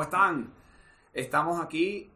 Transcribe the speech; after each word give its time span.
¿Cómo 0.00 0.08
están? 0.08 0.54
Estamos 1.12 1.62
aquí 1.62 2.10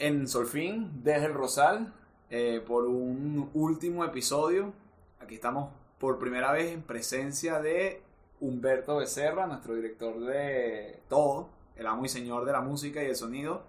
en 0.00 0.26
Solfín, 0.26 1.04
desde 1.04 1.26
el 1.26 1.34
Rosal, 1.34 1.94
eh, 2.30 2.60
por 2.66 2.86
un 2.86 3.48
último 3.54 4.04
episodio. 4.04 4.72
Aquí 5.20 5.36
estamos 5.36 5.70
por 6.00 6.18
primera 6.18 6.50
vez 6.50 6.72
en 6.72 6.82
presencia 6.82 7.60
de 7.60 8.02
Humberto 8.40 8.96
Becerra, 8.96 9.46
nuestro 9.46 9.76
director 9.76 10.18
de 10.18 10.98
todo, 11.08 11.48
el 11.76 11.86
amo 11.86 12.04
y 12.04 12.08
señor 12.08 12.44
de 12.44 12.50
la 12.50 12.60
música 12.60 13.00
y 13.04 13.06
el 13.06 13.14
sonido. 13.14 13.62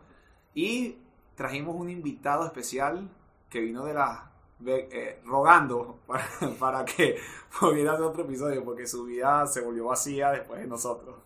Y 0.55 0.97
trajimos 1.35 1.75
un 1.75 1.91
invitado 1.91 2.47
especial 2.47 3.07
que 3.51 3.59
vino 3.59 3.85
de 3.85 3.93
la 3.93 4.31
eh, 4.65 5.21
rogando 5.25 5.99
para, 6.07 6.25
para 6.57 6.85
que 6.85 7.17
pudiera 7.59 7.91
hacer 7.91 8.05
otro 8.05 8.23
episodio 8.23 8.65
porque 8.65 8.87
su 8.87 9.05
vida 9.05 9.45
se 9.45 9.61
volvió 9.61 9.85
vacía 9.85 10.31
después 10.31 10.59
de 10.59 10.65
nosotros. 10.65 11.17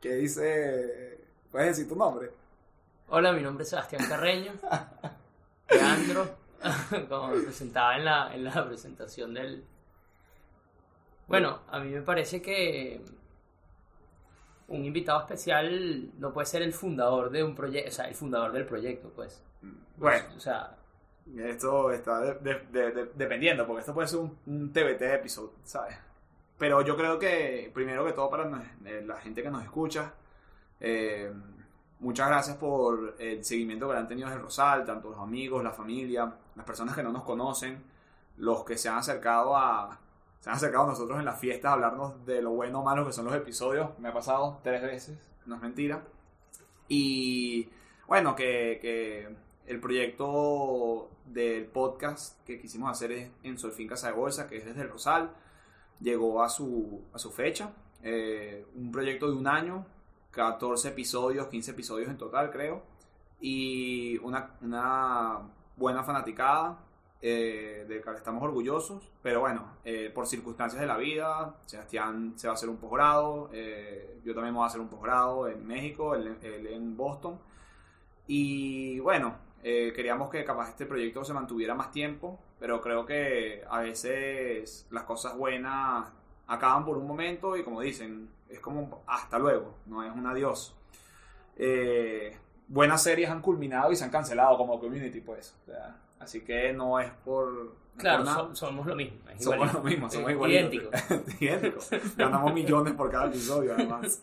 ¿Qué 0.00 0.14
dice? 0.16 1.25
¿Puedes 1.50 1.68
decir 1.76 1.88
tu 1.88 1.96
nombre? 1.96 2.30
Hola, 3.08 3.32
mi 3.32 3.42
nombre 3.42 3.62
es 3.64 3.70
Sebastián 3.70 4.04
Carreño, 4.08 4.52
Leandro, 5.70 6.28
como 7.08 7.28
me 7.28 7.42
presentaba 7.42 7.96
en 7.96 8.04
la, 8.04 8.34
en 8.34 8.44
la 8.44 8.66
presentación 8.66 9.32
del... 9.34 9.64
Bueno, 11.28 11.60
a 11.68 11.78
mí 11.80 11.90
me 11.90 12.02
parece 12.02 12.42
que 12.42 13.00
un 14.68 14.84
invitado 14.84 15.20
especial 15.20 16.10
no 16.18 16.32
puede 16.32 16.46
ser 16.46 16.62
el 16.62 16.72
fundador 16.72 17.30
de 17.30 17.44
un 17.44 17.54
proyecto, 17.54 17.88
o 17.90 17.92
sea, 17.92 18.08
el 18.08 18.14
fundador 18.14 18.52
del 18.52 18.64
proyecto, 18.66 19.10
pues. 19.14 19.42
Bueno, 19.96 20.24
O 20.36 20.40
sea, 20.40 20.76
esto 21.36 21.90
está 21.92 22.20
de- 22.20 22.34
de- 22.34 22.66
de- 22.70 22.92
de- 22.92 23.10
dependiendo, 23.14 23.66
porque 23.66 23.80
esto 23.80 23.94
puede 23.94 24.08
ser 24.08 24.18
un, 24.20 24.36
un 24.46 24.72
TBT 24.72 25.02
episodio, 25.14 25.52
¿sabes? 25.64 25.96
Pero 26.58 26.82
yo 26.82 26.96
creo 26.96 27.18
que, 27.18 27.70
primero 27.74 28.04
que 28.04 28.12
todo, 28.12 28.30
para 28.30 28.44
eh, 28.84 29.02
la 29.06 29.16
gente 29.20 29.42
que 29.42 29.50
nos 29.50 29.62
escucha, 29.64 30.12
eh, 30.80 31.32
muchas 32.00 32.28
gracias 32.28 32.56
por 32.56 33.16
el 33.18 33.44
seguimiento 33.44 33.88
que 33.88 33.94
le 33.94 34.00
han 34.00 34.08
tenido 34.08 34.28
desde 34.28 34.40
Rosal, 34.40 34.84
tanto 34.84 35.10
los 35.10 35.20
amigos, 35.20 35.62
la 35.62 35.72
familia, 35.72 36.34
las 36.54 36.66
personas 36.66 36.94
que 36.94 37.02
no 37.02 37.12
nos 37.12 37.24
conocen, 37.24 37.82
los 38.36 38.64
que 38.64 38.76
se 38.76 38.88
han 38.88 38.98
acercado 38.98 39.56
a 39.56 40.00
se 40.40 40.50
han 40.50 40.56
acercado 40.56 40.84
a 40.84 40.88
nosotros 40.88 41.18
en 41.18 41.24
las 41.24 41.40
fiestas 41.40 41.70
a 41.70 41.72
hablarnos 41.72 42.24
de 42.24 42.40
lo 42.40 42.52
bueno 42.52 42.80
o 42.80 42.84
malo 42.84 43.04
que 43.04 43.12
son 43.12 43.24
los 43.24 43.34
episodios. 43.34 43.98
Me 43.98 44.10
ha 44.10 44.12
pasado 44.12 44.60
tres 44.62 44.80
veces, 44.80 45.18
no 45.44 45.56
es 45.56 45.60
mentira. 45.62 46.04
Y 46.86 47.68
bueno, 48.06 48.36
que, 48.36 48.78
que 48.80 49.34
el 49.66 49.80
proyecto 49.80 51.10
del 51.24 51.66
podcast 51.66 52.40
que 52.44 52.60
quisimos 52.60 52.90
hacer 52.90 53.32
en 53.42 53.58
Solfín 53.58 53.88
Casa 53.88 54.08
de 54.08 54.12
Bolsa, 54.12 54.46
que 54.46 54.58
es 54.58 54.64
desde 54.64 54.82
el 54.82 54.88
Rosal, 54.88 55.32
llegó 56.00 56.42
a 56.42 56.48
su, 56.48 57.02
a 57.12 57.18
su 57.18 57.32
fecha. 57.32 57.72
Eh, 58.02 58.64
un 58.76 58.92
proyecto 58.92 59.28
de 59.28 59.36
un 59.36 59.48
año, 59.48 59.84
14 60.36 60.88
episodios, 60.88 61.48
15 61.48 61.70
episodios 61.70 62.08
en 62.10 62.18
total, 62.18 62.50
creo. 62.50 62.82
Y 63.40 64.18
una, 64.18 64.50
una 64.60 65.40
buena 65.76 66.04
fanaticada 66.04 66.78
eh, 67.22 67.86
del 67.88 68.02
que 68.02 68.10
estamos 68.12 68.42
orgullosos. 68.42 69.10
Pero 69.22 69.40
bueno, 69.40 69.78
eh, 69.84 70.10
por 70.14 70.26
circunstancias 70.26 70.80
de 70.80 70.86
la 70.86 70.98
vida, 70.98 71.56
Sebastián 71.64 72.34
se 72.36 72.46
va 72.46 72.52
a 72.52 72.54
hacer 72.54 72.68
un 72.68 72.76
posgrado, 72.76 73.48
eh, 73.52 74.20
yo 74.24 74.34
también 74.34 74.52
me 74.52 74.58
voy 74.58 74.64
a 74.64 74.68
hacer 74.68 74.80
un 74.80 74.88
posgrado 74.88 75.48
en 75.48 75.66
México, 75.66 76.14
él, 76.14 76.36
él 76.42 76.66
en 76.66 76.96
Boston. 76.96 77.38
Y 78.26 79.00
bueno, 79.00 79.38
eh, 79.68 79.92
queríamos 79.94 80.30
que 80.30 80.44
capaz 80.44 80.68
este 80.68 80.86
proyecto 80.86 81.24
se 81.24 81.32
mantuviera 81.32 81.74
más 81.74 81.90
tiempo, 81.90 82.38
pero 82.60 82.80
creo 82.80 83.04
que 83.04 83.64
a 83.68 83.80
veces 83.80 84.86
las 84.90 85.02
cosas 85.02 85.36
buenas 85.36 86.08
acaban 86.46 86.84
por 86.84 86.96
un 86.98 87.06
momento 87.06 87.56
y 87.56 87.64
como 87.64 87.80
dicen, 87.80 88.28
es 88.48 88.60
como 88.60 89.02
hasta 89.06 89.38
luego, 89.38 89.74
no 89.86 90.02
es 90.04 90.12
un 90.12 90.26
adiós. 90.26 90.74
Eh, 91.56 92.36
buenas 92.68 93.02
series 93.02 93.30
han 93.30 93.40
culminado 93.40 93.90
y 93.92 93.96
se 93.96 94.04
han 94.04 94.10
cancelado 94.10 94.56
como 94.56 94.78
community, 94.78 95.20
pues. 95.20 95.54
O 95.62 95.70
sea, 95.70 95.96
así 96.20 96.42
que 96.42 96.72
no 96.72 97.00
es 97.00 97.10
por... 97.24 97.74
claro, 97.96 98.18
por 98.18 98.26
nada. 98.26 98.38
so- 98.48 98.54
somos 98.56 98.86
lo 98.86 98.94
mismo. 98.94 99.18
es 99.30 99.42
Somos 99.42 99.72
lo 99.72 99.80
mismo, 99.82 100.10
somos 100.10 100.30
Eh, 100.30 100.32
igualitos. 100.34 100.72
idénticos. 100.84 101.40
Idénticos. 101.42 101.90
Ganamos 102.16 102.52
millones 102.52 102.92
por 102.94 103.10
cada 103.10 103.26
episodio, 103.26 103.72
además. 103.74 104.22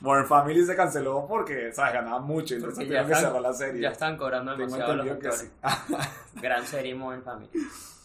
Modern 0.00 0.26
Family 0.26 0.64
se 0.64 0.74
canceló 0.74 1.26
porque, 1.28 1.72
¿sabes? 1.72 1.94
Ganaban 1.94 2.24
mucho 2.24 2.54
y 2.54 2.56
entonces 2.56 2.78
Porque 2.78 2.86
tuvieron 2.86 3.08
que 3.08 3.14
cerrar 3.14 3.40
la 3.42 3.52
serie. 3.52 3.80
ya 3.82 3.90
están 3.90 4.16
cobrando 4.16 4.56
demasiado 4.56 4.96
los 4.96 5.18
que 5.18 5.32
sí. 5.32 5.48
Gran 6.40 6.64
serie 6.66 6.94
Modern 6.94 7.22
Family. 7.22 7.50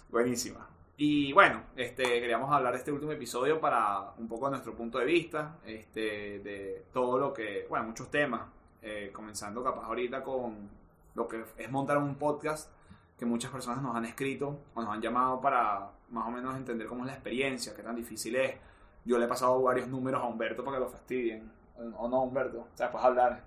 Buenísima. 0.09 0.67
Y 1.01 1.31
bueno, 1.31 1.63
este, 1.77 2.03
queríamos 2.03 2.51
hablar 2.51 2.73
de 2.73 2.79
este 2.79 2.91
último 2.91 3.13
episodio 3.13 3.61
para 3.61 4.11
un 4.17 4.27
poco 4.27 4.47
de 4.47 4.51
nuestro 4.51 4.75
punto 4.75 4.99
de 4.99 5.05
vista, 5.05 5.55
este, 5.65 6.39
de 6.39 6.87
todo 6.91 7.17
lo 7.17 7.33
que, 7.33 7.65
bueno, 7.69 7.85
muchos 7.85 8.11
temas, 8.11 8.41
eh, 8.81 9.09
comenzando 9.13 9.63
capaz 9.63 9.85
ahorita 9.85 10.21
con 10.21 10.69
lo 11.15 11.25
que 11.25 11.45
es 11.57 11.71
montar 11.71 11.99
un 11.99 12.15
podcast 12.15 12.69
que 13.17 13.25
muchas 13.25 13.49
personas 13.49 13.81
nos 13.81 13.95
han 13.95 14.03
escrito 14.03 14.59
o 14.73 14.81
nos 14.81 14.93
han 14.93 15.01
llamado 15.01 15.39
para 15.39 15.89
más 16.09 16.27
o 16.27 16.31
menos 16.31 16.57
entender 16.57 16.85
cómo 16.85 17.03
es 17.03 17.07
la 17.07 17.13
experiencia, 17.13 17.73
qué 17.73 17.81
tan 17.81 17.95
difícil 17.95 18.35
es. 18.35 18.57
Yo 19.05 19.17
le 19.17 19.23
he 19.23 19.29
pasado 19.29 19.61
varios 19.61 19.87
números 19.87 20.21
a 20.21 20.25
Humberto 20.25 20.66
para 20.66 20.79
que 20.79 20.83
lo 20.83 20.89
fastidien. 20.89 21.49
¿O 21.95 22.09
no, 22.09 22.23
Humberto? 22.23 22.67
O 22.73 22.75
sea, 22.75 22.91
puedes 22.91 23.05
hablar. 23.07 23.45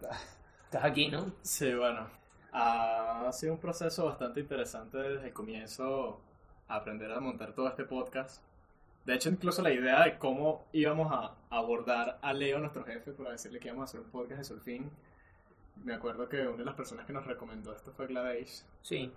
Estás 0.64 0.84
aquí, 0.84 1.08
¿no? 1.08 1.26
Sí, 1.42 1.74
bueno. 1.74 2.06
Ha 2.50 3.30
sido 3.30 3.52
un 3.52 3.60
proceso 3.60 4.06
bastante 4.06 4.40
interesante 4.40 4.96
desde 4.96 5.26
el 5.26 5.34
comienzo 5.34 6.22
aprender 6.69 7.12
a 7.12 7.21
montar 7.21 7.55
todo 7.55 7.69
este 7.69 7.84
podcast. 7.84 8.43
De 9.05 9.15
hecho, 9.15 9.28
incluso 9.28 9.62
la 9.62 9.73
idea 9.73 10.05
de 10.05 10.19
cómo 10.19 10.65
íbamos 10.73 11.12
a 11.12 11.34
abordar 11.50 12.19
a 12.23 12.33
Leo, 12.33 12.61
nuestro 12.61 12.84
jefe, 12.84 13.12
para 13.12 13.33
decirle 13.33 13.59
que 13.59 13.69
íbamos 13.69 13.83
a 13.83 13.84
hacer 13.91 14.00
un 14.00 14.11
podcast 14.11 14.39
de 14.39 14.45
surfing. 14.45 14.91
Me 15.84 15.95
acuerdo 15.95 16.28
que 16.28 16.47
una 16.47 16.59
de 16.59 16.65
las 16.65 16.75
personas 16.75 17.05
que 17.05 17.12
nos 17.12 17.27
recomendó 17.27 17.75
esto 17.75 17.93
fue 17.93 18.06
Gladys. 18.06 18.65
Sí. 18.83 19.12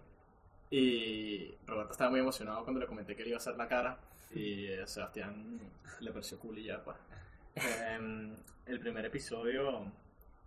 Y 0.72 1.54
Roberto 1.68 1.92
estaba 1.92 2.10
muy 2.10 2.20
emocionado 2.20 2.64
cuando 2.64 2.80
le 2.80 2.88
comenté 2.88 3.16
que 3.16 3.24
le 3.24 3.30
iba 3.30 3.38
a 3.38 3.40
hacer 3.40 3.56
la 3.58 3.68
cara. 3.68 4.00
Y 4.34 4.74
a 4.74 4.88
Sebastián 4.88 5.60
le 6.00 6.12
pareció 6.12 6.40
cool 6.40 6.58
y 6.58 6.66
ya, 6.66 6.84
pues. 6.84 6.98
Em, 7.56 8.36
el 8.66 8.80
primer 8.80 9.06
episodio, 9.06 9.86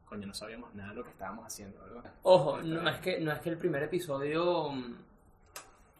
coño, 0.04 0.26
no 0.26 0.34
sabíamos 0.34 0.74
nada 0.74 0.90
de 0.90 0.96
lo 0.96 1.04
que 1.04 1.10
estábamos 1.10 1.46
haciendo, 1.46 1.80
¿verdad? 1.80 2.12
Ojo, 2.22 2.60
no 2.60 2.88
es 2.88 2.98
que, 2.98 3.20
no 3.20 3.30
es 3.32 3.38
que 3.40 3.50
el 3.50 3.56
primer 3.56 3.84
episodio. 3.84 4.72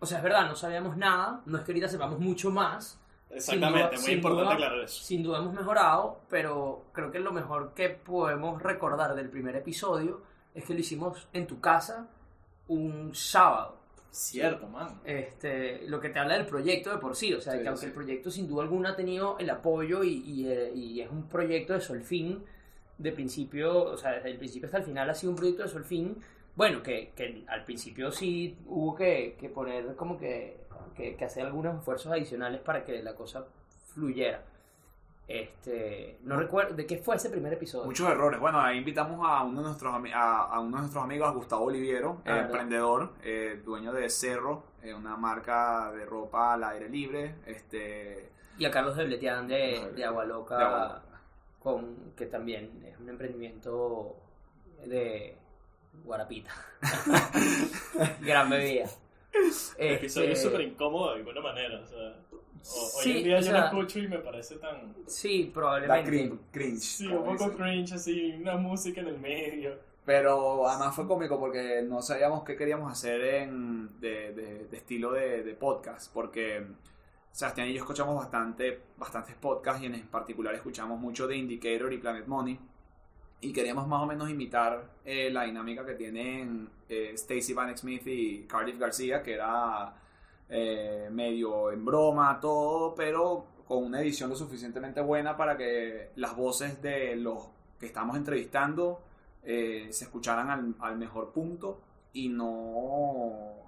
O 0.00 0.06
sea, 0.06 0.18
es 0.18 0.24
verdad, 0.24 0.46
no 0.46 0.54
sabíamos 0.54 0.96
nada. 0.96 1.42
No 1.46 1.58
es 1.58 1.64
que 1.64 1.72
ahorita 1.72 1.88
sepamos 1.88 2.18
mucho 2.20 2.50
más. 2.50 3.00
Exactamente, 3.30 3.96
duda- 3.96 4.02
muy 4.02 4.12
importante 4.12 4.44
duda- 4.44 4.54
aclarar 4.54 4.80
eso. 4.84 5.04
Sin 5.04 5.22
duda 5.22 5.38
hemos 5.38 5.52
mejorado, 5.52 6.20
pero 6.30 6.84
creo 6.92 7.10
que 7.10 7.18
lo 7.18 7.32
mejor 7.32 7.74
que 7.74 7.90
podemos 7.90 8.62
recordar 8.62 9.14
del 9.14 9.28
primer 9.28 9.54
episodio 9.56 10.22
es 10.54 10.64
que 10.64 10.72
lo 10.74 10.80
hicimos 10.80 11.28
en 11.32 11.46
tu 11.46 11.60
casa 11.60 12.08
un 12.68 13.14
sábado. 13.14 13.76
Cierto, 14.10 14.66
man. 14.66 15.00
Este, 15.04 15.86
lo 15.86 16.00
que 16.00 16.08
te 16.08 16.18
habla 16.18 16.34
del 16.34 16.46
proyecto 16.46 16.90
de 16.90 16.96
por 16.96 17.14
sí, 17.14 17.34
o 17.34 17.40
sea, 17.40 17.52
Sí, 17.54 17.60
que 17.60 17.68
aunque 17.68 17.80
sí. 17.80 17.86
el 17.86 17.92
proyecto 17.92 18.30
sin 18.30 18.48
duda 18.48 18.62
alguna 18.62 18.90
ha 18.90 18.96
tenido 18.96 19.36
el 19.38 19.50
apoyo 19.50 20.02
y, 20.02 20.14
y, 20.24 20.48
eh, 20.48 20.72
y 20.74 21.00
es 21.02 21.10
un 21.10 21.28
proyecto 21.28 21.74
de 21.74 21.80
Solfín, 21.82 22.42
de 22.96 23.12
principio, 23.12 23.84
o 23.84 23.96
sea, 23.98 24.12
desde 24.12 24.30
el 24.30 24.38
principio 24.38 24.66
hasta 24.66 24.78
el 24.78 24.84
final 24.84 25.08
ha 25.10 25.14
sido 25.14 25.30
un 25.30 25.36
proyecto 25.36 25.62
de 25.62 25.68
Solfín, 25.68 26.16
bueno, 26.58 26.82
que, 26.82 27.12
que 27.14 27.44
al 27.46 27.62
principio 27.64 28.10
sí 28.10 28.58
hubo 28.66 28.96
que, 28.96 29.36
que 29.38 29.48
poner 29.48 29.94
como 29.94 30.18
que, 30.18 30.56
que, 30.96 31.14
que 31.14 31.24
hacer 31.24 31.46
algunos 31.46 31.78
esfuerzos 31.78 32.10
adicionales 32.10 32.60
para 32.60 32.84
que 32.84 33.00
la 33.00 33.14
cosa 33.14 33.46
fluyera. 33.94 34.42
Este, 35.28 36.18
no 36.22 36.36
recuerdo, 36.36 36.74
¿de 36.74 36.84
qué 36.84 36.96
fue 36.96 37.14
ese 37.14 37.30
primer 37.30 37.52
episodio? 37.52 37.84
Muchos 37.84 38.10
errores. 38.10 38.40
Bueno, 38.40 38.60
ahí 38.60 38.78
invitamos 38.78 39.20
a 39.24 39.44
uno 39.44 39.60
de 39.60 39.68
nuestros, 39.68 39.94
a, 40.12 40.40
a 40.46 40.58
uno 40.58 40.76
de 40.78 40.80
nuestros 40.80 41.04
amigos, 41.04 41.28
a 41.28 41.30
Gustavo 41.30 41.66
Oliviero, 41.66 42.22
Ah, 42.24 42.40
emprendedor, 42.40 43.12
eh, 43.22 43.62
dueño 43.64 43.92
de 43.92 44.10
Cerro, 44.10 44.64
eh, 44.82 44.92
una 44.92 45.16
marca 45.16 45.92
de 45.92 46.04
ropa 46.06 46.54
al 46.54 46.64
aire 46.64 46.88
libre. 46.88 47.36
Este, 47.46 48.30
Y 48.58 48.64
a 48.64 48.70
Carlos 48.72 48.96
de 48.96 49.04
Bletián 49.04 49.46
de, 49.46 49.74
Carlos 49.74 49.94
de 49.94 50.04
Agua 50.04 50.24
Loca, 50.24 50.58
de 50.58 50.64
Agua 50.64 51.02
Loca. 51.04 51.20
Con, 51.60 52.14
que 52.16 52.26
también 52.26 52.84
es 52.84 52.98
un 52.98 53.08
emprendimiento 53.08 54.16
de 54.86 55.36
Guarapita. 56.04 56.50
Gran 58.20 58.50
bebida. 58.50 58.88
El 59.78 59.94
episodio 59.94 60.28
es 60.30 60.38
Este, 60.38 60.50
súper 60.50 60.60
incómodo 60.66 61.10
de 61.12 61.16
alguna 61.18 61.40
manera. 61.40 61.80
O 61.80 61.86
sea, 61.86 62.16
o- 62.32 62.42
Sí, 62.60 63.10
hoy 63.12 63.18
en 63.18 63.24
día 63.24 63.36
yo 63.40 63.42
sea- 63.44 63.60
lo 63.60 63.66
escucho 63.66 63.98
y 64.00 64.08
me 64.08 64.18
parece 64.18 64.56
tan. 64.56 64.94
Sí, 65.06 65.50
probablemente. 65.54 66.10
cringe. 66.10 66.38
cringe 66.50 66.80
Sí, 66.82 67.06
un 67.06 67.18
poco 67.24 67.32
dicen. 67.32 67.50
cringe, 67.56 67.92
así, 67.94 68.32
una 68.40 68.56
música 68.56 69.00
en 69.00 69.08
el 69.08 69.18
medio. 69.18 69.78
Pero 70.04 70.66
además 70.66 70.94
fue 70.96 71.06
cómico 71.06 71.38
porque 71.38 71.82
no 71.82 72.00
sabíamos 72.02 72.42
qué 72.42 72.56
queríamos 72.56 72.90
hacer 72.90 73.20
en, 73.22 74.00
de, 74.00 74.32
de- 74.32 74.64
de 74.66 74.76
estilo 74.76 75.12
de, 75.12 75.42
de 75.42 75.54
podcast. 75.54 76.12
Porque 76.12 76.66
Sebastián 77.30 77.68
y 77.68 77.74
yo 77.74 77.80
escuchamos 77.80 78.16
bastante, 78.16 78.80
bastantes 78.96 79.34
podcasts 79.36 79.82
y 79.82 79.86
en 79.86 80.06
particular 80.08 80.54
escuchamos 80.54 80.98
mucho 80.98 81.26
de 81.28 81.36
Indicator 81.36 81.92
y 81.92 81.98
Planet 81.98 82.26
Money. 82.26 82.58
Y 83.40 83.52
queríamos 83.52 83.86
más 83.86 84.02
o 84.02 84.06
menos 84.06 84.28
imitar 84.28 84.84
eh, 85.04 85.30
la 85.30 85.44
dinámica 85.44 85.86
que 85.86 85.94
tienen 85.94 86.68
eh, 86.88 87.12
Stacey 87.16 87.54
Vanek 87.54 87.76
Smith 87.76 88.06
y 88.06 88.42
Cardiff 88.44 88.78
García, 88.78 89.22
que 89.22 89.34
era 89.34 89.94
eh, 90.48 91.08
medio 91.12 91.70
en 91.70 91.84
broma, 91.84 92.40
todo, 92.40 92.94
pero 92.94 93.46
con 93.66 93.84
una 93.84 94.00
edición 94.00 94.30
lo 94.30 94.36
suficientemente 94.36 95.00
buena 95.02 95.36
para 95.36 95.56
que 95.56 96.10
las 96.16 96.34
voces 96.34 96.80
de 96.80 97.16
los 97.16 97.48
que 97.78 97.86
estamos 97.86 98.16
entrevistando 98.16 99.02
eh, 99.44 99.88
se 99.90 100.04
escucharan 100.04 100.50
al, 100.50 100.74
al 100.80 100.96
mejor 100.96 101.32
punto 101.32 101.80
y 102.14 102.28
no 102.28 103.58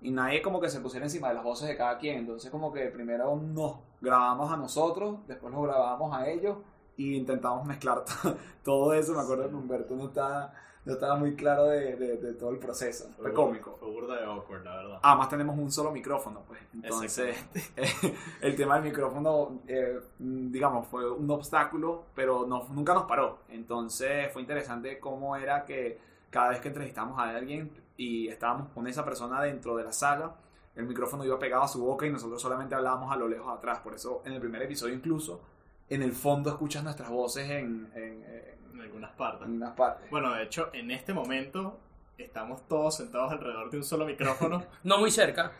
y 0.00 0.12
nadie 0.12 0.40
como 0.40 0.60
que 0.60 0.68
se 0.70 0.80
pusiera 0.80 1.06
encima 1.06 1.28
de 1.28 1.34
las 1.34 1.42
voces 1.42 1.68
de 1.68 1.76
cada 1.76 1.98
quien. 1.98 2.18
Entonces 2.18 2.50
como 2.50 2.72
que 2.72 2.86
primero 2.86 3.34
nos 3.36 3.76
grabamos 4.00 4.52
a 4.52 4.56
nosotros, 4.56 5.18
después 5.26 5.52
nos 5.52 5.64
grabamos 5.64 6.14
a 6.14 6.28
ellos 6.28 6.58
y 6.98 7.14
intentamos 7.16 7.66
mezclar 7.66 8.04
to- 8.22 8.36
todo 8.62 8.92
eso. 8.92 9.14
Me 9.14 9.20
acuerdo 9.22 9.48
que 9.48 9.54
Humberto 9.54 9.94
no 9.96 10.08
estaba, 10.08 10.52
no 10.84 10.92
estaba 10.92 11.16
muy 11.16 11.34
claro 11.34 11.64
de, 11.64 11.96
de- 11.96 12.16
de 12.18 12.34
todo 12.34 12.50
el 12.50 12.58
proceso. 12.58 13.08
Fue 13.16 13.32
cómico. 13.32 13.76
Fue 13.80 13.88
burda 13.90 14.16
de 14.20 14.26
awkward, 14.26 14.64
la 14.64 14.76
verdad. 14.76 14.98
Además 15.02 15.28
tenemos 15.30 15.58
un 15.58 15.72
solo 15.72 15.90
micrófono, 15.90 16.42
pues. 16.46 16.60
Entonces, 16.74 17.36
el 18.40 18.56
tema 18.56 18.74
del 18.74 18.84
micrófono, 18.84 19.60
eh, 19.66 19.98
digamos, 20.18 20.86
fue 20.88 21.10
un 21.10 21.30
obstáculo, 21.30 22.04
pero 22.14 22.46
no, 22.46 22.66
nunca 22.70 22.94
nos 22.94 23.04
paró. 23.04 23.38
Entonces 23.48 24.32
fue 24.32 24.42
interesante 24.42 24.98
cómo 24.98 25.36
era 25.36 25.64
que 25.64 25.98
cada 26.30 26.50
vez 26.50 26.60
que 26.60 26.68
entrevistamos 26.68 27.18
a 27.18 27.30
alguien 27.30 27.70
y 27.96 28.28
estábamos 28.28 28.68
con 28.68 28.86
esa 28.86 29.04
persona 29.04 29.40
dentro 29.42 29.76
de 29.76 29.84
la 29.84 29.92
sala, 29.92 30.34
el 30.74 30.84
micrófono 30.86 31.24
iba 31.24 31.38
pegado 31.38 31.62
a 31.64 31.68
su 31.68 31.82
boca 31.84 32.06
y 32.06 32.10
nosotros 32.10 32.40
solamente 32.40 32.74
hablábamos 32.74 33.12
a 33.12 33.16
lo 33.16 33.26
lejos 33.28 33.48
atrás. 33.56 33.80
Por 33.80 33.94
eso 33.94 34.22
en 34.24 34.34
el 34.34 34.40
primer 34.40 34.62
episodio 34.62 34.94
incluso, 34.94 35.40
en 35.90 36.02
el 36.02 36.12
fondo 36.12 36.50
escuchas 36.50 36.82
nuestras 36.84 37.08
voces 37.10 37.48
en, 37.50 37.90
en, 37.94 38.24
En 38.74 38.80
algunas 38.80 39.12
partes. 39.12 39.46
en 39.46 39.54
unas 39.54 39.74
partes. 39.74 40.10
Bueno, 40.10 40.34
de 40.34 40.44
hecho, 40.44 40.70
en 40.72 40.90
este 40.90 41.12
momento 41.14 41.80
estamos 42.16 42.66
todos 42.66 42.96
sentados 42.96 43.30
alrededor 43.32 43.70
de 43.70 43.76
un 43.78 43.84
solo 43.84 44.04
micrófono. 44.04 44.64
No 44.84 44.98
muy 44.98 45.10
cerca. 45.10 45.52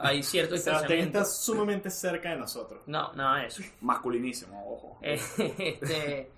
Hay 0.00 0.22
cierto 0.22 0.56
Sebastián 0.56 0.80
distanciamiento. 0.82 1.18
está 1.20 1.30
sumamente 1.30 1.90
cerca 1.90 2.30
de 2.30 2.36
nosotros. 2.36 2.82
No, 2.86 3.12
nada 3.14 3.40
de 3.42 3.46
eso. 3.46 3.62
Masculinísimo, 3.80 4.74
ojo. 4.74 4.98
Eh, 5.02 5.20
este, 5.38 6.30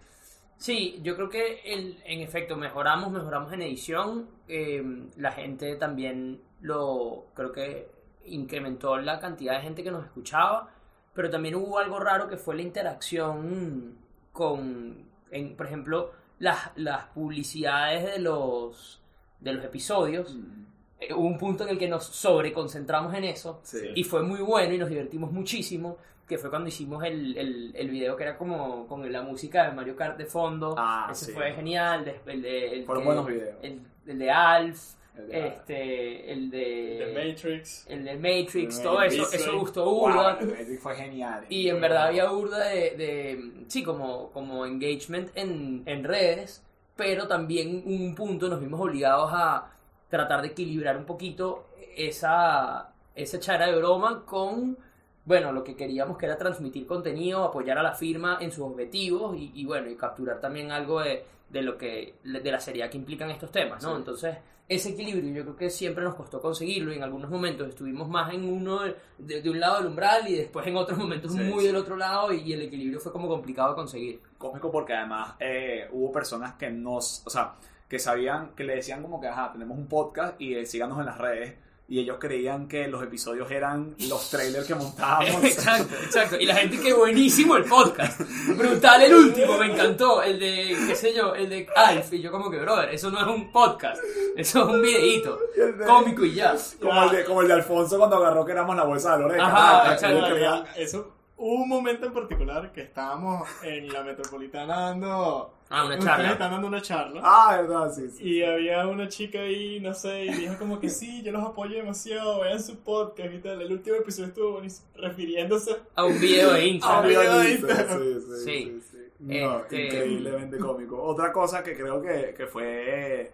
sí, 0.59 1.01
yo 1.03 1.17
creo 1.17 1.29
que 1.31 1.61
el- 1.65 2.03
en 2.05 2.21
efecto 2.21 2.57
mejoramos, 2.57 3.11
mejoramos 3.11 3.53
en 3.53 3.63
edición. 3.63 4.29
eh, 4.47 4.83
la 5.17 5.33
gente 5.33 5.77
también 5.77 6.43
lo 6.61 7.27
creo 7.35 7.51
que 7.51 7.91
incrementó 8.27 8.97
la 8.99 9.19
cantidad 9.19 9.57
de 9.57 9.63
gente 9.63 9.83
que 9.83 9.91
nos 9.91 10.05
escuchaba, 10.05 10.69
pero 11.15 11.31
también 11.31 11.55
hubo 11.55 11.79
algo 11.79 11.99
raro 12.01 12.29
que 12.29 12.37
fue 12.37 12.55
la 12.57 12.63
interacción 12.63 13.97
con, 14.33 15.05
en, 15.31 15.57
por 15.57 15.67
ejemplo, 15.67 16.13
las, 16.39 16.71
las 16.77 17.05
publicidades 17.07 18.05
de 18.13 18.19
los, 18.19 19.01
de 19.41 19.53
los 19.53 19.65
episodios. 19.65 20.35
Mm, 20.35 20.63
Eh, 21.01 21.13
hubo 21.15 21.27
un 21.27 21.37
punto 21.37 21.65
en 21.65 21.71
el 21.71 21.79
que 21.79 21.89
nos 21.89 22.05
sobreconcentramos 22.05 23.13
en 23.15 23.25
eso. 23.25 23.59
Sí. 23.65 23.79
Y 23.97 24.05
fue 24.05 24.23
muy 24.23 24.41
bueno 24.41 24.73
y 24.73 24.79
nos 24.79 24.89
divertimos 24.89 25.33
muchísimo, 25.33 25.97
que 26.29 26.39
fue 26.39 26.49
cuando 26.49 26.69
hicimos 26.69 27.03
el, 27.05 27.37
el, 27.37 27.73
el 27.75 27.91
video 27.91 28.15
que 28.17 28.23
era 28.23 28.39
como 28.39 28.87
con 28.87 29.11
la 29.13 29.21
música 29.23 29.65
de 29.69 29.73
Mario 29.73 29.97
Kart 29.97 30.17
de 30.17 30.27
fondo. 30.27 30.77
Ah, 30.79 31.09
Ese 31.11 31.25
sí. 31.27 31.33
fue 31.33 31.53
genial. 31.55 32.05
El 32.25 32.41
de, 32.43 32.73
el 32.75 32.85
Fueron 32.87 33.05
buenos 33.05 33.27
videos. 33.27 33.57
El, 33.63 33.81
el 34.07 34.19
de 34.19 34.31
Alf, 34.31 34.95
El 34.95 35.02
este, 35.31 36.33
el 36.33 36.51
de... 36.51 37.13
The 37.13 37.29
Matrix. 37.29 37.87
el 37.89 38.05
de 38.05 38.15
Matrix, 38.17 38.79
El 38.79 38.83
todo 38.83 39.03
eso, 39.03 39.23
Matrix. 39.23 39.43
eso 39.43 39.59
gustó 39.59 39.85
Wow, 39.85 40.39
el 40.41 40.47
Magic 40.49 40.81
fue 40.81 40.95
genial. 40.95 41.45
Y 41.49 41.69
en 41.69 41.81
verdad 41.81 42.09
había 42.09 42.31
burda 42.31 42.69
de, 42.69 42.91
de 42.97 43.53
sí, 43.69 43.83
como, 43.83 44.31
como 44.31 44.65
engagement 44.67 45.31
en, 45.35 45.83
en 45.87 46.05
redes, 46.05 46.63
pero 46.97 47.29
también 47.29 47.83
un 47.85 48.15
punto 48.15 48.49
nos 48.49 48.61
vimos 48.61 48.81
obligados 48.81 49.31
a 49.33 49.71
tratar 50.09 50.43
de 50.43 50.49
equilibrar 50.49 50.97
un 50.97 51.07
poquito 51.07 51.67
esa, 51.97 52.93
esa 53.15 53.41
chara 53.41 53.67
de 53.67 53.77
broma 53.77 54.25
con, 54.25 54.77
bueno, 55.25 55.53
lo 55.53 55.63
que 55.63 55.77
queríamos 55.77 56.19
que 56.19 56.27
era 56.27 56.37
transmitir 56.37 56.87
contenido, 56.87 57.45
apoyar 57.45 57.79
a 57.79 57.83
la 57.83 57.95
firma 57.95 58.39
en 58.41 58.51
sus 58.51 58.65
objetivos 58.65 59.37
y, 59.37 59.53
y 59.55 59.65
bueno, 59.65 59.89
y 59.89 59.97
capturar 59.97 60.41
también 60.41 60.71
algo 60.73 61.01
de, 61.01 61.25
de 61.49 61.63
lo 61.63 61.77
que, 61.79 62.17
de 62.25 62.51
la 62.51 62.59
seriedad 62.61 62.91
que 62.91 62.99
implican 62.99 63.31
estos 63.31 63.53
temas, 63.53 63.83
¿no? 63.83 63.91
Sí. 63.91 63.97
Entonces, 63.99 64.37
ese 64.69 64.91
equilibrio 64.91 65.33
yo 65.35 65.43
creo 65.43 65.57
que 65.57 65.71
siempre 65.71 66.03
nos 66.03 66.15
costó 66.15 66.41
conseguirlo 66.41 66.93
y 66.93 66.97
en 66.97 67.03
algunos 67.03 67.31
momentos 67.31 67.69
estuvimos 67.69 68.09
más 68.09 68.33
en 68.33 68.45
uno 68.45 68.81
de, 68.83 68.97
de- 69.19 69.51
un 69.51 69.61
lado 69.61 69.79
del 69.79 69.89
umbral 69.89 70.27
y 70.29 70.37
después 70.37 70.67
en 70.67 70.77
otros 70.77 70.99
momentos 70.99 71.33
Sí, 71.33 71.39
muy 71.41 71.61
sí. 71.61 71.67
del 71.67 71.77
otro 71.77 71.97
lado 71.97 72.33
y, 72.33 72.41
y 72.41 72.53
el 72.55 72.63
equilibrio 72.63 72.99
fue 72.99 73.13
como 73.13 73.29
complicado 73.29 73.71
de 73.71 73.75
conseguir. 73.75 74.21
cómico 74.39 74.71
porque 74.71 74.95
además 74.95 75.35
eh, 75.41 75.89
hubo 75.93 76.11
personas 76.11 76.55
que 76.55 76.71
nos, 76.71 77.23
o 77.27 77.31
sea, 77.31 77.55
que 77.89 77.99
sabían, 77.99 78.55
que 78.57 78.65
le 78.65 78.77
decían 78.77 79.03
como 79.03 79.21
que, 79.21 79.27
ajá, 79.29 79.53
tenemos 79.53 79.77
un 79.77 79.87
podcast 79.89 80.41
y 80.41 80.55
eh, 80.55 80.65
síganos 80.65 80.99
en 80.99 81.07
las 81.07 81.19
redes. 81.19 81.55
Y 81.93 81.99
ellos 82.01 82.17
creían 82.19 82.69
que 82.69 82.89
los 82.89 83.03
episodios 83.03 83.51
eran 83.51 83.95
los 84.09 84.31
trailers 84.31 84.67
que 84.67 84.75
montábamos. 84.85 85.45
exacto, 85.45 85.95
exacto. 86.03 86.37
Y 86.41 86.47
la 86.47 86.55
gente 86.55 86.81
que 86.81 86.95
buenísimo 86.95 87.55
el 87.57 87.65
podcast. 87.65 88.19
Brutal 88.57 89.03
el 89.03 89.15
último, 89.15 89.59
me 89.59 89.67
encantó. 89.67 90.23
El 90.23 90.39
de, 90.41 90.75
qué 90.87 90.97
sé 90.97 91.13
yo, 91.13 91.35
el 91.35 91.51
de 91.51 91.69
Alf. 91.77 92.11
Y 92.15 92.23
yo 92.23 92.33
como 92.33 92.51
que, 92.51 92.59
brother, 92.59 92.89
eso 92.95 93.11
no 93.11 93.21
es 93.21 93.27
un 93.27 93.53
podcast. 93.53 94.03
Eso 94.35 94.61
es 94.63 94.75
un 94.75 94.81
videíto. 94.81 95.39
de- 95.55 95.85
Cómico 95.85 96.25
y 96.25 96.33
ya. 96.33 96.55
como, 96.81 97.03
el 97.05 97.11
de, 97.11 97.25
como 97.27 97.43
el 97.43 97.49
de 97.49 97.55
Alfonso 97.55 97.99
cuando 97.99 98.17
agarró 98.17 98.43
que 98.47 98.53
éramos 98.53 98.75
la 98.75 98.85
bolsa 98.85 99.15
de 99.15 99.23
Lore 99.25 99.35
de 99.35 99.41
Ajá, 99.43 99.93
exacto. 99.93 100.65
Eso, 100.77 101.13
hubo 101.37 101.63
un 101.63 101.69
momento 101.69 102.07
en 102.07 102.15
particular 102.15 102.73
que 102.73 102.81
estábamos 102.81 103.47
en 103.63 103.93
la 103.93 104.03
metropolitana 104.03 104.81
dando. 104.81 105.57
Ah, 105.73 105.85
una 105.87 105.95
ustedes 105.95 106.05
charla. 106.17 106.33
estaban 106.33 106.53
dando 106.53 106.69
una 106.69 106.83
charla. 106.83 107.21
Ah, 107.25 107.57
verdad, 107.61 107.93
sí, 107.93 108.11
sí. 108.11 108.25
Y 108.29 108.43
había 108.45 108.87
una 108.87 109.09
chica 109.09 109.39
ahí, 109.41 109.81
no 109.81 109.95
sé, 109.95 110.27
y 110.27 110.33
dijo 110.35 110.59
como 110.59 110.79
que 110.79 110.89
sí, 110.89 111.23
yo 111.23 111.33
los 111.33 111.43
apoyo 111.45 111.77
demasiado, 111.77 112.41
vean 112.41 112.63
su 112.63 112.79
podcast 112.81 113.33
y 113.33 113.39
tal. 113.39 113.61
El 113.63 113.73
último 113.73 113.97
episodio 113.97 114.29
estuvo 114.29 114.53
buenísimo, 114.53 114.89
refiriéndose 114.97 115.77
A 115.95 116.05
un 116.05 116.21
video 116.21 116.53
de 116.53 116.67
Instagram. 116.67 117.05
Ah, 117.05 117.07
video 117.07 117.39
de 117.39 117.45
Sí, 117.47 117.53
Instagram. 117.55 117.99
sí, 117.99 118.15
sí, 118.21 118.45
Sí. 118.45 118.45
sí, 118.45 118.81
sí. 118.91 118.99
No, 119.21 119.59
Este- 119.61 119.85
increíblemente 119.87 120.59
cómico. 120.59 121.03
Otra 121.03 121.33
cosa 121.33 121.63
que 121.63 121.75
creo 121.77 122.03
que, 122.03 122.35
que 122.37 122.47
fue, 122.47 123.33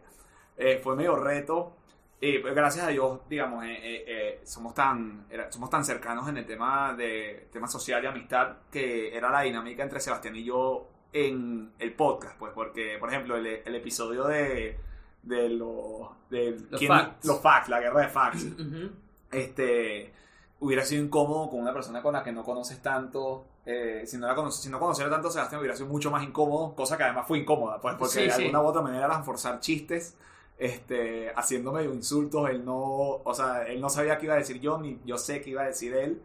eh, 0.56 0.80
fue 0.82 0.94
medio 0.96 1.16
reto, 1.16 1.74
y 2.20 2.38
pues, 2.38 2.54
gracias 2.54 2.84
a 2.86 2.90
Dios, 2.90 3.20
digamos, 3.28 3.64
eh, 3.64 3.78
eh, 3.82 4.04
eh, 4.06 4.40
somos, 4.44 4.74
tan, 4.74 5.26
era- 5.30 5.50
somos 5.50 5.70
tan 5.70 5.84
cercanos 5.84 6.28
en 6.28 6.36
el 6.36 6.44
tema 6.46 6.94
de 6.94 7.48
tema 7.52 7.66
social 7.68 8.02
y 8.04 8.06
amistad 8.06 8.56
que 8.70 9.16
era 9.16 9.30
la 9.30 9.42
dinámica 9.42 9.82
entre 9.82 9.98
Sebastián 10.00 10.36
y 10.36 10.44
yo 10.44 10.88
en 11.12 11.72
el 11.78 11.92
podcast, 11.94 12.38
pues, 12.38 12.52
porque, 12.54 12.96
por 12.98 13.08
ejemplo, 13.08 13.36
el, 13.36 13.46
el 13.46 13.74
episodio 13.74 14.24
de, 14.24 14.78
de 15.22 15.48
los, 15.48 16.08
de 16.30 16.52
Los 16.70 16.78
¿quién- 16.78 16.88
facts. 16.92 17.26
los 17.26 17.40
facts, 17.40 17.68
la 17.68 17.80
guerra 17.80 18.00
de 18.02 18.08
facts, 18.08 18.46
este 19.32 20.12
hubiera 20.60 20.84
sido 20.84 21.04
incómodo 21.04 21.50
con 21.50 21.60
una 21.60 21.72
persona 21.72 22.02
con 22.02 22.12
la 22.14 22.22
que 22.24 22.32
no 22.32 22.42
conoces 22.44 22.82
tanto. 22.82 23.44
eh, 23.64 24.02
si, 24.06 24.16
no 24.16 24.26
la 24.26 24.34
conoce- 24.34 24.62
si 24.62 24.70
no 24.70 24.80
conociera 24.80 25.10
tanto 25.10 25.28
a 25.28 25.30
Sebastián, 25.30 25.60
hubiera 25.60 25.76
sido 25.76 25.88
mucho 25.88 26.10
más 26.10 26.22
incómodo, 26.24 26.74
cosa 26.74 26.96
que 26.96 27.02
además 27.04 27.26
fue 27.28 27.38
incómoda, 27.38 27.80
pues 27.80 27.94
porque 27.96 28.14
Sí, 28.14 28.22
de 28.24 28.30
sí. 28.32 28.42
alguna 28.44 28.62
u 28.62 28.66
otra 28.66 28.80
manera 28.82 29.04
eran 29.06 29.24
forzar 29.24 29.60
chistes, 29.60 30.16
este, 30.58 31.30
haciendo 31.36 31.70
medio 31.72 31.92
insultos. 31.94 32.48
Él 32.50 32.64
no, 32.64 32.76
o 33.22 33.34
sea, 33.34 33.64
él 33.68 33.80
no 33.80 33.88
sabía 33.90 34.16
qué 34.18 34.24
iba 34.24 34.34
a 34.34 34.38
decir 34.38 34.58
yo, 34.60 34.78
ni 34.78 34.98
yo 35.04 35.18
sé 35.18 35.40
qué 35.42 35.50
iba 35.50 35.62
a 35.62 35.66
decir 35.66 35.94
él, 35.94 36.20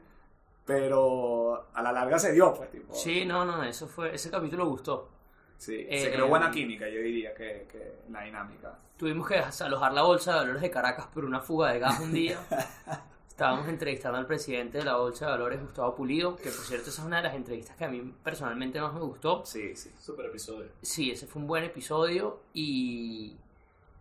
pero 0.66 1.68
a 1.74 1.82
la 1.82 1.92
larga 1.92 2.18
se 2.20 2.32
dio, 2.32 2.54
pues, 2.54 2.70
tipo. 2.72 2.94
Sí, 2.94 3.26
no, 3.26 3.44
no, 3.46 3.64
eso 3.64 3.88
fue, 3.88 4.16
ese 4.16 4.30
capítulo 4.30 4.66
gustó. 4.68 5.10
Sí, 5.58 5.86
Eh, 5.90 6.00
se 6.00 6.12
creó 6.12 6.28
buena 6.28 6.52
química, 6.52 6.88
yo 6.90 7.00
diría, 7.00 7.34
que, 7.34 7.68
que 7.72 8.00
la 8.10 8.24
dinámica. 8.24 8.78
Tuvimos 8.98 9.28
que 9.28 9.36
alojar 9.38 9.94
la 9.94 10.04
bolsa 10.04 10.34
de 10.34 10.40
valores 10.40 10.62
de 10.62 10.70
Caracas 10.70 11.08
por 11.08 11.26
una 11.26 11.40
fuga 11.40 11.72
de 11.72 11.80
gas 11.80 12.00
un 12.00 12.14
día. 12.14 12.38
Estábamos 13.28 13.68
entrevistando 13.68 14.18
al 14.20 14.28
presidente 14.28 14.78
de 14.78 14.84
la 14.86 14.96
bolsa 14.98 15.26
de 15.26 15.32
valores, 15.32 15.60
Gustavo 15.60 15.96
Pulido, 15.96 16.36
que 16.36 16.52
por 16.52 16.66
cierto 16.66 16.90
esa 16.92 17.02
es 17.02 17.08
una 17.08 17.18
de 17.18 17.24
las 17.24 17.34
entrevistas 17.34 17.76
que 17.76 17.86
a 17.86 17.88
mí 17.88 18.14
personalmente 18.24 18.80
más 18.80 18.94
me 18.94 19.00
gustó. 19.02 19.44
Sí, 19.46 19.76
sí. 19.76 19.92
Super 20.00 20.28
episodio. 20.28 20.70
Sí, 20.82 21.10
ese 21.12 21.26
fue 21.26 21.42
un 21.42 21.48
buen 21.48 21.64
episodio 21.64 22.42
y, 22.54 23.36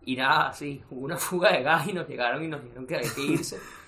y 0.04 0.16
nada, 0.16 0.52
sí, 0.52 0.83
hubo 0.90 1.07
una 1.07 1.16
fuga 1.16 1.52
de 1.52 1.62
gas 1.62 1.88
y 1.88 1.92
nos 1.95 2.07
llegaron 2.07 2.45
y 2.45 2.49
nos 2.49 2.62
dijeron 2.62 2.87
que 2.87 2.97
había 2.97 3.14
que 3.14 3.23
irse. 3.23 3.59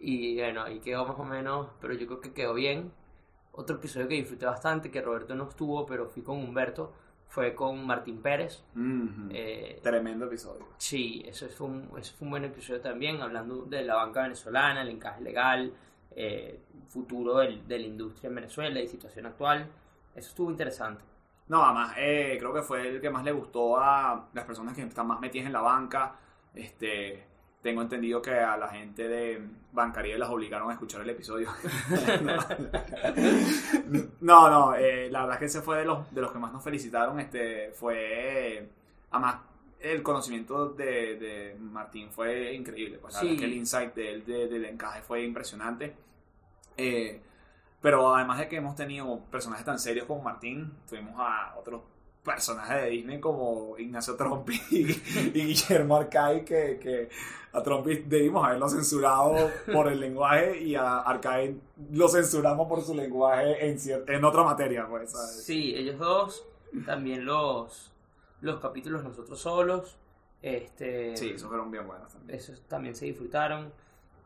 Y 0.00 0.36
bueno, 0.38 0.62
ahí 0.62 0.80
quedó 0.80 1.04
más 1.06 1.18
o 1.18 1.24
menos, 1.24 1.68
pero 1.80 1.94
yo 1.94 2.06
creo 2.06 2.20
que 2.20 2.32
quedó 2.32 2.54
bien. 2.54 2.90
Otro 3.52 3.76
episodio 3.76 4.08
que 4.08 4.14
disfruté 4.14 4.46
bastante, 4.46 4.90
que 4.90 5.02
Roberto 5.02 5.34
no 5.34 5.48
estuvo, 5.48 5.84
pero 5.84 6.06
fui 6.08 6.22
con 6.22 6.38
Humberto, 6.38 6.92
fue 7.28 7.54
con 7.54 7.84
Martín 7.86 8.22
Pérez. 8.22 8.64
Eh, 9.30 9.78
Tremendo 9.82 10.26
episodio. 10.26 10.66
Sí, 10.78 11.22
eso 11.26 11.46
fue, 11.48 11.66
un, 11.66 11.90
eso 11.98 12.14
fue 12.16 12.26
un 12.26 12.30
buen 12.30 12.44
episodio 12.44 12.80
también, 12.80 13.20
hablando 13.20 13.62
de 13.66 13.82
la 13.82 13.96
banca 13.96 14.22
venezolana, 14.22 14.82
el 14.82 14.88
encaje 14.88 15.20
legal, 15.20 15.72
eh, 16.16 16.60
futuro 16.88 17.38
del- 17.38 17.66
de 17.68 17.78
la 17.78 17.86
industria 17.86 18.28
en 18.28 18.34
Venezuela 18.36 18.80
y 18.80 18.88
situación 18.88 19.26
actual. 19.26 19.66
Eso 20.14 20.28
estuvo 20.30 20.50
interesante. 20.50 21.04
No, 21.48 21.62
además, 21.64 21.94
eh, 21.98 22.36
creo 22.38 22.54
que 22.54 22.62
fue 22.62 22.88
el 22.88 23.00
que 23.00 23.10
más 23.10 23.24
le 23.24 23.32
gustó 23.32 23.76
a 23.78 24.28
las 24.32 24.44
personas 24.44 24.74
que 24.74 24.82
están 24.82 25.06
más 25.06 25.20
metidas 25.20 25.46
en 25.46 25.52
la 25.52 25.60
banca. 25.60 26.14
Este, 26.54 27.24
tengo 27.62 27.82
entendido 27.82 28.22
que 28.22 28.32
a 28.32 28.56
la 28.56 28.68
gente 28.68 29.06
de 29.08 29.40
bancaría 29.72 30.16
las 30.18 30.30
obligaron 30.30 30.70
a 30.70 30.74
escuchar 30.74 31.00
el 31.02 31.10
episodio. 31.10 31.48
no, 34.20 34.50
no, 34.50 34.74
eh, 34.74 35.08
la 35.10 35.20
verdad 35.20 35.34
es 35.34 35.38
que 35.40 35.44
ese 35.46 35.62
fue 35.62 35.78
de 35.78 35.84
los, 35.84 36.12
de 36.14 36.20
los 36.20 36.32
que 36.32 36.38
más 36.38 36.52
nos 36.52 36.62
felicitaron. 36.64 37.20
Este, 37.20 37.70
fue, 37.72 38.68
además, 39.10 39.36
el 39.80 40.02
conocimiento 40.02 40.70
de, 40.70 41.16
de 41.16 41.56
Martín 41.58 42.10
fue 42.10 42.52
increíble. 42.54 42.98
Pues, 42.98 43.14
la 43.14 43.20
Sí. 43.20 43.26
verdad 43.26 43.34
es 43.36 43.40
que 43.40 43.46
el 43.46 43.54
insight 43.58 43.94
de 43.94 44.10
él 44.10 44.24
de- 44.24 44.48
del 44.48 44.64
encaje 44.66 45.02
fue 45.02 45.22
impresionante. 45.24 45.94
Eh, 46.76 47.20
Pero 47.82 48.14
además 48.14 48.38
de 48.38 48.48
que 48.48 48.56
hemos 48.56 48.76
tenido 48.76 49.20
personajes 49.30 49.64
tan 49.64 49.78
serios 49.78 50.06
como 50.06 50.22
Martín, 50.22 50.72
tuvimos 50.88 51.14
a 51.18 51.54
otros 51.58 51.82
personajes 52.24 52.82
de 52.82 52.90
Disney 52.90 53.20
como 53.20 53.76
Ignacio 53.78 54.14
Trompi 54.16 54.60
y, 54.70 54.82
y 54.82 55.30
Guillermo 55.46 55.96
Arcay 55.96 56.44
que, 56.44 56.78
que 56.78 57.08
a 57.52 57.62
Trompi 57.62 57.96
debimos 58.06 58.44
haberlo 58.44 58.68
censurado 58.68 59.50
por 59.72 59.88
el 59.88 59.98
lenguaje 60.00 60.60
y 60.62 60.74
a 60.76 60.98
Arcay 60.98 61.58
lo 61.92 62.08
censuramos 62.08 62.68
por 62.68 62.82
su 62.82 62.94
lenguaje 62.94 63.66
en, 63.68 63.78
en 64.06 64.24
otra 64.24 64.42
materia, 64.44 64.86
pues, 64.88 65.10
¿sabes? 65.12 65.44
Sí, 65.44 65.74
ellos 65.74 65.98
dos, 65.98 66.44
también 66.86 67.24
los, 67.24 67.90
los 68.42 68.60
capítulos 68.60 69.02
nosotros 69.02 69.40
solos, 69.40 69.96
este, 70.42 71.16
Sí, 71.16 71.30
esos 71.30 71.48
fueron 71.48 71.70
bien 71.70 71.86
buenos 71.86 72.12
también. 72.12 72.38
esos 72.38 72.60
también 72.62 72.94
se 72.94 73.06
disfrutaron. 73.06 73.72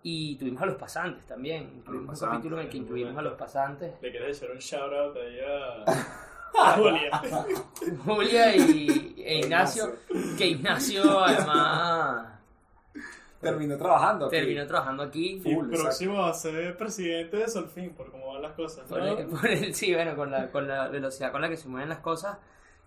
Y 0.07 0.37
tuvimos 0.37 0.61
a 0.63 0.67
los 0.67 0.77
pasantes 0.77 1.25
también. 1.27 1.83
Tuvimos 1.83 2.03
un 2.03 2.07
pasantes, 2.09 2.37
capítulo 2.37 2.57
en 2.61 2.67
el 2.67 2.71
que 2.71 2.77
incluimos 2.77 3.17
a 3.17 3.23
los 3.23 3.33
pasantes. 3.39 3.95
¿Le 4.03 4.11
quieres 4.11 4.37
echar 4.37 4.51
un 4.55 4.59
shout 4.59 4.93
out 4.93 5.17
ahí 5.17 5.41
a, 5.41 5.91
a 5.91 6.29
Julia? 6.77 7.23
Julia 8.05 8.57
y 8.57 9.15
e 9.19 9.39
Ignacio, 9.41 9.97
que 10.39 10.47
Ignacio 10.47 11.21
además 11.21 12.29
Terminó 13.41 13.77
trabajando. 13.77 14.27
aquí. 14.27 14.37
terminó 14.37 14.67
trabajando 14.67 15.03
aquí. 15.03 15.33
Y 15.35 15.41
Full, 15.41 15.53
exacto. 15.67 15.83
próximo 15.83 16.25
a 16.25 16.33
ser 16.33 16.77
presidente 16.79 17.37
de 17.37 17.49
Solfín, 17.49 17.91
por 17.91 18.11
cómo 18.11 18.33
van 18.33 18.43
las 18.43 18.53
cosas. 18.53 18.85
Por 18.89 18.99
¿no? 19.01 19.19
el- 19.19 19.27
por 19.27 19.47
el- 19.47 19.75
sí, 19.75 19.93
bueno, 19.95 20.17
con 20.17 20.31
la, 20.31 20.51
con 20.51 20.67
la 20.67 20.89
velocidad 20.89 21.31
con 21.31 21.43
la 21.43 21.49
que 21.51 21.57
se 21.59 21.69
mueven 21.69 21.91
las 21.91 21.99
cosas, 21.99 22.39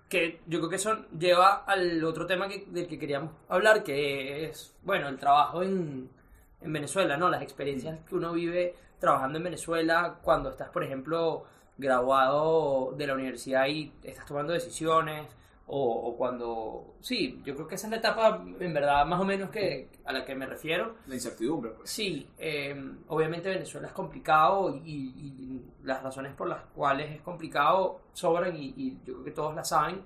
que 0.10 0.40
yo 0.48 0.58
creo 0.60 0.70
que 0.70 0.78
eso 0.78 0.98
lleva 1.18 1.64
al 1.66 2.04
otro 2.04 2.26
tema 2.26 2.48
que, 2.48 2.66
del 2.70 2.88
que 2.88 2.98
queríamos 2.98 3.32
hablar, 3.50 3.84
que 3.84 4.46
es, 4.46 4.74
bueno, 4.84 5.10
el 5.10 5.18
trabajo 5.20 5.62
en, 5.62 6.10
en 6.62 6.74
Venezuela, 6.74 7.18
¿no? 7.18 7.30
Las 7.30 7.44
experiencias 7.44 8.00
que 8.08 8.16
uno 8.16 8.32
vive 8.34 8.74
trabajando 9.00 9.38
en 9.38 9.44
Venezuela 9.44 10.18
cuando 10.24 10.50
estás, 10.50 10.70
por 10.70 10.84
ejemplo, 10.84 11.44
graduado 11.78 12.94
de 12.98 13.08
la 13.08 13.14
universidad 13.14 13.68
y 13.68 13.94
estás 14.04 14.26
tomando 14.26 14.54
decisiones, 14.54 15.28
o, 15.70 16.10
o 16.10 16.18
cuando... 16.18 16.96
Sí, 17.02 17.42
yo 17.44 17.54
creo 17.54 17.68
que 17.68 17.76
esa 17.76 17.88
es 17.88 17.92
la 17.92 17.98
etapa, 17.98 18.42
en 18.60 18.74
verdad, 18.74 19.06
más 19.06 19.20
o 19.20 19.26
menos 19.26 19.50
que 19.50 19.90
a 20.06 20.14
la 20.14 20.24
que 20.24 20.34
me 20.34 20.46
refiero. 20.46 20.96
La 21.08 21.16
incertidumbre, 21.16 21.72
pues. 21.72 21.90
Sí, 21.90 22.30
eh, 22.38 22.74
obviamente 23.10 23.50
Venezuela 23.50 23.88
es 23.88 23.94
complicado 23.94 24.74
y, 24.76 24.92
y 24.92 25.66
las 25.84 26.02
razones 26.02 26.34
por 26.36 26.48
las 26.48 26.64
cuales 26.74 27.12
es 27.12 27.22
complicado 27.22 28.00
sobran 28.14 28.56
y, 28.56 28.74
y 28.78 28.98
yo 29.04 29.16
creo 29.16 29.24
que 29.26 29.32
todos 29.32 29.54
la 29.56 29.66
saben, 29.66 30.02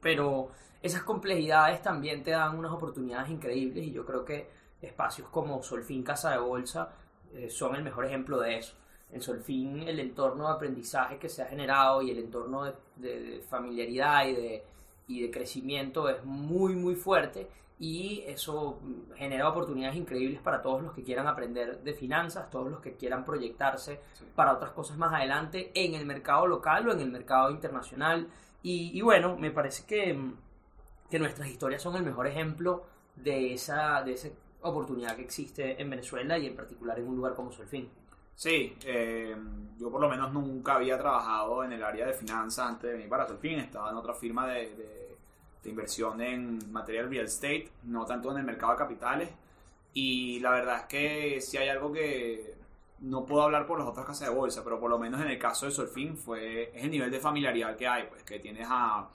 pero 0.00 0.50
esas 0.80 1.02
complejidades 1.02 1.82
también 1.82 2.22
te 2.22 2.30
dan 2.30 2.56
unas 2.56 2.70
oportunidades 2.70 3.30
increíbles 3.30 3.84
y 3.84 3.90
yo 3.90 4.06
creo 4.06 4.24
que 4.24 4.48
espacios 4.80 5.28
como 5.28 5.60
Solfín 5.60 6.04
Casa 6.04 6.30
de 6.30 6.38
Bolsa 6.38 6.92
eh, 7.34 7.50
son 7.50 7.74
el 7.74 7.82
mejor 7.82 8.06
ejemplo 8.06 8.38
de 8.38 8.58
eso. 8.58 8.76
En 9.10 9.22
Solfín 9.22 9.82
el 9.88 10.00
entorno 10.00 10.48
de 10.48 10.54
aprendizaje 10.54 11.18
que 11.18 11.28
se 11.28 11.42
ha 11.42 11.46
generado 11.46 12.02
y 12.02 12.10
el 12.10 12.18
entorno 12.18 12.64
de, 12.64 12.74
de- 12.96 13.20
de 13.20 13.40
familiaridad 13.40 14.26
y 14.26 14.34
de, 14.34 14.64
y 15.06 15.22
de 15.22 15.30
crecimiento 15.30 16.08
es 16.08 16.22
muy 16.24 16.74
muy 16.76 16.94
fuerte 16.94 17.48
y 17.80 18.22
eso 18.26 18.80
genera 19.16 19.48
oportunidades 19.48 19.96
increíbles 19.96 20.40
para 20.42 20.60
todos 20.60 20.82
los 20.82 20.92
que 20.92 21.02
quieran 21.04 21.26
aprender 21.28 21.80
de 21.82 21.94
finanzas, 21.94 22.50
todos 22.50 22.70
los 22.70 22.80
que 22.80 22.96
quieran 22.96 23.24
proyectarse 23.24 24.00
Sí. 24.14 24.24
para 24.34 24.52
otras 24.52 24.72
cosas 24.72 24.98
más 24.98 25.12
adelante 25.14 25.70
en 25.74 25.94
el 25.94 26.04
mercado 26.04 26.46
local 26.46 26.88
o 26.88 26.92
en 26.92 27.00
el 27.00 27.10
mercado 27.10 27.50
internacional. 27.50 28.26
Y, 28.62 28.90
y 28.98 29.00
bueno, 29.00 29.36
me 29.38 29.52
parece 29.52 29.86
que, 29.86 30.18
que 31.08 31.18
nuestras 31.20 31.48
historias 31.48 31.80
son 31.80 31.94
el 31.96 32.02
mejor 32.02 32.26
ejemplo 32.26 32.84
de 33.14 33.54
esa, 33.54 34.02
de 34.02 34.12
esa 34.14 34.28
oportunidad 34.62 35.14
que 35.14 35.22
existe 35.22 35.80
en 35.80 35.88
Venezuela 35.88 36.36
y 36.36 36.46
en 36.46 36.56
particular 36.56 36.98
en 36.98 37.06
un 37.08 37.16
lugar 37.16 37.34
como 37.34 37.52
Solfín. 37.52 37.88
Sí, 38.38 38.76
eh, 38.84 39.34
yo 39.78 39.90
por 39.90 40.00
lo 40.00 40.08
menos 40.08 40.32
nunca 40.32 40.76
había 40.76 40.96
trabajado 40.96 41.64
en 41.64 41.72
el 41.72 41.82
área 41.82 42.06
de 42.06 42.12
finanzas 42.12 42.68
antes 42.68 42.84
de 42.84 42.92
venir 42.92 43.08
para 43.08 43.26
Solfín. 43.26 43.58
Estaba 43.58 43.90
en 43.90 43.96
otra 43.96 44.14
firma 44.14 44.46
de, 44.46 44.74
de- 44.76 45.08
inversión 45.64 46.18
en 46.22 46.72
material 46.72 47.10
real 47.10 47.26
estate, 47.26 47.68
no 47.82 48.06
tanto 48.06 48.30
en 48.30 48.38
el 48.38 48.44
mercado 48.44 48.72
de 48.72 48.78
capitales. 48.78 49.28
Y 49.92 50.40
la 50.40 50.52
verdad 50.52 50.76
es 50.80 50.82
que 50.86 51.40
si 51.42 51.58
hay 51.58 51.68
algo 51.68 51.92
que 51.92 52.54
no 53.00 53.26
puedo 53.26 53.42
hablar 53.42 53.66
por 53.66 53.78
las 53.78 53.86
otras 53.88 54.06
casas 54.06 54.28
de 54.30 54.34
bolsa, 54.34 54.64
pero 54.64 54.80
por 54.80 54.88
lo 54.88 54.98
menos 54.98 55.20
en 55.20 55.28
el 55.28 55.38
caso 55.38 55.66
de 55.66 55.72
Solfín 55.72 56.16
fue, 56.16 56.70
es 56.74 56.84
el 56.84 56.90
nivel 56.90 57.10
de 57.10 57.20
familiaridad 57.20 57.76
que 57.76 57.86
hay, 57.86 58.04
pues 58.08 58.22
que 58.22 58.38
tienes 58.38 58.66
a 58.70 59.08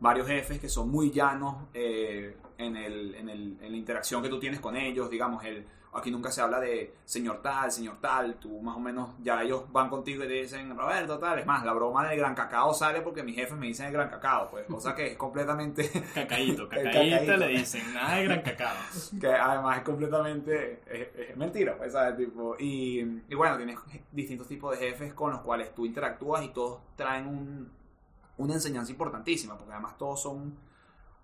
varios 0.00 0.28
jefes 0.28 0.60
que 0.60 0.68
son 0.68 0.90
muy 0.90 1.10
llanos 1.10 1.56
eh, 1.74 2.36
en, 2.58 2.76
el, 2.76 3.14
en, 3.16 3.28
el- 3.28 3.56
en 3.60 3.72
la 3.72 3.76
interacción 3.76 4.22
que 4.22 4.28
tú 4.28 4.38
tienes 4.38 4.60
con 4.60 4.76
ellos, 4.76 5.10
digamos, 5.10 5.44
el, 5.44 5.66
aquí 5.96 6.10
nunca 6.10 6.30
se 6.30 6.40
habla 6.40 6.60
de 6.60 6.94
señor 7.04 7.40
tal, 7.42 7.70
señor 7.72 7.98
tal, 8.00 8.34
tú 8.36 8.60
más 8.60 8.76
o 8.76 8.80
menos 8.80 9.10
ya 9.22 9.42
ellos 9.42 9.64
van 9.72 9.88
contigo 9.88 10.24
y 10.24 10.28
te 10.28 10.34
dicen 10.34 10.76
Roberto 10.76 11.18
tal, 11.18 11.38
es 11.38 11.46
más, 11.46 11.64
la 11.64 11.72
broma 11.72 12.08
del 12.08 12.18
gran 12.18 12.34
cacao 12.34 12.74
sale 12.74 13.00
porque 13.00 13.22
mis 13.22 13.36
jefes 13.36 13.56
me 13.56 13.66
dicen 13.66 13.86
el 13.86 13.92
gran 13.92 14.08
cacao, 14.08 14.48
pues, 14.50 14.66
cosa 14.66 14.94
que 14.94 15.12
es 15.12 15.16
completamente, 15.16 15.90
Cacaíto, 16.14 16.68
cacaíto 16.68 17.16
cacaíto. 17.16 17.36
le 17.36 17.48
dicen, 17.48 17.94
nada 17.94 18.16
de 18.16 18.24
gran 18.24 18.42
cacao. 18.42 18.76
que 19.20 19.28
además 19.28 19.78
es 19.78 19.84
completamente, 19.84 20.82
es, 20.86 21.30
es 21.30 21.36
mentira, 21.36 21.76
pues, 21.76 21.92
¿sabes? 21.92 22.16
Tipo, 22.16 22.56
y, 22.58 23.22
y 23.28 23.34
bueno, 23.34 23.56
tienes 23.56 23.78
distintos 24.12 24.46
tipos 24.48 24.78
de 24.78 24.88
jefes 24.88 25.14
con 25.14 25.32
los 25.32 25.40
cuales 25.40 25.74
tú 25.74 25.86
interactúas 25.86 26.44
y 26.44 26.48
todos 26.48 26.80
traen 26.96 27.26
un, 27.26 27.72
una 28.38 28.54
enseñanza 28.54 28.92
importantísima, 28.92 29.56
porque 29.56 29.72
además 29.72 29.96
todos 29.96 30.22
son 30.22 30.58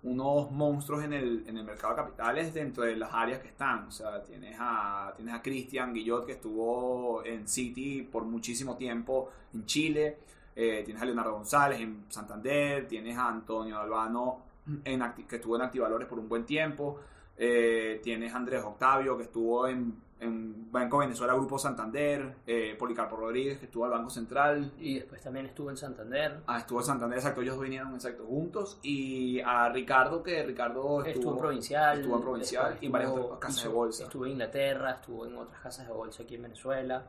unos 0.04 0.50
monstruos 0.50 1.04
en 1.04 1.12
el, 1.12 1.44
en 1.46 1.56
el 1.56 1.64
mercado 1.64 1.94
de 1.94 2.02
capitales 2.02 2.52
dentro 2.52 2.84
de 2.84 2.96
las 2.96 3.12
áreas 3.12 3.40
que 3.40 3.48
están. 3.48 3.86
O 3.86 3.90
sea, 3.90 4.22
tienes 4.22 4.56
a, 4.58 5.12
tienes 5.16 5.34
a 5.34 5.42
Cristian 5.42 5.94
Guillot 5.94 6.26
que 6.26 6.32
estuvo 6.32 7.24
en 7.24 7.46
City 7.46 8.02
por 8.02 8.24
muchísimo 8.24 8.76
tiempo 8.76 9.30
en 9.54 9.64
Chile. 9.64 10.18
Eh, 10.56 10.82
tienes 10.84 11.02
a 11.02 11.06
Leonardo 11.06 11.32
González 11.34 11.80
en 11.80 12.04
Santander. 12.08 12.88
Tienes 12.88 13.16
a 13.16 13.28
Antonio 13.28 13.78
Albano 13.78 14.42
en, 14.84 15.02
que 15.28 15.36
estuvo 15.36 15.56
en 15.56 15.62
Activalores 15.62 16.08
por 16.08 16.18
un 16.18 16.28
buen 16.28 16.44
tiempo. 16.44 16.98
Eh, 17.36 18.00
tienes 18.02 18.32
a 18.34 18.36
Andrés 18.36 18.62
Octavio 18.62 19.16
que 19.16 19.24
estuvo 19.24 19.66
en, 19.66 19.94
en 20.22 20.70
Banco 20.70 20.98
Venezuela 20.98 21.34
Grupo 21.34 21.58
Santander. 21.58 22.36
Eh, 22.46 22.76
Policarpo 22.78 23.16
Rodríguez 23.16 23.58
que 23.58 23.66
estuvo 23.66 23.84
al 23.84 23.90
Banco 23.90 24.10
Central. 24.10 24.72
Y 24.78 24.94
después 24.94 25.20
también 25.20 25.46
estuvo 25.46 25.70
en 25.70 25.76
Santander. 25.76 26.40
Ah, 26.46 26.58
estuvo 26.58 26.80
en 26.80 26.86
Santander, 26.86 27.18
exacto, 27.18 27.42
ellos 27.42 27.58
vinieron 27.60 27.94
exacto 27.94 28.24
juntos. 28.24 28.78
Y 28.82 29.40
a 29.40 29.68
Ricardo, 29.68 30.22
que 30.22 30.42
Ricardo 30.44 31.04
estuvo, 31.04 31.36
Provincial. 31.36 31.98
estuvo 31.98 32.16
en 32.16 32.22
Provincial 32.22 32.78
y 32.80 32.86
en 32.86 32.92
varias 32.92 33.10
otras 33.12 33.38
casas 33.40 33.64
de 33.64 33.68
bolsa. 33.68 34.04
Estuvo 34.04 34.24
en 34.26 34.32
Inglaterra, 34.32 34.92
estuvo 34.92 35.26
en 35.26 35.36
otras 35.36 35.60
casas 35.60 35.86
de 35.86 35.92
bolsa 35.92 36.22
aquí 36.22 36.36
en 36.36 36.42
Venezuela. 36.42 37.06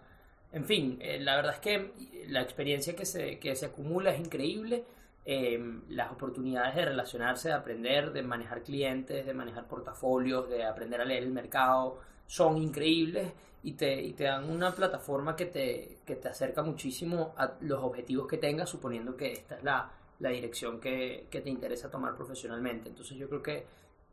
En 0.51 0.65
fin, 0.65 0.97
eh, 1.01 1.19
la 1.19 1.35
verdad 1.35 1.53
es 1.53 1.59
que 1.59 1.93
la 2.27 2.41
experiencia 2.41 2.95
que 2.95 3.05
se, 3.05 3.39
que 3.39 3.55
se 3.55 3.67
acumula 3.67 4.11
es 4.11 4.19
increíble. 4.19 4.85
Eh, 5.25 5.79
las 5.87 6.11
oportunidades 6.11 6.75
de 6.75 6.85
relacionarse, 6.85 7.47
de 7.47 7.53
aprender, 7.53 8.11
de 8.11 8.23
manejar 8.23 8.61
clientes, 8.61 9.25
de 9.25 9.33
manejar 9.33 9.67
portafolios, 9.67 10.49
de 10.49 10.65
aprender 10.65 10.99
a 10.99 11.05
leer 11.05 11.23
el 11.23 11.31
mercado, 11.31 12.01
son 12.35 12.57
increíbles 12.57 13.31
y 13.63 13.73
te, 13.73 14.01
y 14.01 14.13
te 14.13 14.23
dan 14.25 14.49
una 14.49 14.71
plataforma 14.73 15.35
que 15.35 15.45
te, 15.45 15.97
que 16.05 16.15
te 16.15 16.27
acerca 16.29 16.63
muchísimo 16.63 17.33
a 17.37 17.53
los 17.61 17.79
objetivos 17.83 18.27
que 18.27 18.37
tengas, 18.37 18.69
suponiendo 18.69 19.15
que 19.15 19.31
esta 19.33 19.55
es 19.57 19.63
la, 19.63 19.91
la 20.19 20.29
dirección 20.29 20.79
que, 20.79 21.27
que 21.29 21.41
te 21.41 21.49
interesa 21.49 21.89
tomar 21.91 22.15
profesionalmente. 22.15 22.89
Entonces 22.89 23.17
yo 23.17 23.29
creo 23.29 23.43
que 23.43 23.65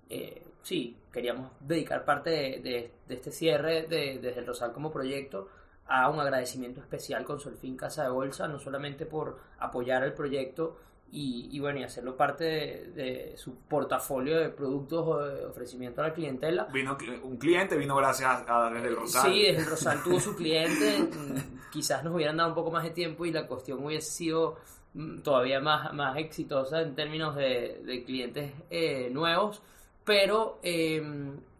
eh, 0.09 0.43
sí, 0.63 0.97
queríamos 1.13 1.51
dedicar 1.61 2.05
parte 2.05 2.31
de, 2.31 2.61
de- 2.61 2.91
de 3.09 3.15
este 3.15 3.31
cierre 3.31 3.83
de, 3.85 4.19
desde 4.21 4.41
el 4.41 4.47
Rosal 4.47 4.73
como 4.73 4.91
proyecto 4.91 5.49
a 5.87 6.09
un 6.11 6.21
agradecimiento 6.21 6.81
especial 6.81 7.25
con 7.25 7.41
Solfín 7.41 7.77
Casa 7.77 8.05
de 8.05 8.11
Bolsa, 8.11 8.47
no 8.49 8.59
solamente 8.59 9.07
por 9.07 9.39
apoyar 9.59 10.05
el 10.05 10.13
proyecto 10.13 10.77
y, 11.13 11.49
y 11.51 11.61
bueno, 11.61 11.81
y 11.81 11.83
hacerlo 11.83 12.17
parte 12.17 12.45
de, 12.45 12.93
de 12.95 13.37
su 13.37 13.57
portafolio 13.57 14.39
de 14.39 14.49
productos 14.51 15.07
o 15.07 15.19
de 15.19 15.45
ofrecimiento 15.47 16.01
a 16.03 16.09
la 16.09 16.13
clientela, 16.15 16.65
Vino 16.73 16.97
un 17.23 17.37
cliente, 17.37 17.77
vino 17.77 17.97
gracias 17.97 18.45
a, 18.47 18.71
desde 18.71 18.89
el 18.89 18.97
Rosario. 18.97 19.33
Sí, 19.33 19.43
desde 19.43 19.63
el 19.63 19.67
Rosal 19.71 20.03
tuvo 20.03 20.21
su 20.21 20.37
cliente. 20.37 20.99
mm, 21.01 21.71
Quizás 21.71 22.03
nos 22.05 22.15
hubieran 22.15 22.37
dado 22.37 22.51
un 22.51 22.55
poco 22.55 22.71
más 22.71 22.85
de 22.85 22.91
tiempo 22.91 23.25
y 23.27 23.33
la 23.33 23.47
cuestión 23.47 23.85
hubiese 23.85 24.11
sido 24.11 24.57
mm, 24.95 25.19
todavía 25.21 25.61
más, 25.61 25.93
más 25.95 26.17
exitosa 26.17 26.81
en 26.83 26.95
términos 26.95 27.35
de, 27.37 27.81
de 27.85 28.05
clientes 28.05 28.53
eh, 28.71 29.09
nuevos. 29.11 29.63
Pero 30.05 30.59
eh, 30.63 31.03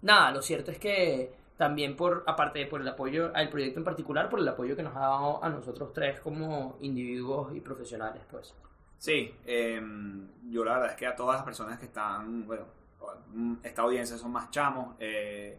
nada, 0.03 0.33
lo 0.33 0.43
cierto 0.43 0.71
es 0.71 0.79
que 0.79 1.33
también 1.57 1.95
por, 1.95 2.25
aparte 2.27 2.61
de 2.61 2.67
por 2.67 2.81
el 2.81 2.89
apoyo 2.89 3.31
al 3.35 3.51
proyecto 3.51 3.81
en 3.81 3.85
particular, 3.85 4.29
por 4.31 4.41
el 4.41 4.49
apoyo 4.49 4.75
que 4.75 4.83
nos 4.83 4.97
ha 4.97 5.01
dado 5.01 5.45
a 5.45 5.49
nosotros 5.51 5.93
tres 5.93 6.19
como 6.21 6.79
individuos 6.81 7.55
y 7.55 7.61
profesionales, 7.61 8.23
pues. 8.31 8.55
Sí, 9.01 9.35
eh, 9.47 9.81
yo 10.51 10.63
la 10.63 10.75
verdad 10.75 10.91
es 10.91 10.97
que 10.97 11.07
a 11.07 11.17
todas 11.17 11.37
las 11.37 11.45
personas 11.45 11.79
que 11.79 11.87
están, 11.87 12.47
bueno, 12.47 12.67
esta 13.63 13.81
audiencia 13.81 14.19
son 14.19 14.31
más 14.31 14.51
chamos, 14.51 14.95
eh, 14.99 15.59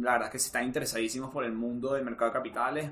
la 0.00 0.14
verdad 0.14 0.26
es 0.26 0.32
que 0.32 0.38
si 0.40 0.46
están 0.46 0.64
interesadísimos 0.64 1.30
por 1.30 1.44
el 1.44 1.52
mundo 1.52 1.94
del 1.94 2.04
mercado 2.04 2.32
de 2.32 2.36
capitales, 2.36 2.90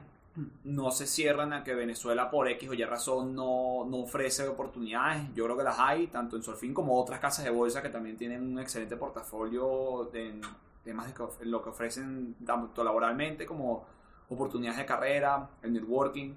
no 0.62 0.92
se 0.92 1.08
cierran 1.08 1.52
a 1.52 1.64
que 1.64 1.74
Venezuela 1.74 2.30
por 2.30 2.46
X 2.50 2.68
o 2.70 2.72
Y 2.72 2.84
razón 2.84 3.34
no, 3.34 3.84
no 3.84 3.98
ofrece 3.98 4.46
oportunidades. 4.46 5.24
Yo 5.34 5.44
creo 5.44 5.56
que 5.56 5.64
las 5.64 5.78
hay, 5.80 6.06
tanto 6.06 6.36
en 6.36 6.44
Solfín 6.44 6.72
como 6.72 6.96
otras 7.00 7.18
casas 7.18 7.44
de 7.44 7.50
bolsa 7.50 7.82
que 7.82 7.88
también 7.88 8.16
tienen 8.16 8.42
un 8.42 8.60
excelente 8.60 8.96
portafolio 8.96 10.08
de 10.12 10.40
temas 10.84 11.12
de 11.12 11.46
lo 11.46 11.60
que 11.60 11.70
ofrecen 11.70 12.36
tanto 12.46 12.84
laboralmente 12.84 13.44
como 13.44 13.84
oportunidades 14.28 14.78
de 14.78 14.86
carrera, 14.86 15.50
el 15.62 15.72
networking. 15.72 16.32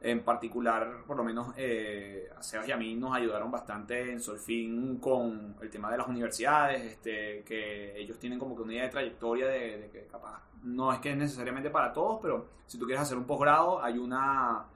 En 0.00 0.22
particular, 0.22 1.02
por 1.06 1.16
lo 1.16 1.24
menos 1.24 1.52
eh, 1.56 2.30
a 2.36 2.42
Sebas 2.42 2.68
y 2.68 2.72
a 2.72 2.76
mí 2.76 2.94
nos 2.94 3.16
ayudaron 3.16 3.50
bastante 3.50 4.12
en 4.12 4.20
Solfin 4.20 4.98
con 4.98 5.56
el 5.60 5.68
tema 5.70 5.90
de 5.90 5.98
las 5.98 6.06
universidades, 6.06 6.84
este, 6.84 7.42
que 7.42 7.98
ellos 7.98 8.18
tienen 8.18 8.38
como 8.38 8.54
que 8.54 8.62
una 8.62 8.74
idea 8.74 8.84
de 8.84 8.90
trayectoria 8.90 9.48
de, 9.48 9.78
de 9.78 9.90
que 9.90 10.06
capaz 10.06 10.40
no 10.62 10.92
es 10.92 11.00
que 11.00 11.10
es 11.10 11.16
necesariamente 11.16 11.70
para 11.70 11.92
todos, 11.92 12.20
pero 12.22 12.46
si 12.66 12.78
tú 12.78 12.86
quieres 12.86 13.02
hacer 13.02 13.18
un 13.18 13.24
posgrado, 13.24 13.82
hay 13.82 13.98
una 13.98 14.66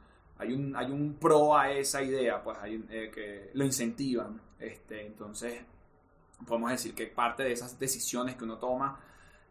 hay 0.42 0.52
un, 0.52 0.74
hay 0.74 0.90
un 0.90 1.14
pro 1.14 1.56
a 1.56 1.70
esa 1.70 2.02
idea, 2.02 2.42
pues 2.42 2.58
hay 2.58 2.84
eh, 2.90 3.10
que 3.14 3.50
lo 3.54 3.64
incentivan. 3.64 4.40
Este, 4.58 5.06
entonces, 5.06 5.62
podemos 6.46 6.70
decir 6.70 6.94
que 6.94 7.06
parte 7.06 7.44
de 7.44 7.52
esas 7.52 7.78
decisiones 7.78 8.36
que 8.36 8.44
uno 8.44 8.58
toma 8.58 8.98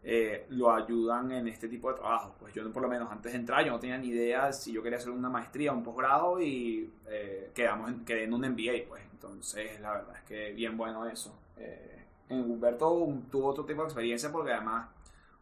eh, 0.04 0.46
lo 0.50 0.72
ayudan 0.72 1.30
en 1.30 1.48
este 1.48 1.68
tipo 1.68 1.88
de 1.90 1.98
trabajo. 1.98 2.34
Pues 2.38 2.52
yo 2.52 2.70
por 2.72 2.82
lo 2.82 2.88
menos 2.88 3.10
antes 3.10 3.32
de 3.32 3.38
entrar 3.38 3.64
yo 3.64 3.70
no 3.70 3.78
tenía 3.78 3.98
ni 3.98 4.08
idea 4.08 4.52
si 4.52 4.72
yo 4.72 4.82
quería 4.82 4.98
hacer 4.98 5.10
una 5.10 5.28
maestría 5.28 5.72
o 5.72 5.76
un 5.76 5.84
posgrado 5.84 6.40
y 6.40 6.92
eh, 7.06 7.52
quedamos 7.54 7.90
en, 7.90 8.04
quedé 8.04 8.24
en 8.24 8.34
un 8.34 8.40
MBA, 8.40 8.88
pues. 8.88 9.02
Entonces, 9.12 9.80
la 9.80 9.92
verdad 9.92 10.16
es 10.16 10.22
que 10.24 10.52
bien 10.52 10.76
bueno 10.76 11.06
eso. 11.06 11.38
Eh, 11.56 12.04
en 12.28 12.50
Humberto 12.50 13.08
tuvo 13.30 13.48
otro 13.48 13.64
tipo 13.64 13.82
de 13.82 13.88
experiencia 13.88 14.32
porque 14.32 14.52
además 14.52 14.88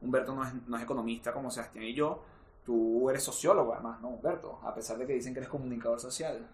Humberto 0.02 0.34
no 0.34 0.44
es, 0.44 0.52
no 0.66 0.76
es 0.76 0.82
economista 0.82 1.32
como 1.32 1.50
Sebastián 1.50 1.84
y 1.84 1.94
yo. 1.94 2.22
Tú 2.64 3.08
eres 3.08 3.22
sociólogo 3.22 3.72
además, 3.72 4.00
¿no, 4.02 4.08
Humberto? 4.08 4.60
A 4.62 4.74
pesar 4.74 4.98
de 4.98 5.06
que 5.06 5.14
dicen 5.14 5.32
que 5.32 5.40
eres 5.40 5.48
comunicador 5.48 5.98
social. 5.98 6.46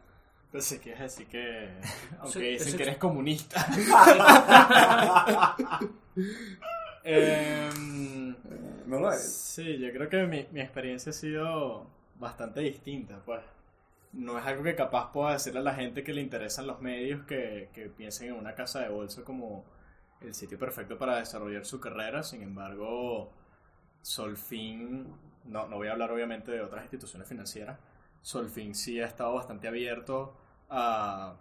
Pensé 0.53 0.81
que 0.81 0.93
es 0.93 1.01
así 1.01 1.27
que. 1.27 1.69
Aunque 2.21 2.51
dicen 2.51 2.77
que 2.77 2.83
eres 2.85 2.99
comunista. 2.99 3.67
Em, 7.07 8.35
No 8.87 9.01
lo 9.01 9.13
Sí, 9.13 9.79
yo 9.79 9.93
creo 9.93 10.09
que 10.09 10.27
mi, 10.27 10.47
mi 10.53 10.61
experiencia 10.61 11.11
ha 11.11 11.13
sido 11.13 11.87
bastante 12.19 12.61
distinta, 12.61 13.21
pues. 13.25 13.43
No 14.13 14.39
es 14.39 14.47
algo 14.47 14.63
que 14.65 14.75
capaz 14.75 15.13
pueda 15.13 15.33
decirle 15.35 15.61
a 15.61 15.63
la 15.63 15.75
gente 15.75 16.03
que 16.05 16.13
le 16.15 16.23
interesan 16.23 16.67
los 16.67 16.81
medios 16.81 17.25
que, 17.27 17.71
que 17.73 17.89
piensen 17.91 18.29
en 18.29 18.35
una 18.35 18.55
casa 18.55 18.81
de 18.81 18.89
bolsa 18.89 19.23
como 19.25 19.65
el 20.21 20.35
sitio 20.35 20.59
perfecto 20.59 20.99
para 20.99 21.19
desarrollar 21.19 21.65
su 21.67 21.81
carrera. 21.81 22.23
Sin 22.23 22.43
embargo, 22.43 23.33
Solfin, 24.03 25.07
no, 25.45 25.69
no 25.69 25.77
voy 25.77 25.89
a 25.89 25.93
hablar 25.93 26.13
obviamente 26.13 26.53
de 26.53 26.63
otras 26.63 26.85
instituciones 26.85 27.29
financieras, 27.29 27.79
Solfin 28.23 28.75
sí 28.75 29.01
ha 29.01 29.07
estado 29.07 29.35
bastante 29.35 29.69
abierto 29.69 30.37
a 30.71 31.37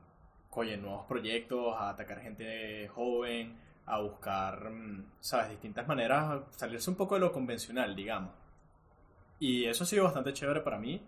oye, 0.52 0.78
nuevos 0.78 1.06
proyectos, 1.06 1.76
a 1.78 1.90
atacar 1.90 2.22
gente 2.22 2.88
joven, 2.90 3.58
a 3.88 4.00
buscar, 4.00 4.70
mm, 4.72 5.06
¿sabes?, 5.20 5.50
distintas 5.52 5.88
maneras, 5.88 6.42
salirse 6.52 6.90
un 6.90 6.96
poco 6.96 7.16
de 7.16 7.22
lo 7.22 7.32
convencional, 7.32 7.96
digamos. 7.96 8.32
Y 9.40 9.66
eso 9.66 9.84
ha 9.84 9.88
sido 9.88 10.06
bastante 10.06 10.34
chévere 10.34 10.62
para 10.62 10.78
mí. 10.80 11.02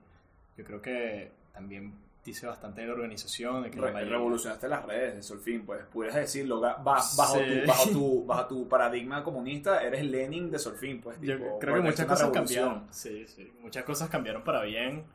Yo 0.57 0.63
creo 0.63 0.81
que 0.81 1.31
también 1.53 1.93
dice 2.23 2.45
bastante 2.45 2.81
de 2.81 2.87
la 2.87 2.93
organización, 2.93 3.63
de 3.63 3.71
que 3.71 3.79
la 3.79 3.87
Re- 3.87 3.93
mayoría- 3.93 4.13
revolucionaste 4.17 4.67
las 4.67 4.85
redes 4.85 5.15
de 5.15 5.23
Solfin, 5.23 5.65
pues 5.65 5.85
pudieras 5.85 6.17
decirlo, 6.17 6.59
ba- 6.59 6.75
bajo, 6.83 7.35
Sí. 7.37 7.39
tu, 7.61 7.67
bajo, 7.67 7.89
tu, 7.89 8.25
bajo 8.27 8.47
tu 8.47 8.67
paradigma 8.67 9.23
comunista, 9.23 9.81
eres 9.81 10.03
Lenin 10.03 10.51
de 10.51 10.59
Solfin, 10.59 10.99
pues. 10.99 11.17
Yo 11.21 11.37
tipo, 11.37 11.57
creo 11.59 11.75
que 11.75 11.81
muchas 11.81 12.05
cosas 12.05 12.29
cambiaron. 12.31 12.87
Sí, 12.91 13.25
sí. 13.27 13.51
Muchas 13.61 13.85
cosas 13.85 14.09
cambiaron 14.09 14.43
para 14.43 14.61
bien. 14.63 15.05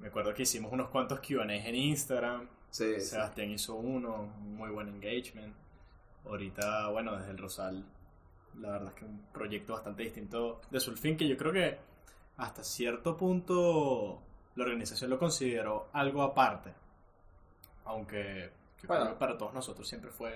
Me 0.00 0.08
acuerdo 0.08 0.34
que 0.34 0.42
hicimos 0.42 0.72
unos 0.72 0.88
cuantos 0.88 1.20
QAs 1.20 1.48
en 1.48 1.74
Instagram. 1.76 2.48
Sí, 2.70 2.94
sí. 2.96 3.00
Sebastián 3.00 3.50
hizo 3.50 3.76
uno, 3.76 4.32
un 4.40 4.56
muy 4.56 4.70
buen 4.70 4.88
engagement. 4.88 5.54
Ahorita, 6.26 6.88
bueno, 6.88 7.16
desde 7.16 7.30
el 7.32 7.38
Rosal, 7.38 7.84
la 8.60 8.70
verdad 8.72 8.88
es 8.88 8.94
que 8.94 9.04
un 9.04 9.22
proyecto 9.32 9.72
bastante 9.72 10.02
distinto 10.02 10.60
de 10.70 10.80
Sulfin, 10.80 11.16
que 11.16 11.28
yo 11.28 11.36
creo 11.36 11.52
que 11.52 11.78
hasta 12.36 12.62
cierto 12.62 13.16
punto 13.16 14.22
la 14.54 14.64
organización 14.64 15.10
lo 15.10 15.18
consideró 15.18 15.88
algo 15.92 16.22
aparte. 16.22 16.72
Aunque 17.84 18.50
Bueno. 18.86 19.02
creo 19.04 19.14
que 19.14 19.18
para 19.18 19.36
todos 19.38 19.52
nosotros 19.54 19.88
siempre 19.88 20.10
fue 20.10 20.32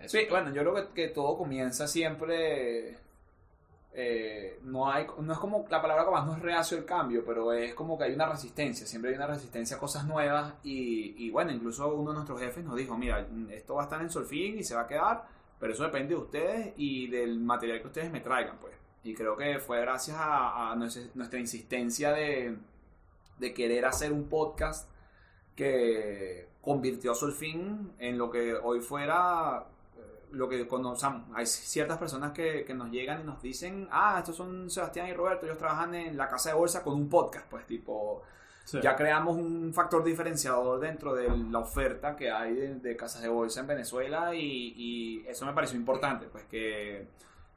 eso. 0.00 0.16
Sí, 0.18 0.26
bueno, 0.28 0.52
yo 0.52 0.62
creo 0.62 0.74
que, 0.74 0.92
que 0.94 1.08
todo 1.08 1.36
comienza 1.38 1.86
siempre. 1.86 2.98
Eh, 3.92 4.60
no 4.62 4.88
hay 4.88 5.04
no 5.20 5.32
es 5.32 5.38
como 5.40 5.66
la 5.68 5.82
palabra 5.82 6.04
capaz 6.04 6.24
no 6.24 6.34
es 6.34 6.40
reacio 6.40 6.78
el 6.78 6.84
cambio, 6.84 7.24
pero 7.24 7.52
es 7.52 7.74
como 7.74 7.98
que 7.98 8.04
hay 8.04 8.14
una 8.14 8.28
resistencia, 8.28 8.86
siempre 8.86 9.10
hay 9.10 9.16
una 9.16 9.26
resistencia 9.26 9.76
a 9.76 9.80
cosas 9.80 10.06
nuevas 10.06 10.54
y, 10.62 11.28
bueno, 11.30 11.50
incluso 11.50 11.92
uno 11.94 12.10
de 12.10 12.16
nuestros 12.16 12.40
jefes 12.40 12.64
nos 12.64 12.76
dijo, 12.76 12.96
mira, 12.96 13.26
esto 13.50 13.74
va 13.74 13.82
a 13.82 13.84
estar 13.84 14.00
en 14.00 14.10
Solfin 14.10 14.58
y 14.58 14.64
se 14.64 14.74
va 14.76 14.82
a 14.82 14.86
quedar, 14.86 15.24
pero 15.58 15.72
eso 15.72 15.82
depende 15.84 16.14
de 16.14 16.20
ustedes 16.20 16.74
y 16.76 17.08
del 17.08 17.40
material 17.40 17.80
que 17.80 17.88
ustedes 17.88 18.10
me 18.12 18.20
traigan, 18.20 18.58
pues. 18.60 18.74
Y 19.02 19.14
creo 19.14 19.36
que 19.36 19.58
fue 19.58 19.80
gracias 19.80 20.16
a, 20.20 20.74
nuestra 21.14 21.40
insistencia 21.40 22.12
de, 22.12 22.56
de 23.38 23.54
querer 23.54 23.86
hacer 23.86 24.12
un 24.12 24.28
podcast 24.28 24.88
que 25.56 26.48
convirtió 26.60 27.12
a 27.12 27.14
Solfin 27.14 27.92
en 27.98 28.18
lo 28.18 28.30
que 28.30 28.54
hoy 28.54 28.80
fuera 28.80 29.66
lo 30.32 30.48
que 30.48 30.66
conocemos. 30.68 31.24
Hay 31.34 31.46
ciertas 31.46 31.98
personas 31.98 32.32
que, 32.32 32.64
que 32.64 32.74
nos 32.74 32.90
llegan 32.90 33.20
y 33.22 33.24
nos 33.24 33.40
dicen, 33.42 33.88
ah, 33.90 34.16
estos 34.18 34.36
son 34.36 34.70
Sebastián 34.70 35.08
y 35.08 35.12
Roberto, 35.12 35.46
ellos 35.46 35.58
trabajan 35.58 35.94
en 35.94 36.16
la 36.16 36.28
casa 36.28 36.50
de 36.50 36.56
bolsa 36.56 36.82
con 36.82 36.94
un 36.94 37.08
podcast, 37.08 37.48
pues 37.50 37.66
tipo, 37.66 38.22
Sí. 38.64 38.78
ya 38.82 38.94
creamos 38.94 39.36
un 39.36 39.72
factor 39.74 40.04
diferenciador 40.04 40.78
dentro 40.78 41.14
de 41.14 41.28
la 41.50 41.58
oferta 41.58 42.14
que 42.14 42.30
hay 42.30 42.54
de, 42.54 42.74
de 42.76 42.96
casas 42.96 43.22
de 43.22 43.28
bolsa 43.28 43.60
en 43.60 43.66
Venezuela 43.66 44.32
y, 44.34 44.74
y 44.76 45.26
eso 45.26 45.44
me 45.46 45.52
pareció 45.52 45.76
importante, 45.76 46.26
pues 46.26 46.44
que, 46.44 47.08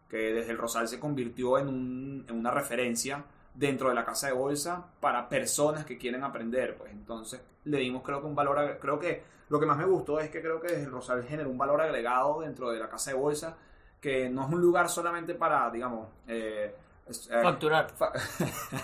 que 0.09 0.17
desde 0.33 0.51
el 0.53 0.57
Rosal 0.57 0.87
se 0.87 0.99
convirtió 0.99 1.59
en, 1.59 1.67
un- 1.67 2.25
en 2.27 2.35
una 2.35 2.49
referencia 2.49 3.25
dentro 3.53 3.89
de 3.89 3.95
la 3.95 4.05
casa 4.05 4.27
de 4.27 4.33
bolsa 4.33 4.85
para 4.99 5.29
personas 5.29 5.85
que 5.85 5.97
quieren 5.97 6.23
aprender, 6.23 6.77
pues. 6.77 6.91
Entonces 6.91 7.41
le 7.65 7.77
dimos 7.77 8.03
creo 8.03 8.21
que 8.21 8.27
un 8.27 8.35
valor, 8.35 8.77
creo 8.79 8.99
que 8.99 9.23
lo 9.49 9.59
que 9.59 9.65
más 9.65 9.77
me 9.77 9.85
gustó 9.85 10.19
es 10.19 10.29
que 10.29 10.41
creo 10.41 10.59
que 10.59 10.73
el 10.73 10.91
Rosal 10.91 11.23
generó 11.23 11.49
un 11.49 11.57
valor 11.57 11.81
agregado 11.81 12.41
dentro 12.41 12.71
de 12.71 12.79
la 12.79 12.89
casa 12.89 13.11
de 13.11 13.17
bolsa 13.17 13.57
que 14.01 14.29
no 14.29 14.45
es 14.45 14.51
un 14.51 14.59
lugar 14.59 14.89
solamente 14.89 15.33
para, 15.33 15.69
digamos, 15.69 16.09
eh, 16.27 16.75
Facturar. 17.43 17.89
Fa- 17.91 18.13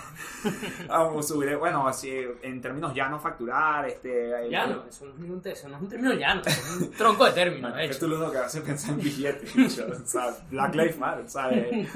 Vamos 0.88 1.24
a 1.24 1.28
subir, 1.28 1.56
bueno, 1.56 1.86
así 1.86 2.12
en 2.42 2.60
términos 2.60 2.94
llanos, 2.94 3.22
facturar, 3.22 3.86
este. 3.88 4.48
Ya 4.50 4.66
no, 4.66 4.84
eso 4.86 5.06
no 5.06 5.24
es 5.24 5.30
un, 5.30 5.42
eso 5.44 5.68
no 5.68 5.76
es 5.76 5.82
un 5.82 5.88
término 5.88 6.12
llano, 6.14 6.42
es 6.44 6.76
un 6.80 6.90
tronco 6.92 7.24
de 7.24 7.32
término, 7.32 7.72
de 7.74 7.86
Es 7.86 8.00
lo 8.02 8.30
que 8.30 8.38
hace 8.38 8.60
pensar 8.60 8.90
en 8.92 8.98
billetes. 9.00 9.54
Black 10.50 10.74
Lives 10.74 10.98
Matter, 10.98 11.28
¿sabes? 11.28 11.88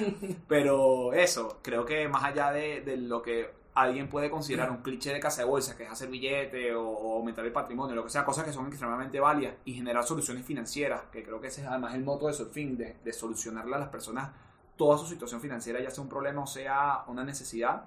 Pero 0.49 1.13
eso, 1.13 1.59
creo 1.63 1.85
que 1.85 2.09
más 2.09 2.25
allá 2.25 2.51
de, 2.53 2.81
de 2.81 2.97
lo 2.97 3.23
que 3.23 3.51
alguien 3.75 4.09
puede 4.09 4.31
considerar 4.31 4.71
un 4.71 4.79
cliché 4.79 5.13
de 5.13 5.19
casa 5.21 5.43
de 5.43 5.49
bolsa, 5.49 5.77
que 5.77 5.83
es 5.85 5.91
hacer 5.91 6.09
billete 6.09 6.75
o, 6.75 6.89
o 6.89 7.17
aumentar 7.19 7.45
el 7.45 7.53
patrimonio, 7.53 7.95
lo 7.97 8.05
que 8.05 8.11
sea, 8.11 8.25
cosas 8.25 8.45
que 8.45 8.53
son 8.53 8.67
extremadamente 8.69 9.19
válidas 9.19 9.55
y 9.65 9.75
generar 9.75 10.05
soluciones 10.05 10.45
financieras, 10.47 11.03
que 11.13 11.25
creo 11.25 11.41
que 11.41 11.49
ese 11.49 11.63
es 11.63 11.67
además 11.67 11.95
el 11.95 12.05
moto 12.05 12.29
de 12.29 12.35
Surfing, 12.35 12.77
de, 12.79 12.97
de 13.05 13.13
solucionarle 13.13 13.75
a 13.75 13.79
las 13.79 13.89
personas 13.89 14.31
toda 14.77 14.99
su 14.99 15.07
situación 15.07 15.41
financiera, 15.41 15.81
ya 15.81 15.91
sea 15.91 16.03
un 16.03 16.09
problema 16.09 16.43
o 16.43 16.47
sea 16.47 17.05
una 17.07 17.25
necesidad, 17.25 17.85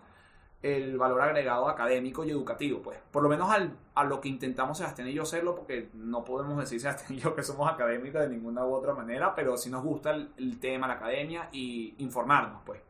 el 0.64 0.98
valor 0.98 1.22
agregado 1.22 1.70
académico 1.70 2.24
y 2.26 2.32
educativo, 2.32 2.82
pues. 2.82 2.98
Por 3.12 3.22
lo 3.24 3.30
menos 3.30 3.50
al, 3.52 3.78
a 3.94 4.04
lo 4.04 4.20
que 4.20 4.28
intentamos 4.30 4.78
Sebastián 4.80 5.08
y 5.08 5.14
yo 5.14 5.22
hacerlo, 5.24 5.56
porque 5.56 5.90
no 5.94 6.24
podemos 6.24 6.58
decir 6.58 6.80
Sebastián 6.82 7.14
y 7.14 7.22
yo 7.22 7.36
que 7.36 7.44
somos 7.44 7.72
académicos 7.72 8.22
de 8.22 8.30
ninguna 8.30 8.66
u 8.66 8.74
otra 8.74 8.94
manera, 8.94 9.36
pero 9.36 9.56
sí 9.58 9.70
nos 9.70 9.84
gusta 9.84 10.12
el, 10.12 10.32
el 10.38 10.60
tema, 10.60 10.88
la 10.88 10.96
academia 10.96 11.50
y 11.52 11.94
informarnos, 12.00 12.62
pues. 12.66 12.82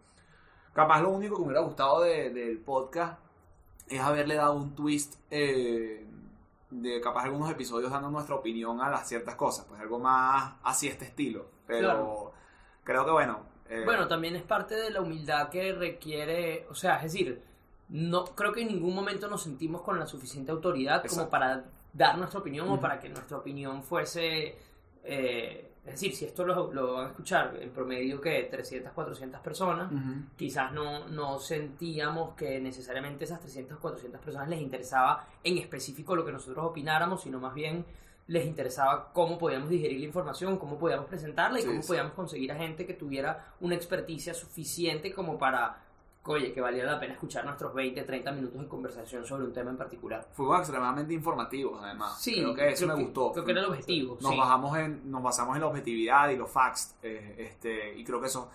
Capaz 0.73 1.01
lo 1.01 1.09
único 1.09 1.35
que 1.35 1.41
me 1.41 1.47
hubiera 1.47 1.61
gustado 1.61 2.01
de- 2.01 2.29
del 2.29 2.59
podcast 2.59 3.19
es 3.89 3.99
haberle 3.99 4.35
dado 4.35 4.53
un 4.53 4.75
twist 4.75 5.15
eh, 5.31 6.05
de 6.69 7.01
capaz 7.01 7.23
algunos 7.23 7.49
episodios 7.49 7.89
dando 7.91 8.09
nuestra 8.11 8.35
opinión 8.35 8.79
a 8.81 8.89
las 8.89 9.07
ciertas 9.07 9.35
cosas, 9.35 9.65
pues 9.67 9.79
algo 9.81 9.97
más 9.99 10.53
así 10.63 10.87
este 10.87 11.05
estilo. 11.05 11.47
Pero 11.65 11.79
Claro. 11.89 12.31
creo 12.83 13.05
que 13.05 13.11
bueno. 13.11 13.39
Eh, 13.69 13.81
Bueno, 13.85 14.07
también 14.07 14.35
es 14.35 14.43
parte 14.43 14.75
de 14.75 14.89
la 14.89 15.01
humildad 15.01 15.49
que 15.49 15.73
requiere, 15.73 16.65
o 16.69 16.75
sea, 16.75 16.97
es 16.97 17.03
decir, 17.13 17.41
no 17.89 18.25
creo 18.25 18.51
que 18.51 18.61
en 18.61 18.67
ningún 18.67 18.93
momento 18.93 19.27
nos 19.27 19.43
sentimos 19.43 19.81
con 19.81 19.99
la 19.99 20.05
suficiente 20.05 20.51
autoridad 20.51 21.03
como 21.05 21.29
para 21.29 21.63
dar 21.93 22.17
nuestra 22.17 22.39
opinión 22.39 22.69
o 22.69 22.79
para 22.79 22.99
que 22.99 23.09
nuestra 23.09 23.37
opinión 23.37 23.81
fuese, 23.83 24.57
eh, 25.03 25.71
es 25.85 25.91
decir, 25.93 26.13
si 26.13 26.25
esto 26.25 26.43
lo, 26.45 26.73
lo 26.73 26.93
van 26.95 27.05
a 27.05 27.09
escuchar 27.09 27.57
en 27.61 27.69
promedio 27.71 28.19
que 28.19 28.43
300, 28.51 28.91
400 28.91 29.39
personas, 29.39 29.89
quizás 30.35 30.73
no, 30.73 31.07
no 31.07 31.39
sentíamos 31.39 32.35
que 32.35 32.59
necesariamente 32.59 33.23
esas 33.23 33.39
300 33.39 33.77
400 33.79 34.19
personas 34.19 34.49
les 34.49 34.61
interesaba 34.61 35.25
en 35.43 35.57
específico 35.57 36.13
lo 36.13 36.25
que 36.25 36.33
nosotros 36.33 36.65
opináramos, 36.65 37.21
sino 37.23 37.39
más 37.39 37.53
bien 37.53 37.85
les 38.27 38.45
interesaba 38.45 39.11
cómo 39.13 39.37
podíamos 39.37 39.69
digerir 39.69 39.99
la 39.99 40.05
información, 40.05 40.57
cómo 40.57 40.77
podíamos 40.77 41.05
presentarla 41.05 41.59
y 41.59 41.61
Sí, 41.61 41.67
cómo 41.69 41.81
sí. 41.81 41.87
podíamos 41.87 42.13
conseguir 42.13 42.51
a 42.51 42.55
gente 42.55 42.85
que 42.85 42.93
tuviera 42.93 43.53
una 43.61 43.75
experticia 43.75 44.33
suficiente 44.33 45.13
como 45.13 45.37
para, 45.37 45.77
oye, 46.25 46.51
que 46.51 46.59
valiera 46.59 46.91
la 46.91 46.99
pena 46.99 47.13
escuchar 47.13 47.45
nuestros 47.45 47.73
20, 47.73 48.03
30 48.03 48.31
minutos 48.33 48.59
de 48.61 48.67
conversación 48.67 49.25
sobre 49.25 49.45
un 49.45 49.53
tema 49.53 49.69
en 49.71 49.77
particular. 49.77 50.27
Fuimos 50.33 50.59
extremadamente 50.59 51.13
informativos, 51.13 51.79
además. 51.81 52.21
Sí, 52.21 52.33
creo 52.35 52.53
que 52.53 52.67
eso 52.69 52.85
creo 52.85 52.97
me 52.97 53.01
que- 53.01 53.05
gustó. 53.05 53.31
creo 53.31 53.45
que 53.45 53.51
era 53.51 53.61
el 53.61 53.67
objetivo, 53.67 54.17
Nos, 54.19 54.31
sí. 54.33 54.37
bajamos 54.37 54.77
en, 54.77 55.09
nos 55.09 55.23
basamos 55.23 55.55
en 55.55 55.61
la 55.61 55.67
objetividad 55.67 56.29
y 56.29 56.35
los 56.35 56.51
facts. 56.51 56.95
eh, 57.03 57.35
este, 57.39 57.97
y 57.97 58.03
creo 58.03 58.19
que 58.19 58.27
eso 58.27 58.49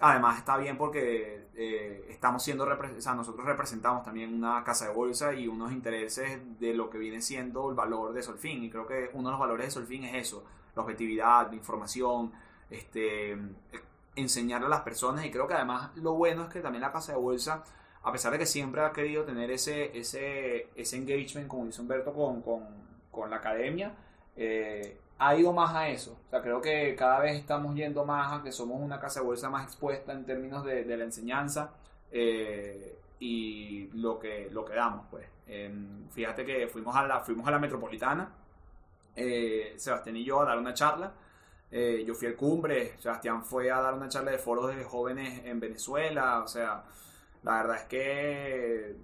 Además 0.00 0.38
está 0.38 0.56
bien 0.56 0.76
porque 0.76 1.46
eh, 1.54 2.06
estamos 2.10 2.42
siendo, 2.42 2.64
o 2.64 3.14
nosotros 3.14 3.46
representamos 3.46 4.02
también 4.02 4.34
una 4.34 4.64
casa 4.64 4.88
de 4.88 4.94
bolsa 4.94 5.32
y 5.34 5.46
unos 5.46 5.72
intereses 5.72 6.40
de 6.58 6.74
lo 6.74 6.90
que 6.90 6.98
viene 6.98 7.22
siendo 7.22 7.70
el 7.70 7.76
valor 7.76 8.12
de 8.12 8.22
Solfin. 8.22 8.64
Y 8.64 8.70
creo 8.70 8.86
que 8.86 9.10
uno 9.12 9.28
de 9.28 9.32
los 9.32 9.40
valores 9.40 9.66
de 9.66 9.70
Solfin 9.70 10.04
es 10.04 10.14
eso, 10.26 10.44
la 10.74 10.82
objetividad, 10.82 11.48
la 11.48 11.54
información, 11.54 12.32
este, 12.70 13.38
enseñarle 14.16 14.66
a 14.66 14.70
las 14.70 14.80
personas. 14.80 15.24
Y 15.24 15.30
creo 15.30 15.46
que 15.46 15.54
además 15.54 15.96
lo 15.96 16.14
bueno 16.14 16.44
es 16.44 16.48
que 16.48 16.60
también 16.60 16.82
la 16.82 16.92
casa 16.92 17.12
de 17.12 17.18
bolsa, 17.18 17.62
a 18.02 18.10
pesar 18.10 18.32
de 18.32 18.38
que 18.38 18.46
siempre 18.46 18.82
ha 18.82 18.92
querido 18.92 19.24
tener 19.24 19.50
ese, 19.52 19.96
ese, 19.96 20.70
ese 20.74 20.96
engagement, 20.96 21.46
como 21.46 21.66
dice 21.66 21.80
Humberto, 21.80 22.12
con, 22.12 22.42
con, 22.42 22.64
con 23.12 23.30
la 23.30 23.36
academia, 23.36 23.94
eh, 24.36 24.98
ha 25.18 25.36
ido 25.36 25.52
más 25.52 25.74
a 25.74 25.88
eso. 25.88 26.16
O 26.26 26.30
sea, 26.30 26.42
creo 26.42 26.60
que 26.60 26.94
cada 26.96 27.20
vez 27.20 27.36
estamos 27.36 27.74
yendo 27.74 28.04
más 28.04 28.40
a 28.40 28.42
que 28.42 28.52
somos 28.52 28.80
una 28.80 29.00
casa 29.00 29.20
de 29.20 29.26
bolsa 29.26 29.50
más 29.50 29.64
expuesta 29.64 30.12
en 30.12 30.24
términos 30.24 30.64
de, 30.64 30.84
la 30.84 31.04
enseñanza 31.04 31.72
eh, 32.10 32.98
y 33.20 33.88
lo 33.94 34.18
que, 34.18 34.48
lo 34.50 34.64
que 34.64 34.74
damos, 34.74 35.06
pues. 35.10 35.26
Em, 35.46 36.08
fíjate 36.10 36.44
que 36.44 36.68
fuimos 36.68 36.96
a 36.96 37.06
la, 37.06 37.20
fuimos 37.20 37.46
a 37.46 37.50
la 37.50 37.58
metropolitana, 37.58 38.30
eh, 39.16 39.74
Sebastián 39.76 40.16
y 40.16 40.24
yo 40.24 40.40
a 40.40 40.44
dar 40.46 40.58
una 40.58 40.74
charla. 40.74 41.12
Eh, 41.70 42.04
yo 42.06 42.14
fui 42.14 42.28
al 42.28 42.36
cumbre, 42.36 42.94
Sebastián 42.98 43.44
fue 43.44 43.70
a 43.70 43.80
dar 43.80 43.94
una 43.94 44.08
charla 44.08 44.30
de 44.30 44.38
foros 44.38 44.74
de 44.74 44.84
jóvenes 44.84 45.44
en 45.44 45.58
Venezuela, 45.60 46.40
o 46.40 46.46
sea, 46.46 46.84
la 47.42 47.56
verdad 47.62 47.76
es 47.78 47.84
que 47.84 48.96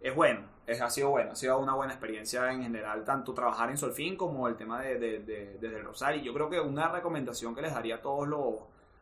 es 0.00 0.14
bueno, 0.14 0.40
es, 0.66 0.80
ha 0.80 0.90
sido 0.90 1.10
bueno, 1.10 1.32
ha 1.32 1.36
sido 1.36 1.58
una 1.58 1.74
buena 1.74 1.92
experiencia 1.92 2.50
en 2.52 2.62
general, 2.62 3.04
tanto 3.04 3.34
trabajar 3.34 3.70
en 3.70 3.76
Solfin 3.78 4.16
como 4.16 4.48
el 4.48 4.56
tema 4.56 4.80
de, 4.80 4.98
de- 4.98 5.18
de- 5.20 5.58
desde 5.60 5.78
el 5.78 5.84
Rosario. 5.84 6.22
Yo 6.22 6.32
creo 6.34 6.48
que 6.50 6.60
una 6.60 6.88
recomendación 6.88 7.54
que 7.54 7.62
les 7.62 7.74
daría 7.74 7.96
a 7.96 8.02
todos 8.02 8.26
los, 8.28 8.54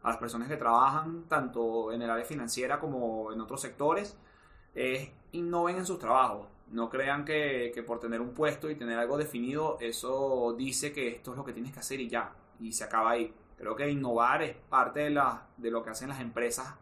a 0.03 0.09
las 0.11 0.18
personas 0.18 0.48
que 0.48 0.57
trabajan, 0.57 1.25
tanto 1.29 1.92
en 1.92 2.03
el 2.03 2.11
área 2.11 2.25
financiera 2.25 2.81
como 2.81 3.33
en 3.33 3.40
otros 3.40 3.61
sectores, 3.61 4.16
es 4.75 5.11
innoven 5.33 5.77
en 5.77 5.87
sus 5.87 5.98
trabajos. 5.98 6.46
No 6.70 6.88
crean 6.88 7.25
que, 7.25 7.70
que 7.75 7.83
por 7.83 8.01
tener 8.01 8.20
un 8.20 8.33
puesto 8.35 8.70
y 8.70 8.75
tener 8.77 8.98
algo 8.98 9.18
definido, 9.18 9.77
eso 9.81 10.55
dice 10.57 10.92
que 10.92 11.09
esto 11.09 11.33
es 11.33 11.37
lo 11.37 11.44
que 11.44 11.53
tienes 11.53 11.72
que 11.72 11.81
hacer 11.81 12.01
y 12.01 12.09
ya, 12.09 12.33
y 12.61 12.72
se 12.72 12.85
acaba 12.85 13.11
ahí. 13.12 13.35
Creo 13.59 13.77
que 13.77 13.88
innovar 13.90 14.42
es 14.42 14.57
parte 14.57 15.01
de, 15.01 15.22
de 15.59 15.70
lo 15.70 15.83
que 15.83 15.90
hacen 15.90 16.09
las 16.09 16.20
empresas 16.20 16.75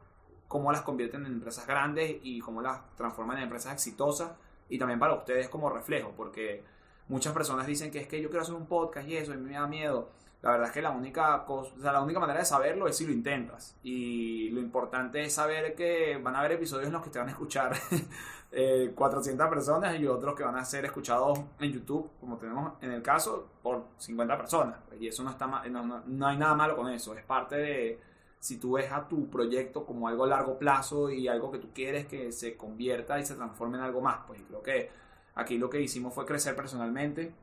cómo 0.48 0.72
las 0.72 0.82
convierten 0.82 1.24
en 1.26 1.32
empresas 1.34 1.66
grandes 1.66 2.16
y 2.22 2.40
cómo 2.40 2.60
las 2.60 2.80
transforman 2.96 3.36
en 3.38 3.44
empresas 3.44 3.72
exitosas 3.72 4.32
y 4.70 4.78
también 4.78 4.98
para 4.98 5.14
ustedes 5.14 5.48
como 5.50 5.68
reflejo, 5.68 6.12
porque 6.16 6.62
muchas 7.08 7.32
personas 7.34 7.66
dicen 7.66 7.90
que 7.90 7.98
es 8.00 8.06
que 8.06 8.22
yo 8.22 8.28
quiero 8.30 8.42
hacer 8.42 8.54
un 8.54 8.66
podcast 8.66 9.06
y 9.08 9.16
eso, 9.16 9.34
y 9.34 9.36
me 9.36 9.52
da 9.52 9.66
miedo. 9.66 10.08
La 10.42 10.52
verdad 10.52 10.68
es 10.68 10.72
que 10.72 10.80
la 10.80 10.90
única, 10.90 11.44
cosa, 11.44 11.70
o 11.78 11.82
sea, 11.82 11.92
la 11.92 12.00
única 12.00 12.18
manera 12.18 12.38
de 12.38 12.46
saberlo 12.46 12.88
es 12.88 12.96
si 12.96 13.04
lo 13.06 13.12
intentas. 13.12 13.76
Y 13.82 14.48
lo 14.50 14.60
importante 14.60 15.20
es 15.22 15.34
saber 15.34 15.74
que 15.74 16.16
van 16.22 16.34
a 16.34 16.38
haber 16.38 16.52
episodios 16.52 16.86
en 16.86 16.94
los 16.94 17.02
que 17.02 17.10
te 17.10 17.18
van 17.18 17.28
a 17.28 17.32
escuchar 17.32 17.76
eh, 18.52 18.92
400 18.94 19.48
personas 19.48 19.98
y 20.00 20.06
otros 20.06 20.34
que 20.34 20.42
van 20.42 20.56
a 20.56 20.64
ser 20.64 20.84
escuchados 20.86 21.38
en 21.58 21.72
YouTube, 21.72 22.10
como 22.20 22.38
tenemos 22.38 22.72
en 22.80 22.90
el 22.92 23.02
caso, 23.02 23.48
por 23.62 23.84
50 23.98 24.36
personas. 24.38 24.76
Y 24.98 25.08
eso 25.08 25.22
no, 25.22 25.30
está 25.30 25.46
ma- 25.46 25.62
no, 25.68 25.84
no- 25.84 26.02
no 26.06 26.26
hay 26.26 26.38
nada 26.38 26.54
malo 26.54 26.74
con 26.74 26.88
eso. 26.88 27.14
Es 27.14 27.24
parte 27.24 27.56
de, 27.56 28.00
si 28.40 28.56
tú 28.56 28.72
ves 28.72 28.90
a 28.90 29.06
tu 29.06 29.28
proyecto 29.28 29.84
como 29.84 30.08
algo 30.08 30.24
a 30.24 30.28
largo 30.28 30.58
plazo 30.58 31.10
y 31.10 31.28
algo 31.28 31.52
que 31.52 31.58
tú 31.58 31.68
quieres 31.74 32.06
que 32.06 32.32
se 32.32 32.56
convierta 32.56 33.20
y 33.20 33.26
se 33.26 33.34
transforme 33.34 33.76
en 33.76 33.84
algo 33.84 34.00
más, 34.00 34.20
pues 34.26 34.40
creo 34.48 34.62
que 34.62 34.90
aquí 35.34 35.58
lo 35.58 35.68
que 35.68 35.80
hicimos 35.80 36.14
fue 36.14 36.24
crecer 36.24 36.56
personalmente 36.56 37.34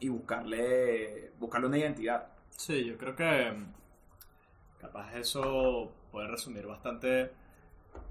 y 0.00 0.08
buscarle, 0.08 1.32
buscarle 1.38 1.68
una 1.68 1.78
identidad. 1.78 2.26
Sí, 2.50 2.84
yo 2.84 2.98
creo 2.98 3.14
que 3.14 3.52
mm, 3.52 3.72
capaz 4.80 5.14
eso 5.14 5.92
puede 6.10 6.26
resumir 6.26 6.66
bastante 6.66 7.30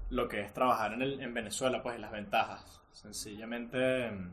lo 0.08 0.26
que 0.26 0.40
es 0.40 0.52
trabajar 0.54 0.94
en, 0.94 1.02
el, 1.02 1.20
en 1.20 1.34
Venezuela, 1.34 1.82
pues 1.82 1.98
y 1.98 2.00
las 2.00 2.10
ventajas. 2.10 2.80
Sencillamente 2.90 4.10
mm, 4.10 4.32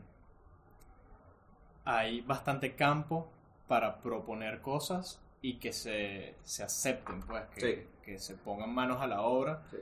hay 1.84 2.22
bastante 2.22 2.74
campo 2.74 3.30
para 3.68 3.98
proponer 4.00 4.62
cosas 4.62 5.21
y 5.42 5.58
que 5.58 5.72
se, 5.72 6.36
se 6.42 6.62
acepten, 6.62 7.20
pues, 7.20 7.42
que, 7.54 7.60
Sí. 7.60 7.88
que 8.02 8.18
se 8.18 8.36
pongan 8.36 8.72
manos 8.72 9.00
a 9.02 9.06
la 9.06 9.20
obra. 9.22 9.62
Sí. 9.70 9.76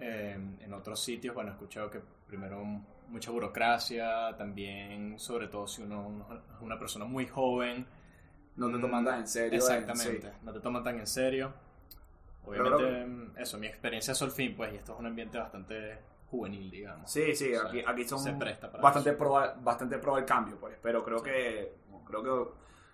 Eh, 0.00 0.32
en 0.60 0.72
otros 0.74 1.00
sitios, 1.00 1.34
bueno, 1.34 1.50
he 1.50 1.52
escuchado 1.54 1.88
que 1.90 2.00
primero 2.26 2.64
mucha 3.08 3.30
burocracia, 3.30 4.34
también, 4.36 5.18
sobre 5.18 5.46
todo 5.48 5.66
si 5.68 5.82
uno, 5.82 6.26
es 6.56 6.60
una 6.62 6.78
persona 6.78 7.04
muy 7.04 7.26
joven, 7.26 7.86
No 8.56 8.70
te 8.70 8.76
Mm, 8.76 8.80
toman 8.82 9.04
tan 9.04 9.20
en 9.20 9.28
serio. 9.28 9.56
Exactamente, 9.58 10.30
sí. 10.30 10.36
no 10.42 10.52
te 10.52 10.60
toman 10.60 10.82
tan 10.84 10.98
en 10.98 11.06
serio. 11.06 11.54
Pero 12.44 12.76
Obviamente, 12.76 13.06
mm, 13.06 13.38
eso, 13.38 13.56
mi 13.58 13.66
experiencia 13.66 14.12
es 14.12 14.18
Solfin, 14.18 14.54
pues, 14.54 14.74
y 14.74 14.76
esto 14.76 14.92
es 14.92 14.98
un 14.98 15.06
ambiente 15.06 15.38
bastante 15.38 15.98
juvenil, 16.30 16.70
digamos. 16.70 17.10
Sí, 17.10 17.34
sí, 17.34 17.54
O 17.54 17.60
sea, 17.60 17.68
aquí, 17.68 17.82
aquí 17.86 18.04
son 18.04 18.18
se 18.18 18.32
presta 18.34 18.70
para 18.70 18.82
bastante 18.82 19.08
eso. 19.10 19.18
pro, 19.18 19.32
bastante 19.62 19.96
pro 19.98 20.18
el 20.18 20.24
cambio, 20.26 20.58
pues. 20.58 20.76
Pero 20.82 21.02
creo 21.02 21.18
Sí. 21.20 21.24
que 21.24 21.72
creo 22.04 22.22
que 22.22 22.50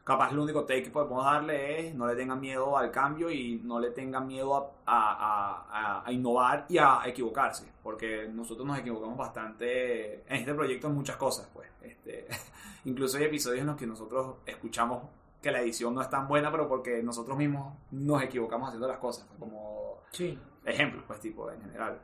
capaz 0.09 0.33
el 0.33 0.39
único 0.39 0.63
take 0.63 0.85
que 0.85 0.91
podemos 0.91 1.23
darle 1.25 1.89
es 1.89 1.95
no 1.95 2.07
le 2.07 2.17
tengan 2.17 2.41
miedo 2.41 2.77
al 2.79 2.91
cambio 2.91 3.31
y 3.31 3.61
no 3.63 3.79
le 3.79 3.91
tengan 3.91 4.27
miedo 4.27 4.57
a, 4.57 4.67
a- 4.87 5.67
a- 5.71 6.03
a 6.07 6.11
innovar 6.13 6.65
y 6.69 6.79
a 6.79 7.01
equivocarse. 7.05 7.71
Porque 7.83 8.27
nosotros 8.33 8.67
nos 8.67 8.79
equivocamos 8.79 9.17
bastante 9.19 10.23
en 10.27 10.37
este 10.41 10.55
proyecto 10.55 10.87
en 10.89 10.95
muchas 10.95 11.17
cosas, 11.17 11.49
pues. 11.53 11.69
Este, 11.83 12.27
incluso 12.87 13.19
hay 13.19 13.25
episodios 13.25 13.61
en 13.61 13.67
los 13.67 13.77
que 13.77 13.87
nosotros 13.87 14.37
escuchamos 14.47 15.03
que 15.43 15.53
la 15.53 15.61
edición 15.61 15.95
no 15.95 16.01
es 16.03 16.09
tan 16.11 16.27
buena, 16.27 16.51
pero 16.51 16.67
porque 16.69 17.03
nosotros 17.03 17.37
mismos 17.39 17.75
nos 17.93 18.23
equivocamos 18.23 18.69
haciendo 18.69 18.89
las 18.89 18.99
cosas. 18.99 19.27
Como 19.39 19.99
Sí. 20.11 20.37
ejemplos, 20.65 21.05
pues, 21.07 21.21
tipo, 21.21 21.51
en 21.51 21.61
general. 21.61 22.01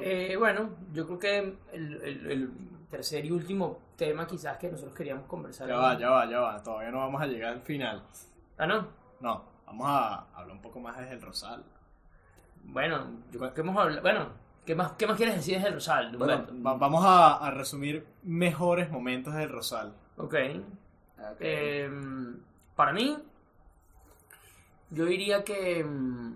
Eh, 0.00 0.36
bueno, 0.36 0.70
yo 0.92 1.06
creo 1.06 1.18
que 1.18 1.38
el, 1.72 2.02
el- 2.02 2.30
el 2.30 2.50
tercer 2.90 3.24
y 3.24 3.30
último 3.30 3.78
tema 3.96 4.26
quizás 4.26 4.56
que 4.58 4.70
nosotros 4.70 4.94
queríamos 4.94 5.26
conversar. 5.26 5.68
Ya 5.68 5.76
va, 5.76 5.98
ya 5.98 6.10
va, 6.10 6.26
ya 6.30 6.40
va, 6.40 6.62
todavía 6.62 6.90
no 6.90 6.98
vamos 6.98 7.20
a 7.22 7.26
llegar 7.26 7.52
al 7.54 7.62
final. 7.62 8.02
Ah, 8.58 8.66
no. 8.66 8.86
No, 9.20 9.42
vamos 9.66 9.86
a 9.88 10.26
hablar 10.34 10.56
un 10.56 10.62
poco 10.62 10.78
más 10.80 10.98
desde 10.98 11.14
el 11.14 11.22
Rosal. 11.22 11.64
Bueno, 12.64 13.06
yo 13.32 13.38
creo 13.38 13.54
que 13.54 13.60
hemos 13.62 13.76
hablado. 13.76 14.02
Bueno, 14.02 14.28
¿qué 14.64 14.74
más, 14.74 14.92
qué 14.92 15.06
más 15.06 15.16
quieres 15.16 15.36
decir 15.36 15.54
desde 15.54 15.68
el 15.68 15.74
Rosal? 15.74 16.16
Bueno? 16.16 16.46
Va- 16.64 16.74
vamos 16.74 17.04
a, 17.04 17.36
a 17.36 17.50
resumir 17.50 18.06
mejores 18.22 18.90
momentos 18.90 19.34
del 19.34 19.48
Rosal. 19.48 19.92
ok. 20.18 20.34
Eh, 21.40 21.90
para 22.76 22.92
mí, 22.92 23.16
yo 24.90 25.04
diría 25.06 25.42
que 25.44 25.82
mm, 25.82 26.34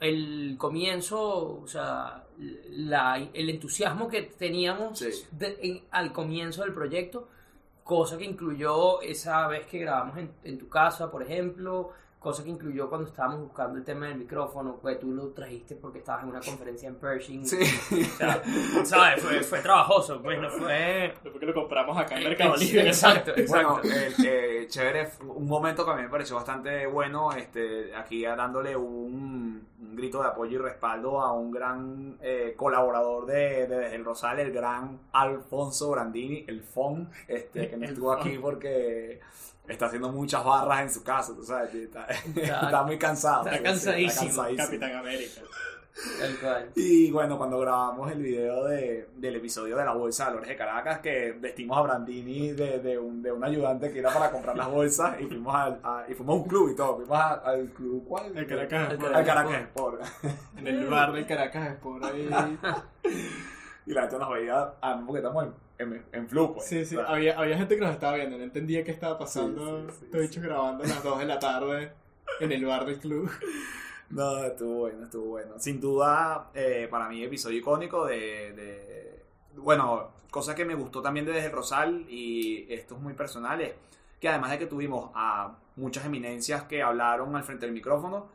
el 0.00 0.56
comienzo, 0.58 1.60
o 1.62 1.66
sea, 1.68 2.23
la- 2.38 3.18
el 3.32 3.50
entusiasmo 3.50 4.08
que 4.08 4.22
teníamos 4.22 4.98
Sí. 4.98 5.10
de- 5.30 5.58
en- 5.62 5.84
al 5.90 6.12
comienzo 6.12 6.62
del 6.62 6.72
proyecto, 6.74 7.28
cosa 7.82 8.16
que 8.18 8.24
incluyó 8.24 9.00
esa 9.02 9.46
vez 9.48 9.66
que 9.66 9.78
grabamos 9.78 10.16
en, 10.18 10.30
en 10.42 10.58
tu 10.58 10.68
casa, 10.68 11.10
por 11.10 11.22
ejemplo, 11.22 11.92
cosa 12.24 12.42
que 12.42 12.50
incluyó 12.50 12.88
cuando 12.88 13.06
estábamos 13.06 13.40
buscando 13.42 13.78
el 13.78 13.84
tema 13.84 14.08
del 14.08 14.16
micrófono, 14.16 14.78
pues 14.80 14.98
tú 14.98 15.12
lo 15.12 15.28
trajiste 15.28 15.76
porque 15.76 15.98
estabas 15.98 16.24
en 16.24 16.30
una 16.30 16.40
conferencia 16.40 16.88
en 16.88 16.96
Pershing. 16.96 17.46
Sí. 17.46 17.58
O 17.60 18.16
sea, 18.16 18.42
¿sabes? 18.84 19.22
Fue, 19.22 19.40
fue 19.42 19.60
trabajoso, 19.60 20.20
pues 20.22 20.40
no 20.40 20.50
fue... 20.50 21.14
Después 21.22 21.38
que 21.38 21.46
lo 21.46 21.54
compramos 21.54 21.96
acá 21.98 22.16
en 22.16 22.22
Eh, 22.22 22.28
Mercado 22.30 22.56
Libre. 22.56 22.86
Exacto, 22.88 23.32
Bueno, 23.48 23.78
exacto. 23.84 24.22
eh, 24.24 24.62
eh, 24.62 24.66
chévere, 24.68 25.10
un 25.28 25.46
momento 25.46 25.84
que 25.84 25.90
a 25.92 25.94
mí 25.94 26.02
me 26.02 26.08
pareció 26.08 26.36
bastante 26.36 26.86
bueno, 26.86 27.30
este, 27.32 27.94
aquí 27.94 28.24
dándole 28.24 28.74
un, 28.74 29.66
un 29.80 29.96
grito 29.96 30.22
de 30.22 30.28
apoyo 30.28 30.58
y 30.58 30.62
respaldo 30.62 31.20
a 31.20 31.32
un 31.32 31.50
gran 31.50 32.16
eh, 32.22 32.54
colaborador 32.56 33.26
de, 33.26 33.94
el 33.94 34.04
Rosal, 34.04 34.40
el 34.40 34.50
gran 34.52 34.98
Alfonso 35.12 35.90
Brandini, 35.90 36.44
el 36.48 36.62
FON, 36.62 37.10
este, 37.28 37.68
que 37.68 37.76
no 37.76 37.84
estuvo 37.84 38.12
aquí 38.12 38.38
porque 38.38 39.20
está 39.68 39.86
haciendo 39.86 40.10
muchas 40.10 40.44
barras 40.44 40.82
en 40.82 40.90
su 40.90 41.02
casa, 41.02 41.32
tú 41.34 41.42
sabes, 41.44 41.74
está, 41.74 42.04
Está- 42.36 42.60
está 42.66 42.82
muy 42.82 42.98
cansado. 42.98 43.46
está 43.48 43.62
cansadísimo, 43.62 44.26
cansadísimo. 44.26 44.64
Capitán 44.66 44.94
América. 44.96 45.40
Tal 46.18 46.36
cual. 46.40 46.70
Y 46.74 47.12
bueno, 47.12 47.38
cuando 47.38 47.56
grabamos 47.60 48.10
el 48.10 48.20
video 48.20 48.64
de, 48.64 49.10
del 49.14 49.36
episodio 49.36 49.76
de 49.76 49.84
la 49.84 49.92
bolsa 49.92 50.24
de 50.24 50.30
valores 50.30 50.48
de 50.48 50.56
Caracas, 50.56 50.98
que 50.98 51.30
vestimos 51.38 51.78
a 51.78 51.82
Brandini 51.82 52.50
de, 52.50 52.80
de 52.80 52.98
un, 52.98 53.22
de 53.22 53.30
un 53.30 53.44
ayudante 53.44 53.92
que 53.92 54.00
era 54.00 54.12
para 54.12 54.32
comprar 54.32 54.56
las 54.56 54.68
bolsas 54.68 55.20
y 55.20 55.26
fuimos, 55.26 55.54
al, 55.54 55.78
a, 55.84 56.04
y 56.08 56.14
fuimos 56.14 56.34
a 56.34 56.42
un 56.42 56.48
club 56.48 56.70
y 56.72 56.74
todo. 56.74 56.96
Fuimos 56.96 57.16
a- 57.16 57.34
al 57.34 57.68
club, 57.68 58.04
¿cuál? 58.08 58.36
El 58.36 58.44
Caracas 58.44 58.92
Sport. 58.94 59.14
Al 59.14 59.24
Caracas 59.24 59.60
Sport. 59.62 60.02
En 60.56 60.66
el 60.66 60.86
bar 60.88 61.12
del 61.12 61.26
Caracas 61.28 61.68
Sport 61.74 62.04
ahí. 62.06 62.58
Y 63.86 63.92
la 63.92 64.02
gente 64.02 64.18
nos 64.18 64.30
veía, 64.30 64.72
ah, 64.80 65.02
porque 65.04 65.18
estamos 65.18 65.44
en, 65.44 65.92
en, 65.92 66.04
en 66.12 66.28
flu, 66.28 66.54
pues. 66.54 66.66
Sí, 66.66 66.84
sí, 66.84 66.96
había, 67.06 67.38
había 67.38 67.56
gente 67.58 67.74
que 67.74 67.80
nos 67.82 67.92
estaba 67.92 68.16
viendo, 68.16 68.38
no 68.38 68.44
entendía 68.44 68.82
qué 68.84 68.90
estaba 68.90 69.18
pasando. 69.18 69.90
Sí, 69.90 70.06
sí, 70.10 70.18
bichos 70.18 70.42
grabando 70.42 70.84
a 70.84 70.86
las 70.86 71.02
2 71.02 71.18
de 71.18 71.24
la 71.26 71.38
tarde 71.38 71.92
en 72.40 72.52
el 72.52 72.64
bar 72.64 72.84
del 72.86 72.98
club. 72.98 73.30
No, 74.10 74.44
estuvo 74.44 74.80
bueno, 74.80 75.04
estuvo 75.04 75.24
bueno. 75.30 75.54
Sin 75.58 75.80
duda, 75.80 76.50
eh, 76.54 76.86
para 76.90 77.08
mí, 77.08 77.24
episodio 77.24 77.58
icónico 77.58 78.04
de, 78.06 78.52
de- 78.52 79.22
Bueno, 79.56 80.10
cosa 80.30 80.54
que 80.54 80.64
me 80.64 80.74
gustó 80.74 81.00
también 81.02 81.24
de 81.26 81.32
Desde 81.32 81.46
el 81.46 81.52
Rosal, 81.52 82.04
y 82.08 82.66
esto 82.72 82.94
es 82.96 83.00
muy 83.00 83.14
personal, 83.14 83.60
es 83.62 83.72
que 84.20 84.28
además 84.28 84.50
de 84.52 84.58
que 84.58 84.66
tuvimos 84.66 85.10
a 85.14 85.56
muchas 85.76 86.04
eminencias 86.04 86.64
que 86.64 86.82
hablaron 86.82 87.34
al 87.34 87.42
frente 87.44 87.64
del 87.66 87.74
micrófono, 87.74 88.26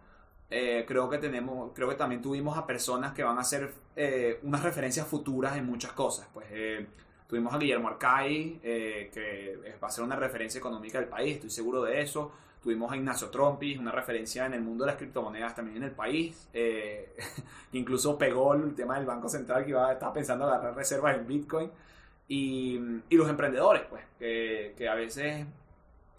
eh, 0.52 0.84
creo 0.88 1.08
que 1.10 1.20
tenemos, 1.20 1.72
creo 1.76 1.90
que 1.90 1.96
también 1.96 2.22
tuvimos 2.22 2.58
a 2.58 2.66
personas 2.66 3.14
que 3.14 3.24
van 3.24 3.38
a 3.38 3.44
ser 3.44 3.72
eh, 3.96 4.40
unas 4.44 4.64
referencias 4.64 5.08
futuras 5.08 5.56
en 5.58 5.66
muchas 5.66 5.92
cosas. 5.92 6.28
Pues 6.34 6.48
eh, 6.50 6.88
tuvimos 7.28 7.54
a 7.54 7.60
Guillermo 7.60 7.90
Arcay, 7.90 8.60
que 8.62 9.78
va 9.82 9.88
a 9.88 9.92
ser 9.92 10.04
una 10.04 10.16
referencia 10.16 10.58
económica 10.58 11.00
del 11.00 11.08
país, 11.08 11.36
estoy 11.36 11.52
seguro 11.52 11.84
de 11.84 12.02
eso. 12.02 12.32
Tuvimos 12.64 12.92
a 12.92 12.98
Ignacio 12.98 13.30
Trompis, 13.30 13.78
una 13.78 13.92
referencia 13.92 14.46
en 14.46 14.54
el 14.54 14.62
mundo 14.62 14.84
de 14.84 14.92
las 14.92 14.98
criptomonedas 14.98 15.56
también 15.56 15.78
en 15.78 15.84
el 15.84 15.92
país. 15.92 16.50
Incluso 17.72 18.18
pegó 18.18 18.54
el 18.54 18.76
tema 18.76 18.98
del 18.98 19.06
Banco 19.06 19.30
Central 19.30 19.64
que 19.64 19.70
iba, 19.70 19.94
estaba 19.94 20.12
pensando 20.12 20.46
agarrar 20.46 20.76
reservas 20.76 21.16
en 21.16 21.28
Bitcoin. 21.28 21.72
Y, 22.28 22.80
y 23.10 23.16
los 23.16 23.30
emprendedores, 23.30 23.84
pues, 23.90 24.04
que, 24.20 24.74
que 24.78 24.90
a 24.90 24.94
veces 24.94 25.48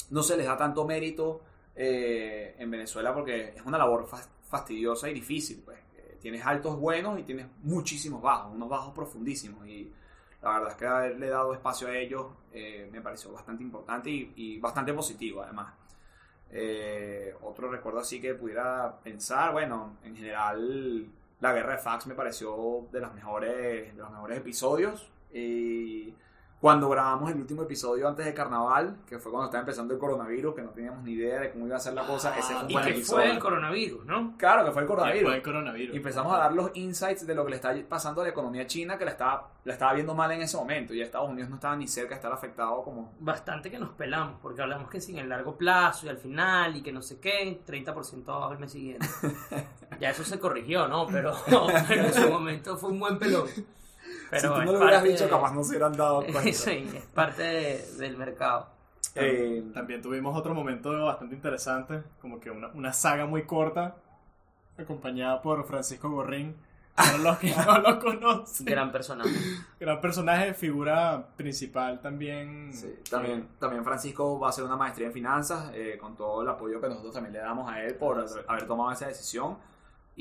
no 0.08 0.22
se 0.22 0.36
les 0.36 0.46
da 0.46 0.56
tanto 0.56 0.86
mérito 0.86 1.42
eh, 1.82 2.54
en 2.58 2.70
Venezuela 2.70 3.14
porque 3.14 3.54
es 3.56 3.62
una 3.64 3.78
labor 3.78 4.06
fas- 4.06 4.28
fastidiosa 4.44 5.08
y 5.08 5.14
difícil. 5.14 5.62
Pues. 5.64 5.78
Eh, 5.96 6.18
tienes 6.20 6.44
altos 6.44 6.78
buenos 6.78 7.18
y 7.18 7.22
tienes 7.22 7.46
muchísimos 7.62 8.20
bajos, 8.20 8.52
unos 8.54 8.68
bajos 8.68 8.92
profundísimos. 8.94 9.66
Y 9.66 9.90
la 10.42 10.50
verdad 10.52 10.70
es 10.72 10.76
que 10.76 10.86
haberle 10.86 11.28
dado 11.28 11.54
espacio 11.54 11.88
a 11.88 11.96
ellos 11.96 12.26
eh, 12.52 12.86
me 12.92 13.00
pareció 13.00 13.32
bastante 13.32 13.62
importante 13.62 14.10
y, 14.10 14.32
y 14.36 14.58
bastante 14.58 14.92
positivo 14.92 15.42
además. 15.42 15.72
Eh, 16.52 17.34
otro 17.42 17.70
recuerdo 17.70 18.00
así 18.00 18.20
que 18.20 18.34
pudiera 18.34 18.98
pensar, 19.02 19.52
bueno, 19.52 19.96
en 20.04 20.16
general 20.16 21.06
la 21.40 21.52
guerra 21.54 21.72
de 21.76 21.78
fax 21.78 22.06
me 22.08 22.14
pareció 22.14 22.88
de, 22.92 23.00
las 23.00 23.14
mejores, 23.14 23.94
de 23.96 24.02
los 24.02 24.10
mejores 24.10 24.36
episodios. 24.36 25.10
Y 25.32 26.12
cuando 26.60 26.90
grabamos 26.90 27.30
el 27.30 27.38
último 27.38 27.62
episodio 27.62 28.06
antes 28.06 28.26
de 28.26 28.34
carnaval, 28.34 28.98
que 29.06 29.18
fue 29.18 29.32
cuando 29.32 29.46
estaba 29.46 29.60
empezando 29.60 29.94
el 29.94 29.98
coronavirus, 29.98 30.54
que 30.54 30.60
no 30.60 30.68
teníamos 30.68 31.02
ni 31.02 31.12
idea 31.12 31.40
de 31.40 31.52
cómo 31.52 31.66
iba 31.66 31.76
a 31.76 31.80
ser 31.80 31.94
la 31.94 32.06
cosa, 32.06 32.36
ese 32.38 32.52
fue 32.52 32.64
un 32.64 32.70
Y 32.70 32.74
buen 32.74 32.84
que 32.84 32.90
episodio. 32.90 33.22
fue 33.22 33.30
el 33.32 33.38
coronavirus, 33.38 34.04
¿no? 34.04 34.34
Claro 34.36 34.66
que 34.66 34.70
fue 34.72 34.82
el 34.82 34.88
coronavirus. 34.88 35.22
fue 35.22 35.36
el 35.36 35.42
coronavirus. 35.42 35.94
Y 35.94 35.96
empezamos 35.96 36.34
a 36.34 36.38
dar 36.38 36.52
los 36.52 36.70
insights 36.74 37.26
de 37.26 37.34
lo 37.34 37.44
que 37.44 37.50
le 37.50 37.56
está 37.56 37.74
pasando 37.88 38.20
a 38.20 38.24
la 38.24 38.30
economía 38.30 38.66
china, 38.66 38.98
que 38.98 39.06
la 39.06 39.12
estaba, 39.12 39.48
la 39.64 39.72
estaba 39.72 39.94
viendo 39.94 40.14
mal 40.14 40.30
en 40.32 40.42
ese 40.42 40.58
momento. 40.58 40.92
Y 40.92 41.00
Estados 41.00 41.30
Unidos 41.30 41.48
no 41.48 41.54
estaba 41.56 41.76
ni 41.76 41.88
cerca 41.88 42.10
de 42.10 42.16
estar 42.16 42.32
afectado 42.32 42.82
como... 42.82 43.14
Bastante 43.20 43.70
que 43.70 43.78
nos 43.78 43.92
pelamos, 43.92 44.38
porque 44.42 44.60
hablamos 44.60 44.90
que 44.90 45.00
sin 45.00 45.16
el 45.18 45.30
largo 45.30 45.56
plazo 45.56 46.04
y 46.04 46.08
al 46.10 46.18
final 46.18 46.76
y 46.76 46.82
que 46.82 46.92
no 46.92 47.00
sé 47.00 47.20
qué, 47.20 47.62
30% 47.66 48.28
abajo 48.28 48.52
el 48.52 48.58
mes 48.58 48.72
siguiente. 48.72 49.06
ya 49.98 50.10
eso 50.10 50.24
se 50.24 50.38
corrigió, 50.38 50.86
¿no? 50.88 51.06
Pero, 51.06 51.32
pero 51.88 52.04
en 52.04 52.12
su 52.12 52.28
momento 52.28 52.76
fue 52.76 52.90
un 52.90 53.00
buen 53.00 53.18
pelón. 53.18 53.46
Pero 54.30 54.40
si 54.40 54.46
tú 54.60 54.66
no 54.66 54.72
lo 54.72 54.78
hubieras 54.78 55.02
dicho, 55.02 55.24
de- 55.24 55.30
capaz 55.30 55.52
no 55.52 55.62
se 55.64 55.70
hubieran 55.70 55.92
dado 55.96 56.20
cuenta. 56.32 56.52
Sí, 56.52 56.90
es 56.94 57.04
parte 57.06 57.42
de- 57.42 57.92
del 57.98 58.16
mercado. 58.16 58.68
Eh, 59.16 59.64
También 59.74 60.00
tuvimos 60.00 60.36
otro 60.38 60.54
momento 60.54 60.92
bastante 61.04 61.34
interesante, 61.34 62.02
como 62.20 62.38
que 62.38 62.50
una, 62.50 62.68
una 62.68 62.92
saga 62.92 63.26
muy 63.26 63.42
corta, 63.44 63.96
acompañada 64.78 65.42
por 65.42 65.64
Francisco 65.66 66.08
Gorrín. 66.10 66.56
Para 67.00 67.16
los 67.18 67.38
que 67.38 67.54
no 67.54 67.78
lo 67.78 67.98
conocen. 67.98 68.66
Gran 68.66 68.92
personaje. 68.92 69.30
Gran 69.78 70.00
personaje, 70.02 70.52
figura 70.54 71.28
principal 71.36 72.00
también. 72.00 72.72
Sí, 72.74 72.94
también, 73.08 73.48
también 73.58 73.84
Francisco 73.84 74.38
va 74.38 74.48
a 74.48 74.50
hacer 74.50 74.64
una 74.64 74.76
maestría 74.76 75.06
en 75.06 75.12
finanzas, 75.12 75.70
eh, 75.72 75.96
con 75.98 76.14
todo 76.16 76.42
el 76.42 76.48
apoyo 76.48 76.78
que 76.80 76.88
nosotros 76.88 77.14
también 77.14 77.32
le 77.32 77.38
damos 77.38 77.70
a 77.70 77.80
él 77.82 77.94
por 77.94 78.22
haber 78.48 78.66
tomado 78.66 78.92
esa 78.92 79.06
decisión. 79.06 79.56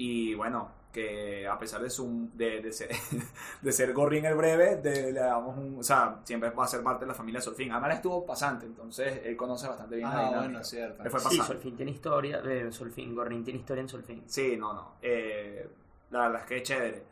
Y 0.02 0.34
bueno, 0.34 0.70
que 0.94 1.46
a 1.48 1.60
pesar 1.60 1.82
de, 1.82 1.90
su, 1.90 2.30
de, 2.34 2.62
de 2.62 2.72
ser, 2.72 2.90
de 3.62 3.72
ser 3.72 3.94
Gorrín 3.94 4.26
el 4.26 4.36
breve, 4.36 4.78
de- 4.78 5.12
le 5.12 5.20
damos 5.20 5.58
un, 5.58 5.80
o 5.80 5.84
sea, 5.84 6.20
siempre 6.24 6.50
va 6.52 6.64
a 6.64 6.68
ser 6.68 6.82
parte 6.82 7.02
de 7.06 7.10
la 7.10 7.14
familia 7.14 7.42
Solfín. 7.42 7.72
Además, 7.72 7.96
estuvo 7.96 8.26
pasante, 8.26 8.66
entonces 8.66 9.22
él 9.26 9.36
conoce 9.36 9.68
bastante 9.68 9.98
bien 9.98 10.08
la 10.10 10.16
Ah, 10.16 10.20
dinámica. 10.20 10.40
bueno, 10.44 10.60
es 10.62 10.68
cierto. 10.70 11.04
Él 11.04 11.12
fue 11.12 11.20
Sí, 11.20 11.26
pasante. 11.26 11.48
Solfín 11.54 11.76
tiene 11.76 11.92
historia, 11.92 12.42
eh, 12.46 12.72
Solfín, 12.72 13.14
Gorrin 13.14 13.44
tiene 13.44 13.60
historia 13.60 13.82
en 13.82 13.90
Solfín. 13.90 14.24
Sí, 14.26 14.56
no, 14.58 14.74
no. 14.74 14.94
eh, 15.02 15.70
la 16.12 16.22
verdad 16.22 16.42
es 16.42 16.48
que 16.48 16.58
es 16.58 16.64
chévere. 16.64 17.04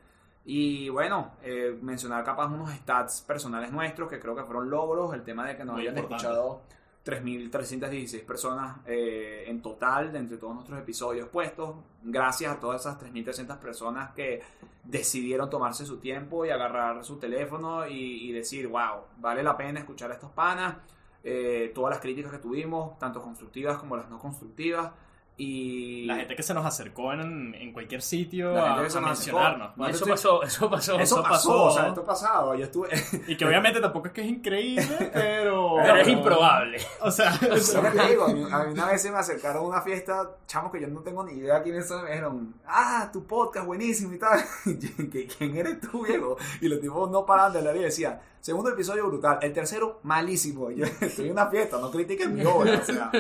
Y 0.46 0.88
bueno, 0.90 1.34
eh, 1.44 1.78
mencionar 1.82 2.24
capaz 2.24 2.48
unos 2.48 2.72
stats 2.72 3.22
personales 3.22 3.70
nuestros 3.72 4.10
que 4.10 4.18
creo 4.18 4.34
que 4.34 4.44
fueron 4.46 4.70
logros. 4.70 5.14
El 5.14 5.24
tema 5.24 5.46
de 5.46 5.58
que 5.58 5.66
nos 5.66 5.74
Muy 5.76 5.82
hayan 5.84 5.98
importante. 5.98 6.24
escuchado 6.26 6.62
3.316 7.08 8.26
personas 8.26 8.80
eh, 8.86 9.46
en 9.48 9.62
total 9.62 10.12
de 10.12 10.20
entre 10.20 10.38
todos 10.38 10.54
nuestros 10.54 10.78
episodios 10.78 11.30
puestos. 11.30 11.78
Gracias 12.04 12.52
a 12.52 12.60
todas 12.60 12.82
esas 12.82 13.00
3.300 13.00 13.58
personas 13.60 14.12
que 14.12 14.42
decidieron 14.84 15.50
tomarse 15.50 15.86
su 15.86 16.00
tiempo 16.00 16.46
y 16.46 16.50
agarrar 16.50 17.06
su 17.06 17.18
teléfono 17.18 17.88
y, 17.88 18.30
decir, 18.34 18.68
wow, 18.68 19.06
vale 19.20 19.42
la 19.42 19.56
pena 19.56 19.80
escuchar 19.80 20.12
a 20.12 20.16
estos 20.16 20.32
panas. 20.32 20.76
Eh, 21.24 21.72
todas 21.74 21.92
las 21.92 22.02
críticas 22.02 22.30
que 22.30 22.40
tuvimos, 22.40 23.00
tanto 23.00 23.22
constructivas 23.22 23.78
como 23.78 23.96
las 23.96 24.10
no 24.10 24.20
constructivas. 24.20 24.92
Y 25.40 26.06
La 26.06 26.16
gente 26.16 26.36
que 26.36 26.42
se 26.42 26.52
nos 26.56 26.66
acercó 26.66 27.14
en, 27.14 27.54
en 27.54 27.72
cualquier 27.72 28.02
sitio 28.02 28.54
La 28.54 28.64
a, 28.64 28.68
gente 28.70 28.84
que 28.86 28.90
se 28.90 28.98
a 28.98 29.02
nos 29.02 29.10
mencionarnos. 29.12 29.90
eso 29.90 30.06
pasó, 30.08 30.42
eso 30.44 30.68
pasó. 30.70 30.94
Eso, 31.00 31.02
Eso 31.04 31.16
pasó, 31.24 31.30
pasó. 31.32 31.64
o 31.66 31.72
sea, 31.72 31.88
esto 31.90 32.04
pasado. 32.04 32.56
Yo 32.56 32.64
estuve. 32.66 32.90
Y 33.28 33.38
que 33.38 33.46
obviamente 33.46 33.80
tampoco 33.80 34.08
es 34.08 34.14
que 34.14 34.22
es 34.22 34.28
increíble, 34.28 34.88
pero... 35.14 35.76
Pero 35.76 35.96
es 35.98 36.08
improbable. 36.08 36.80
O 37.02 37.12
sea, 37.12 37.36
Es 37.52 37.72
lo 37.74 37.84
que 37.84 37.90
te 37.92 38.08
digo, 38.10 38.24
a 38.26 38.28
mí, 38.34 38.44
a 38.52 38.64
mí 38.64 38.74
una 38.74 38.88
vez 38.88 39.00
se 39.02 39.12
me 39.12 39.18
acercaron 39.20 39.64
a 39.64 39.68
una 39.68 39.82
fiesta, 39.84 40.28
chamos 40.48 40.72
que 40.72 40.82
yo 40.82 40.88
no 40.88 41.02
tengo 41.02 41.24
ni 41.24 41.34
idea 41.34 41.62
quiénes 41.62 41.88
son, 41.88 42.04
me 42.04 42.10
dijeron, 42.10 42.56
ah, 42.66 43.08
tu 43.14 43.28
podcast 43.28 43.68
buenísimo 43.68 44.14
y 44.14 44.18
tal. 44.18 44.40
Y 44.66 44.78
yo, 44.80 44.90
¿Qué- 45.12 45.28
¿Quién 45.28 45.56
eres 45.56 45.80
tú, 45.82 46.04
viejo? 46.04 46.36
Y 46.62 46.68
los 46.68 46.80
tipos 46.82 47.12
no 47.12 47.26
paraban 47.28 47.54
de 47.54 47.60
hablar 47.60 47.76
y 47.78 47.82
decían, 47.84 48.20
segundo 48.42 48.72
episodio 48.72 49.06
brutal, 49.08 49.38
el 49.44 49.54
tercero 49.54 50.00
malísimo. 50.02 50.72
Yo 50.72 50.86
estoy 51.02 51.26
en 51.28 51.34
una 51.34 51.46
fiesta, 51.48 51.78
no 51.80 51.92
critiquen 51.92 52.34
mi 52.34 52.44
obra, 52.44 52.80
o 52.82 52.84
sea. 52.84 53.12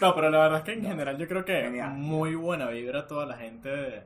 No, 0.00 0.14
pero 0.14 0.30
la 0.30 0.38
verdad 0.38 0.58
es 0.58 0.64
que 0.64 0.72
en 0.72 0.82
general 0.84 1.18
yo 1.18 1.28
creo 1.28 1.44
que 1.44 1.60
Genial. 1.62 1.92
muy 1.92 2.34
buena 2.34 2.68
vibra 2.68 3.06
toda 3.06 3.26
la 3.26 3.36
gente 3.36 4.02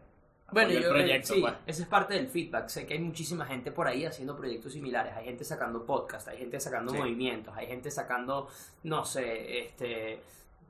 Bueno, 0.50 0.68
apoyó 0.70 0.80
yo, 0.80 0.86
el 0.88 0.92
proyecto, 0.92 1.32
eh, 1.32 1.36
sí, 1.36 1.40
pues. 1.40 1.54
esa 1.66 1.82
es 1.82 1.88
parte 1.88 2.14
del 2.14 2.28
feedback. 2.28 2.68
Sé 2.68 2.86
que 2.86 2.94
hay 2.94 3.00
muchísima 3.00 3.44
gente 3.46 3.70
por 3.72 3.86
ahí 3.86 4.04
haciendo 4.04 4.36
proyectos 4.36 4.72
similares. 4.72 5.12
Hay 5.16 5.24
gente 5.26 5.44
sacando 5.44 5.84
podcast, 5.84 6.28
hay 6.28 6.38
gente 6.38 6.58
sacando 6.60 6.92
Sí. 6.92 6.98
movimientos, 6.98 7.54
hay 7.56 7.66
gente 7.66 7.90
sacando, 7.90 8.48
no 8.84 9.04
sé, 9.04 9.58
este 9.60 10.20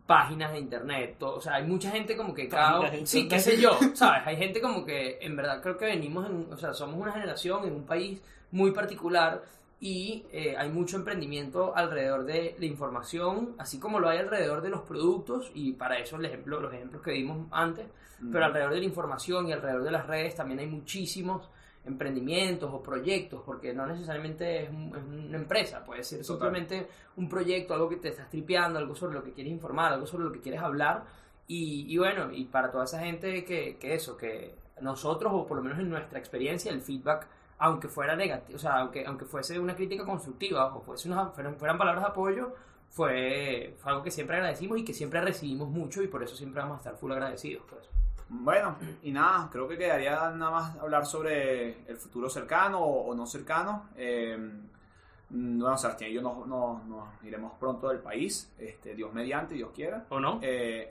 páginas 0.06 0.52
de 0.52 0.60
internet, 0.60 1.16
todo- 1.18 1.34
o 1.34 1.40
sea, 1.40 1.54
hay 1.56 1.64
mucha 1.64 1.90
gente 1.90 2.16
como 2.16 2.32
que 2.32 2.48
cada 2.48 2.78
de 2.90 3.04
sí, 3.04 3.26
qué 3.26 3.40
sé 3.40 3.60
yo, 3.60 3.70
sabes, 3.94 4.22
hay 4.24 4.36
gente 4.36 4.60
como 4.60 4.84
que 4.86 5.18
en 5.20 5.34
verdad 5.34 5.60
creo 5.60 5.76
que 5.76 5.86
venimos 5.86 6.24
en, 6.30 6.46
o 6.52 6.56
sea, 6.56 6.72
somos 6.72 6.94
una 7.00 7.10
generación 7.10 7.64
en 7.66 7.72
un 7.74 7.84
país 7.84 8.22
muy 8.52 8.70
particular 8.70 9.42
y 9.80 10.24
eh, 10.32 10.56
hay 10.56 10.70
mucho 10.70 10.96
emprendimiento 10.96 11.76
alrededor 11.76 12.24
de 12.24 12.56
la 12.58 12.64
información, 12.66 13.54
así 13.58 13.78
como 13.78 14.00
lo 14.00 14.08
hay 14.08 14.18
alrededor 14.18 14.62
de 14.62 14.70
los 14.70 14.80
productos 14.82 15.50
y 15.54 15.72
para 15.72 15.98
eso 15.98 16.16
el 16.16 16.24
ejemplo, 16.24 16.60
los 16.60 16.72
ejemplos 16.72 17.02
que 17.02 17.12
vimos 17.12 17.46
antes, 17.50 17.86
pero 18.32 18.46
alrededor 18.46 18.72
de 18.72 18.78
la 18.80 18.86
información 18.86 19.46
y 19.48 19.52
alrededor 19.52 19.82
de 19.84 19.90
las 19.90 20.06
redes 20.06 20.34
también 20.34 20.60
hay 20.60 20.66
muchísimos 20.66 21.50
emprendimientos 21.84 22.70
o 22.72 22.82
proyectos, 22.82 23.42
porque 23.44 23.72
no 23.74 23.86
necesariamente 23.86 24.64
es, 24.64 24.70
un- 24.70 24.92
es 24.96 25.04
una 25.28 25.36
empresa, 25.36 25.84
puede 25.84 26.02
ser 26.02 26.20
Total. 26.22 26.26
simplemente 26.36 26.88
un 27.16 27.28
proyecto, 27.28 27.74
algo 27.74 27.88
que 27.88 27.96
te 27.96 28.08
estás 28.08 28.28
tripeando, 28.30 28.78
algo 28.78 28.94
sobre 28.96 29.14
lo 29.14 29.22
que 29.22 29.32
quieres 29.32 29.52
informar, 29.52 29.92
algo 29.92 30.06
sobre 30.06 30.24
lo 30.24 30.32
que 30.32 30.40
quieres 30.40 30.60
hablar. 30.62 31.04
Y, 31.46 31.86
y 31.88 31.96
bueno, 31.98 32.32
y 32.32 32.46
para 32.46 32.72
toda 32.72 32.84
esa 32.84 32.98
gente 33.00 33.44
que, 33.44 33.76
que 33.76 33.94
eso, 33.94 34.16
que 34.16 34.56
nosotros, 34.80 35.32
o 35.34 35.46
por 35.46 35.58
lo 35.58 35.62
menos 35.62 35.78
en 35.78 35.88
nuestra 35.88 36.18
experiencia, 36.18 36.72
el 36.72 36.80
feedback, 36.80 37.28
aunque 37.58 37.88
fuera 37.88 38.14
negativo, 38.16 38.56
o 38.56 38.58
sea, 38.58 38.78
aunque, 38.78 39.06
aunque 39.06 39.24
fuese 39.24 39.58
una 39.58 39.74
crítica 39.74 40.04
constructiva 40.04 40.74
o 40.74 40.80
fuese 40.80 41.08
una, 41.08 41.28
fueran, 41.30 41.56
palabras 41.56 42.02
de 42.02 42.08
apoyo, 42.08 42.54
fue, 42.90 43.76
algo 43.84 44.02
que 44.02 44.10
siempre 44.10 44.36
agradecimos 44.36 44.78
y 44.78 44.84
que 44.84 44.94
siempre 44.94 45.20
recibimos 45.20 45.68
mucho 45.68 46.02
y 46.02 46.08
por 46.08 46.22
eso 46.22 46.36
siempre 46.36 46.60
vamos 46.60 46.76
a 46.76 46.78
estar 46.78 46.96
full 46.96 47.12
agradecidos. 47.12 47.64
Pues. 47.68 47.88
Bueno, 48.28 48.76
y 49.02 49.12
nada, 49.12 49.48
creo 49.50 49.68
que 49.68 49.78
quedaría 49.78 50.30
nada 50.30 50.50
más 50.50 50.76
hablar 50.78 51.06
sobre 51.06 51.86
el 51.88 51.96
futuro 51.96 52.28
cercano 52.28 52.80
o, 52.80 53.10
o 53.10 53.14
no 53.14 53.26
cercano. 53.26 53.88
Eh, 53.96 54.36
bueno, 55.28 55.76
Sebastián 55.76 56.10
y 56.10 56.14
yo 56.14 56.22
nos, 56.22 56.46
nos- 56.46 56.84
nos 56.84 57.08
iremos 57.24 57.52
pronto 57.58 57.88
del 57.88 57.98
país, 57.98 58.52
este, 58.58 58.94
Dios 58.94 59.12
mediante, 59.12 59.54
Dios 59.54 59.70
quiera. 59.74 60.06
¿O 60.10 60.20
no? 60.20 60.38
Eh, 60.42 60.88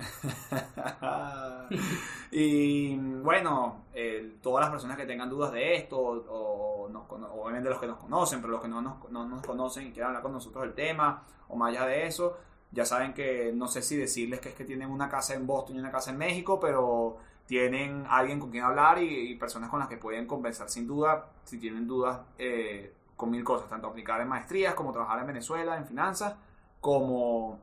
y 2.31 2.95
bueno, 2.97 3.85
eh, 3.93 4.35
todas 4.41 4.61
las 4.65 4.71
personas 4.71 4.97
que 4.97 5.05
tengan 5.05 5.29
dudas 5.29 5.51
de 5.51 5.75
esto, 5.75 5.97
o, 5.99 6.89
nos 6.89 7.05
cono- 7.07 7.31
obviamente 7.33 7.69
los 7.69 7.79
que 7.79 7.87
nos 7.87 7.97
conocen, 7.97 8.41
pero 8.41 8.53
los 8.53 8.61
que 8.61 8.67
no 8.67 8.81
nos, 8.81 9.09
no 9.09 9.25
nos 9.27 9.45
conocen 9.45 9.87
y 9.87 9.91
quieran 9.91 10.09
hablar 10.09 10.23
con 10.23 10.33
nosotros 10.33 10.63
del 10.63 10.73
tema, 10.73 11.23
o 11.47 11.55
más 11.55 11.69
allá 11.69 11.85
de 11.85 12.05
eso, 12.07 12.37
ya 12.71 12.85
saben 12.85 13.13
que 13.13 13.51
no 13.53 13.67
sé 13.67 13.81
si 13.81 13.95
decirles 13.95 14.39
que 14.39 14.49
es 14.49 14.55
que 14.55 14.65
tienen 14.65 14.89
una 14.89 15.07
casa 15.09 15.33
en 15.33 15.47
Boston 15.47 15.77
y 15.77 15.79
una 15.79 15.91
casa 15.91 16.11
en 16.11 16.17
México, 16.17 16.59
pero 16.59 17.17
tienen 17.45 18.05
alguien 18.09 18.39
con 18.39 18.49
quien 18.51 18.63
hablar 18.63 19.01
y, 19.01 19.31
y 19.31 19.35
personas 19.35 19.69
con 19.69 19.79
las 19.79 19.87
que 19.87 19.97
pueden 19.97 20.25
conversar 20.27 20.69
sin 20.69 20.87
duda, 20.87 21.29
si 21.45 21.57
tienen 21.59 21.87
dudas 21.87 22.19
eh, 22.39 22.91
con 23.15 23.31
mil 23.31 23.43
cosas, 23.43 23.69
tanto 23.69 23.87
aplicar 23.87 24.21
en 24.21 24.27
maestrías, 24.27 24.73
como 24.73 24.91
trabajar 24.91 25.19
en 25.19 25.27
Venezuela, 25.27 25.77
en 25.77 25.85
finanzas, 25.85 26.35
como, 26.81 27.59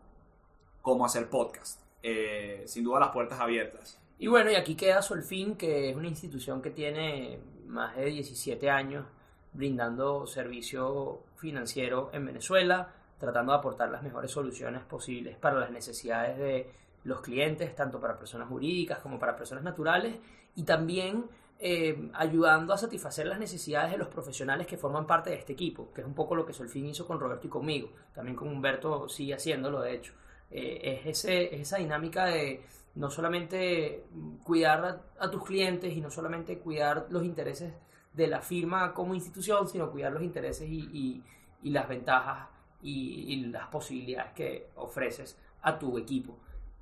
como 0.81 1.05
hacer 1.05 1.29
podcast. 1.29 1.81
Eh, 2.03 2.65
sin 2.67 2.85
duda 2.85 3.01
las 3.01 3.11
puertas 3.11 3.39
abiertas. 3.39 4.01
Y 4.19 4.27
bueno, 4.27 4.51
y 4.51 4.55
aquí 4.55 4.75
queda 4.75 5.03
Solfin, 5.03 5.57
que 5.57 5.91
es 5.91 5.97
una 5.97 6.09
institución 6.09 6.63
que 6.63 6.71
tiene 6.71 7.41
más 7.67 7.97
de 7.97 8.07
17 8.07 8.71
años 8.71 9.05
brindando 9.53 10.27
servicio 10.27 11.23
financiero 11.37 12.11
en 12.13 12.27
Venezuela, 12.27 12.93
tratando 13.19 13.53
de 13.53 13.59
aportar 13.59 13.91
las 13.91 14.03
mejores 14.03 14.31
soluciones 14.31 14.83
posibles 14.83 15.37
para 15.37 15.61
las 15.61 15.71
necesidades 15.71 16.39
de 16.39 16.71
los 17.05 17.21
clientes, 17.21 17.75
tanto 17.75 18.01
para 18.01 18.19
personas 18.19 18.49
jurídicas 18.49 18.99
como 18.99 19.19
para 19.19 19.37
personas 19.37 19.65
naturales, 19.65 20.17
y 20.55 20.65
también 20.65 21.25
eh, 21.65 22.11
ayudando 22.15 22.75
a 22.75 22.77
satisfacer 22.77 23.25
las 23.25 23.39
necesidades 23.39 23.93
de 23.93 23.97
los 23.97 24.09
profesionales 24.09 24.67
que 24.67 24.77
forman 24.77 25.07
parte 25.07 25.31
de 25.31 25.37
este 25.37 25.53
equipo, 25.53 25.93
que 25.93 26.01
es 26.01 26.07
un 26.09 26.13
poco 26.13 26.35
lo 26.35 26.45
que 26.45 26.53
Solfín 26.53 26.87
hizo 26.87 27.07
con 27.07 27.21
Roberto 27.21 27.47
y 27.47 27.51
conmigo, 27.51 27.91
también 28.13 28.37
con 28.37 28.49
Humberto 28.49 29.09
sigue 29.09 29.35
haciéndolo, 29.35 29.81
de 29.81 29.95
hecho. 29.95 30.13
Eh, 30.51 31.01
es, 31.05 31.25
ese, 31.25 31.55
esa 31.55 31.77
dinámica 31.77 32.25
de 32.25 32.65
no 32.97 33.11
solamente 33.11 34.07
cuidar 34.43 35.05
a, 35.21 35.31
tus 35.31 35.45
clientes 35.45 35.93
y 35.93 36.01
no 36.01 36.11
solamente 36.11 36.59
cuidar 36.59 37.07
los 37.11 37.25
intereses 37.25 37.73
de 38.13 38.27
la 38.27 38.43
firma 38.43 38.93
como 38.93 39.15
institución, 39.15 39.69
sino 39.69 39.89
cuidar 39.93 40.13
los 40.13 40.25
intereses 40.25 40.69
y, 40.69 41.23
y, 41.63 41.71
las 41.71 41.89
ventajas 41.89 42.49
y, 42.83 43.33
y, 43.35 43.47
las 43.47 43.69
posibilidades 43.69 44.33
que 44.33 44.71
ofreces 44.75 45.39
a 45.63 45.79
tu 45.79 45.97
equipo. 45.97 46.37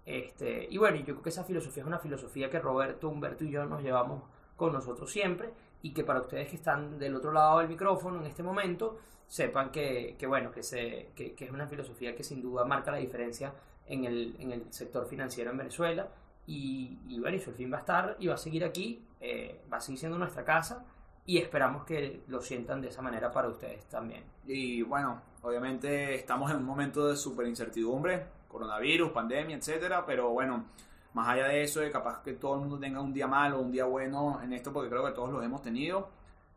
Este, 0.06 0.66
y 0.70 0.78
bueno, 0.78 0.96
yo 0.96 1.04
creo 1.04 1.22
que 1.22 1.28
esa 1.28 1.44
filosofía 1.44 1.82
es 1.82 1.86
una 1.86 1.98
filosofía 1.98 2.48
que 2.48 2.58
Roberto, 2.58 3.10
Humberto 3.10 3.44
y 3.44 3.50
yo 3.50 3.66
nos 3.66 3.82
llevamos 3.82 4.22
con 4.60 4.74
nosotros 4.74 5.10
siempre 5.10 5.48
y 5.80 5.94
que 5.94 6.04
para 6.04 6.20
ustedes 6.20 6.48
que 6.48 6.56
están 6.56 6.98
del 6.98 7.16
otro 7.16 7.32
lado 7.32 7.60
del 7.60 7.68
micrófono 7.68 8.20
en 8.20 8.26
este 8.26 8.42
momento 8.42 8.98
sepan 9.26 9.70
que, 9.70 10.16
que 10.18 10.26
bueno, 10.26 10.50
que, 10.50 10.62
se, 10.62 11.12
que, 11.16 11.34
es 11.38 11.50
una 11.50 11.66
filosofía 11.66 12.14
que 12.14 12.22
sin 12.22 12.42
duda 12.42 12.66
marca 12.66 12.90
la 12.90 12.98
diferencia 12.98 13.54
en 13.86 14.04
el, 14.04 14.36
en 14.38 14.52
el 14.52 14.70
sector 14.70 15.06
financiero 15.06 15.50
en 15.50 15.56
Venezuela 15.56 16.08
y, 16.46 16.98
y 17.08 17.18
bueno, 17.18 17.38
y 17.38 17.40
fin 17.40 17.72
va 17.72 17.78
a 17.78 17.80
estar 17.80 18.16
y 18.18 18.26
va 18.26 18.34
a 18.34 18.36
seguir 18.36 18.62
aquí, 18.62 19.02
eh, 19.18 19.62
va 19.72 19.78
a 19.78 19.80
seguir 19.80 19.98
siendo 19.98 20.18
nuestra 20.18 20.44
casa 20.44 20.84
y 21.24 21.38
esperamos 21.38 21.86
que 21.86 22.20
lo 22.28 22.42
sientan 22.42 22.82
de 22.82 22.88
esa 22.88 23.00
manera 23.00 23.32
para 23.32 23.48
ustedes 23.48 23.86
también. 23.86 24.24
Y 24.46 24.82
bueno, 24.82 25.22
obviamente 25.40 26.14
estamos 26.16 26.50
en 26.50 26.58
un 26.58 26.64
momento 26.64 27.08
de 27.08 27.16
súper 27.16 27.46
incertidumbre, 27.46 28.26
coronavirus, 28.46 29.10
pandemia, 29.10 29.56
etcétera, 29.56 30.04
pero 30.04 30.28
bueno, 30.30 30.66
más 31.12 31.28
allá 31.28 31.48
de 31.48 31.62
eso, 31.62 31.80
de 31.80 31.90
capaz 31.90 32.22
que 32.22 32.34
todo 32.34 32.54
el 32.54 32.60
mundo 32.60 32.78
tenga 32.78 33.00
un 33.00 33.12
día 33.12 33.26
malo, 33.26 33.60
un 33.60 33.72
día 33.72 33.84
bueno 33.84 34.40
en 34.42 34.52
esto, 34.52 34.72
porque 34.72 34.88
creo 34.88 35.04
que 35.04 35.12
todos 35.12 35.30
los 35.30 35.44
hemos 35.44 35.62
tenido. 35.62 36.08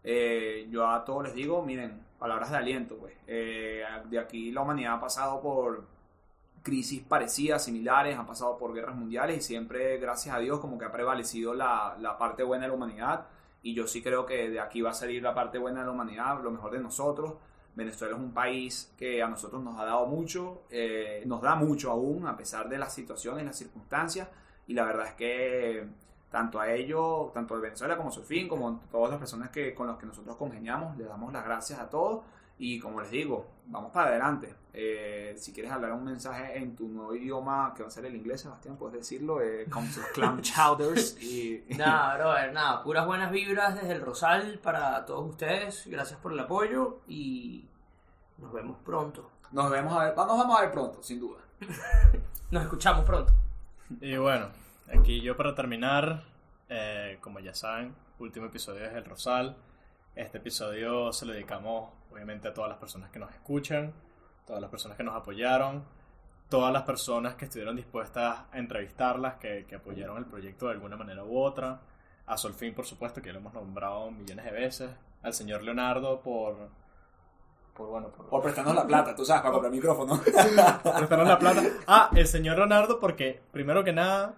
Eh, 0.04 0.68
yo 0.70 0.88
a 0.88 1.04
todos 1.04 1.24
les 1.24 1.34
digo, 1.34 1.64
miren, 1.64 2.06
palabras 2.20 2.52
de 2.52 2.58
aliento, 2.58 2.98
pues. 2.98 3.14
Eh, 3.26 3.84
de 4.10 4.20
aquí 4.20 4.52
la 4.52 4.62
humanidad 4.62 4.96
ha 4.96 5.00
pasado 5.00 5.42
por 5.42 5.88
crisis 6.62 7.02
parecidas, 7.02 7.64
similares, 7.66 8.18
ha 8.18 8.26
pasado 8.26 8.58
por 8.58 8.74
guerras 8.74 8.96
mundiales 8.96 9.38
y 9.38 9.42
siempre, 9.42 9.98
gracias 9.98 10.36
a 10.36 10.40
Dios, 10.40 10.60
como 10.60 10.78
que 10.78 10.86
ha 10.86 10.92
prevalecido 10.92 11.54
la, 11.54 11.98
la 12.00 12.18
parte 12.18 12.44
buena 12.44 12.64
de 12.64 12.70
la 12.70 12.76
humanidad. 12.76 13.28
Y 13.64 13.74
yo 13.74 13.88
sí 13.88 14.02
creo 14.04 14.26
que 14.26 14.50
de 14.50 14.60
aquí 14.60 14.82
va 14.82 14.92
a 14.92 14.94
salir 14.94 15.24
la 15.24 15.34
parte 15.34 15.58
buena 15.58 15.80
de 15.80 15.86
la 15.88 15.92
humanidad, 15.92 16.44
lo 16.44 16.52
mejor 16.52 16.72
de 16.72 16.80
nosotros. 16.80 17.34
Venezuela 17.76 18.16
es 18.16 18.22
un 18.22 18.34
país 18.34 18.94
que 18.98 19.24
a 19.24 19.28
nosotros 19.28 19.64
nos 19.64 19.80
ha 19.80 19.86
dado 19.86 20.06
mucho, 20.06 20.64
eh, 20.70 21.24
nos 21.26 21.42
da 21.42 21.56
mucho 21.56 21.90
aún, 21.90 22.28
a 22.28 22.38
pesar 22.38 22.70
de 22.70 22.78
las 22.78 22.94
situaciones, 22.94 23.46
las 23.46 23.58
circunstancias 23.58 24.28
y 24.68 24.74
la 24.74 24.86
verdad 24.86 25.08
es 25.08 25.14
que 25.14 25.88
tanto 26.30 26.60
a 26.60 26.72
ellos, 26.72 27.32
tanto 27.32 27.56
a 27.56 27.60
Venezuela 27.60 27.96
como 27.96 28.10
a 28.10 28.12
Sofín, 28.12 28.48
como 28.48 28.68
a 28.70 28.80
todas 28.92 29.12
las 29.12 29.20
personas 29.20 29.50
que, 29.50 29.76
con 29.76 29.88
las 29.88 29.98
que 29.98 30.06
nosotros 30.06 30.36
congeniamos, 30.36 30.98
les 30.98 31.08
damos 31.08 31.32
las 31.32 31.46
gracias 31.46 31.80
a 31.80 31.90
todos 31.90 32.24
y 32.58 32.80
como 32.80 33.02
les 33.02 33.12
digo, 33.12 33.48
vamos 33.68 33.92
para 33.92 34.10
adelante. 34.10 34.56
Eh, 34.74 35.36
si 35.38 35.54
quieres 35.54 35.72
hablar 35.72 35.92
un 35.92 36.06
mensaje 36.06 36.58
en 36.58 36.76
tu 36.76 36.88
nuevo 36.88 37.14
idioma, 37.14 37.74
que 37.76 37.84
va 37.84 37.90
a 37.90 37.92
ser 37.92 38.06
el 38.06 38.16
inglés, 38.16 38.42
Sebastián, 38.42 38.78
puedes 38.78 38.98
decirlo, 38.98 39.42
eh, 39.42 39.68
come 39.70 39.88
to 39.90 40.02
Clam 40.14 40.42
Chowders. 40.42 41.22
Y... 41.22 41.64
Nada, 41.78 42.16
brother, 42.18 42.54
nada, 42.54 42.84
puras 42.84 43.06
buenas 43.06 43.32
vibras 43.32 43.76
desde 43.76 43.94
el 43.94 44.02
Rosal 44.02 44.60
para 44.60 45.06
todos 45.06 45.30
ustedes. 45.30 45.84
Gracias 45.88 46.20
por 46.20 46.32
el 46.32 46.40
apoyo 46.40 47.02
y 47.08 47.66
nos 48.38 48.54
vemos 48.54 48.78
pronto. 48.84 49.30
Nos 49.52 49.70
vemos 49.70 49.94
a 49.96 50.06
ver, 50.06 50.16
nos 50.16 50.28
vamos 50.28 50.58
a 50.58 50.62
ver 50.62 50.72
pronto, 50.72 51.04
sin 51.04 51.20
duda. 51.20 51.42
nos 52.52 52.64
escuchamos 52.64 53.06
pronto. 53.06 53.34
Y 53.90 54.16
bueno, 54.18 54.50
aquí 54.98 55.22
yo 55.22 55.36
para 55.36 55.54
terminar, 55.54 56.24
eh, 56.70 57.18
como 57.22 57.40
ya 57.40 57.54
saben, 57.54 57.94
último 58.20 58.46
episodio 58.46 58.86
es 58.86 58.94
El 58.94 59.06
Rosal. 59.06 59.56
Este 60.16 60.38
episodio 60.38 61.12
se 61.12 61.26
lo 61.26 61.34
dedicamos 61.34 61.92
obviamente 62.12 62.48
a 62.48 62.54
todas 62.54 62.70
las 62.70 62.80
personas 62.80 63.10
que 63.12 63.20
nos 63.20 63.32
escuchan, 63.32 63.94
todas 64.46 64.62
las 64.62 64.70
personas 64.72 64.98
que 64.98 65.04
nos 65.04 65.16
apoyaron, 65.16 65.84
todas 66.50 66.72
las 66.72 66.84
personas 66.84 67.36
que 67.36 67.46
estuvieron 67.46 67.76
dispuestas 67.76 68.46
a 68.52 68.58
entrevistarlas, 68.58 69.36
que, 69.36 69.66
que 69.68 69.76
apoyaron 69.76 70.18
el 70.18 70.26
proyecto 70.26 70.68
de 70.68 70.74
alguna 70.74 70.96
manera 70.96 71.24
u 71.24 71.38
otra, 71.38 71.82
a 72.26 72.38
Solfín 72.38 72.74
por 72.74 72.86
supuesto, 72.86 73.22
que 73.22 73.34
lo 73.34 73.40
hemos 73.40 73.54
nombrado 73.54 74.10
millones 74.12 74.46
de 74.46 74.52
veces, 74.52 74.92
al 75.22 75.34
señor 75.34 75.64
Leonardo 75.64 76.22
por 76.22 76.70
por 77.74 77.88
bueno, 77.88 78.10
por... 78.10 78.42
prestarnos 78.42 78.76
la 78.76 78.86
plata, 78.86 79.16
tú 79.16 79.26
sabes, 79.26 79.42
para 79.42 79.54
comprar 79.54 79.72
micrófono. 79.72 80.22
prestarnos 80.24 81.28
la 81.28 81.40
plata. 81.40 81.64
Ah, 81.88 82.10
el 82.16 82.28
señor 82.28 82.58
Leonardo, 82.58 83.00
porque 83.00 83.42
primero 83.52 83.84
que 83.84 83.94
nada 83.94 84.36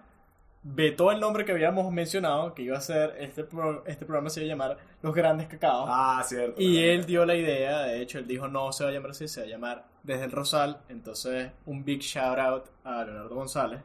vetó 0.62 1.12
el 1.12 1.20
nombre 1.20 1.44
que 1.44 1.52
habíamos 1.52 1.92
mencionado, 1.92 2.54
que 2.54 2.62
iba 2.62 2.76
a 2.76 2.80
ser, 2.80 3.14
este, 3.18 3.46
este 3.86 4.04
programa 4.04 4.30
se 4.30 4.40
iba 4.40 4.46
a 4.46 4.56
llamar 4.56 4.78
Los 5.02 5.14
Grandes 5.14 5.46
Cacaos. 5.48 5.88
Ah, 5.90 6.22
cierto. 6.24 6.60
Y 6.60 6.78
él 6.78 7.04
dio 7.06 7.24
la 7.24 7.36
idea, 7.36 7.82
de 7.82 8.00
hecho, 8.00 8.18
él 8.18 8.26
dijo 8.26 8.48
no 8.48 8.72
se 8.72 8.84
va 8.84 8.90
a 8.90 8.92
llamar 8.92 9.12
así, 9.12 9.28
se 9.28 9.42
va 9.42 9.46
a 9.46 9.50
llamar 9.50 9.84
Desde 10.02 10.24
el 10.24 10.32
Rosal. 10.32 10.80
Entonces, 10.88 11.52
un 11.66 11.84
big 11.84 12.00
shout 12.00 12.38
out 12.38 12.64
a 12.84 13.04
Leonardo 13.04 13.34
González 13.34 13.80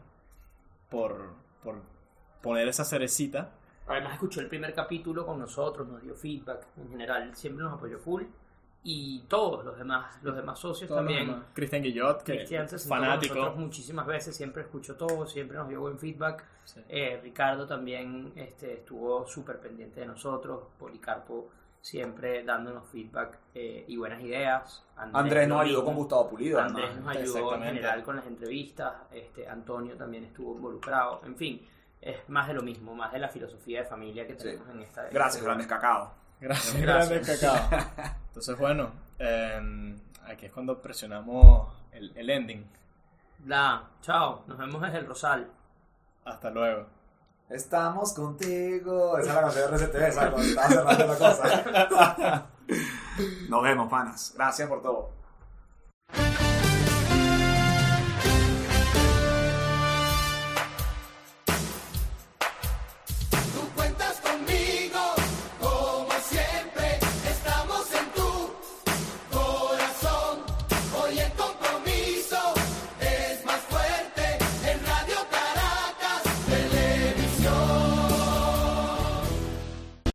por, 0.90 1.34
por 1.62 1.76
poner 2.42 2.68
esa 2.68 2.86
cerecita. 2.86 3.52
Además 3.88 4.14
escuchó 4.14 4.40
el 4.40 4.48
primer 4.48 4.74
capítulo 4.74 5.26
con 5.26 5.40
nosotros, 5.40 5.88
nos 5.88 6.02
dio 6.02 6.16
feedback 6.16 6.66
en 6.78 6.90
general, 6.90 7.36
siempre 7.36 7.64
nos 7.64 7.74
apoyó 7.74 8.00
full 8.00 8.24
y 8.84 9.20
todos 9.28 9.64
los 9.64 9.78
demás, 9.78 10.18
los 10.24 10.36
demás 10.36 10.58
socios 10.58 10.90
también. 10.90 11.44
Cristian 11.54 11.84
Guillot, 11.84 12.24
que 12.24 12.44
es 12.44 12.88
fanático. 12.88 13.54
muchísimas 13.56 14.08
veces, 14.08 14.36
siempre 14.36 14.64
escuchó 14.64 14.96
todo, 14.96 15.28
siempre 15.28 15.58
nos 15.58 15.70
dio 15.70 15.82
buen 15.82 16.00
feedback. 16.00 16.44
Eh, 16.90 17.20
Ricardo 17.22 17.68
también 17.68 18.32
este, 18.36 18.74
estuvo 18.74 19.26
súper 19.28 19.60
pendiente 19.60 20.00
de 20.00 20.06
nosotros, 20.08 20.64
Policarpo 20.80 21.50
siempre 21.82 22.44
dándonos 22.44 22.88
feedback 22.90 23.40
eh, 23.56 23.86
y 23.88 23.98
buenas 23.98 24.22
ideas. 24.22 24.84
Andrés, 24.96 25.48
nos 25.48 25.62
ayudó 25.62 25.84
con 25.84 25.96
Gustavo 25.96 26.30
Pulido. 26.30 26.60
Andrés 26.60 26.96
nos 26.96 27.16
ayudó 27.16 27.56
en 27.56 27.64
general 27.64 28.04
con 28.04 28.16
las 28.16 28.26
entrevistas, 28.28 28.94
este, 29.12 29.48
Antonio 29.48 29.96
también 29.96 30.24
estuvo 30.24 30.56
involucrado, 30.56 31.22
en 31.26 31.36
fin, 31.36 31.68
es 32.00 32.18
más 32.30 32.48
de 32.48 32.54
lo 32.54 32.62
mismo, 32.62 32.96
más 32.96 33.12
de 33.12 33.20
la 33.20 33.30
filosofía 33.30 33.82
de 33.82 33.86
familia 33.86 34.26
que 34.26 34.34
tenemos 34.36 34.70
en 34.70 34.82
esta... 34.82 35.10
Gracias, 35.10 35.44
grandes 35.44 35.68
cacao. 35.68 36.21
Gracias, 36.42 36.82
Gracias. 36.82 37.40
cacao. 37.40 37.80
Entonces, 38.28 38.58
bueno, 38.58 38.92
em, 39.20 39.98
aquí 40.26 40.48
es 40.48 40.52
cuando 40.52 40.82
presionamos 40.82 41.70
el, 41.92 42.12
el 42.18 42.30
ending. 42.30 42.66
La, 43.46 43.84
chao, 44.02 44.44
nos 44.48 44.58
vemos 44.58 44.82
desde 44.82 44.98
el 44.98 45.06
Rosal. 45.08 45.48
Hasta 46.26 46.50
luego. 46.50 46.88
Estamos 47.50 48.14
contigo. 48.14 49.18
Esa 49.18 49.30
es 49.30 49.36
la 49.36 49.42
canción 49.42 49.72
de 49.72 49.78
RCTV, 49.78 50.12
¿sabes? 50.14 50.32
Cuando 50.32 50.50
estaba 50.50 50.70
cerrando 50.70 51.08
la 51.08 51.18
cosa. 51.18 52.46
Nos 53.50 53.64
vemos, 53.64 53.90
panas. 53.90 54.34
Gracias 54.36 54.70
por 54.70 54.82
todo. 54.82 55.21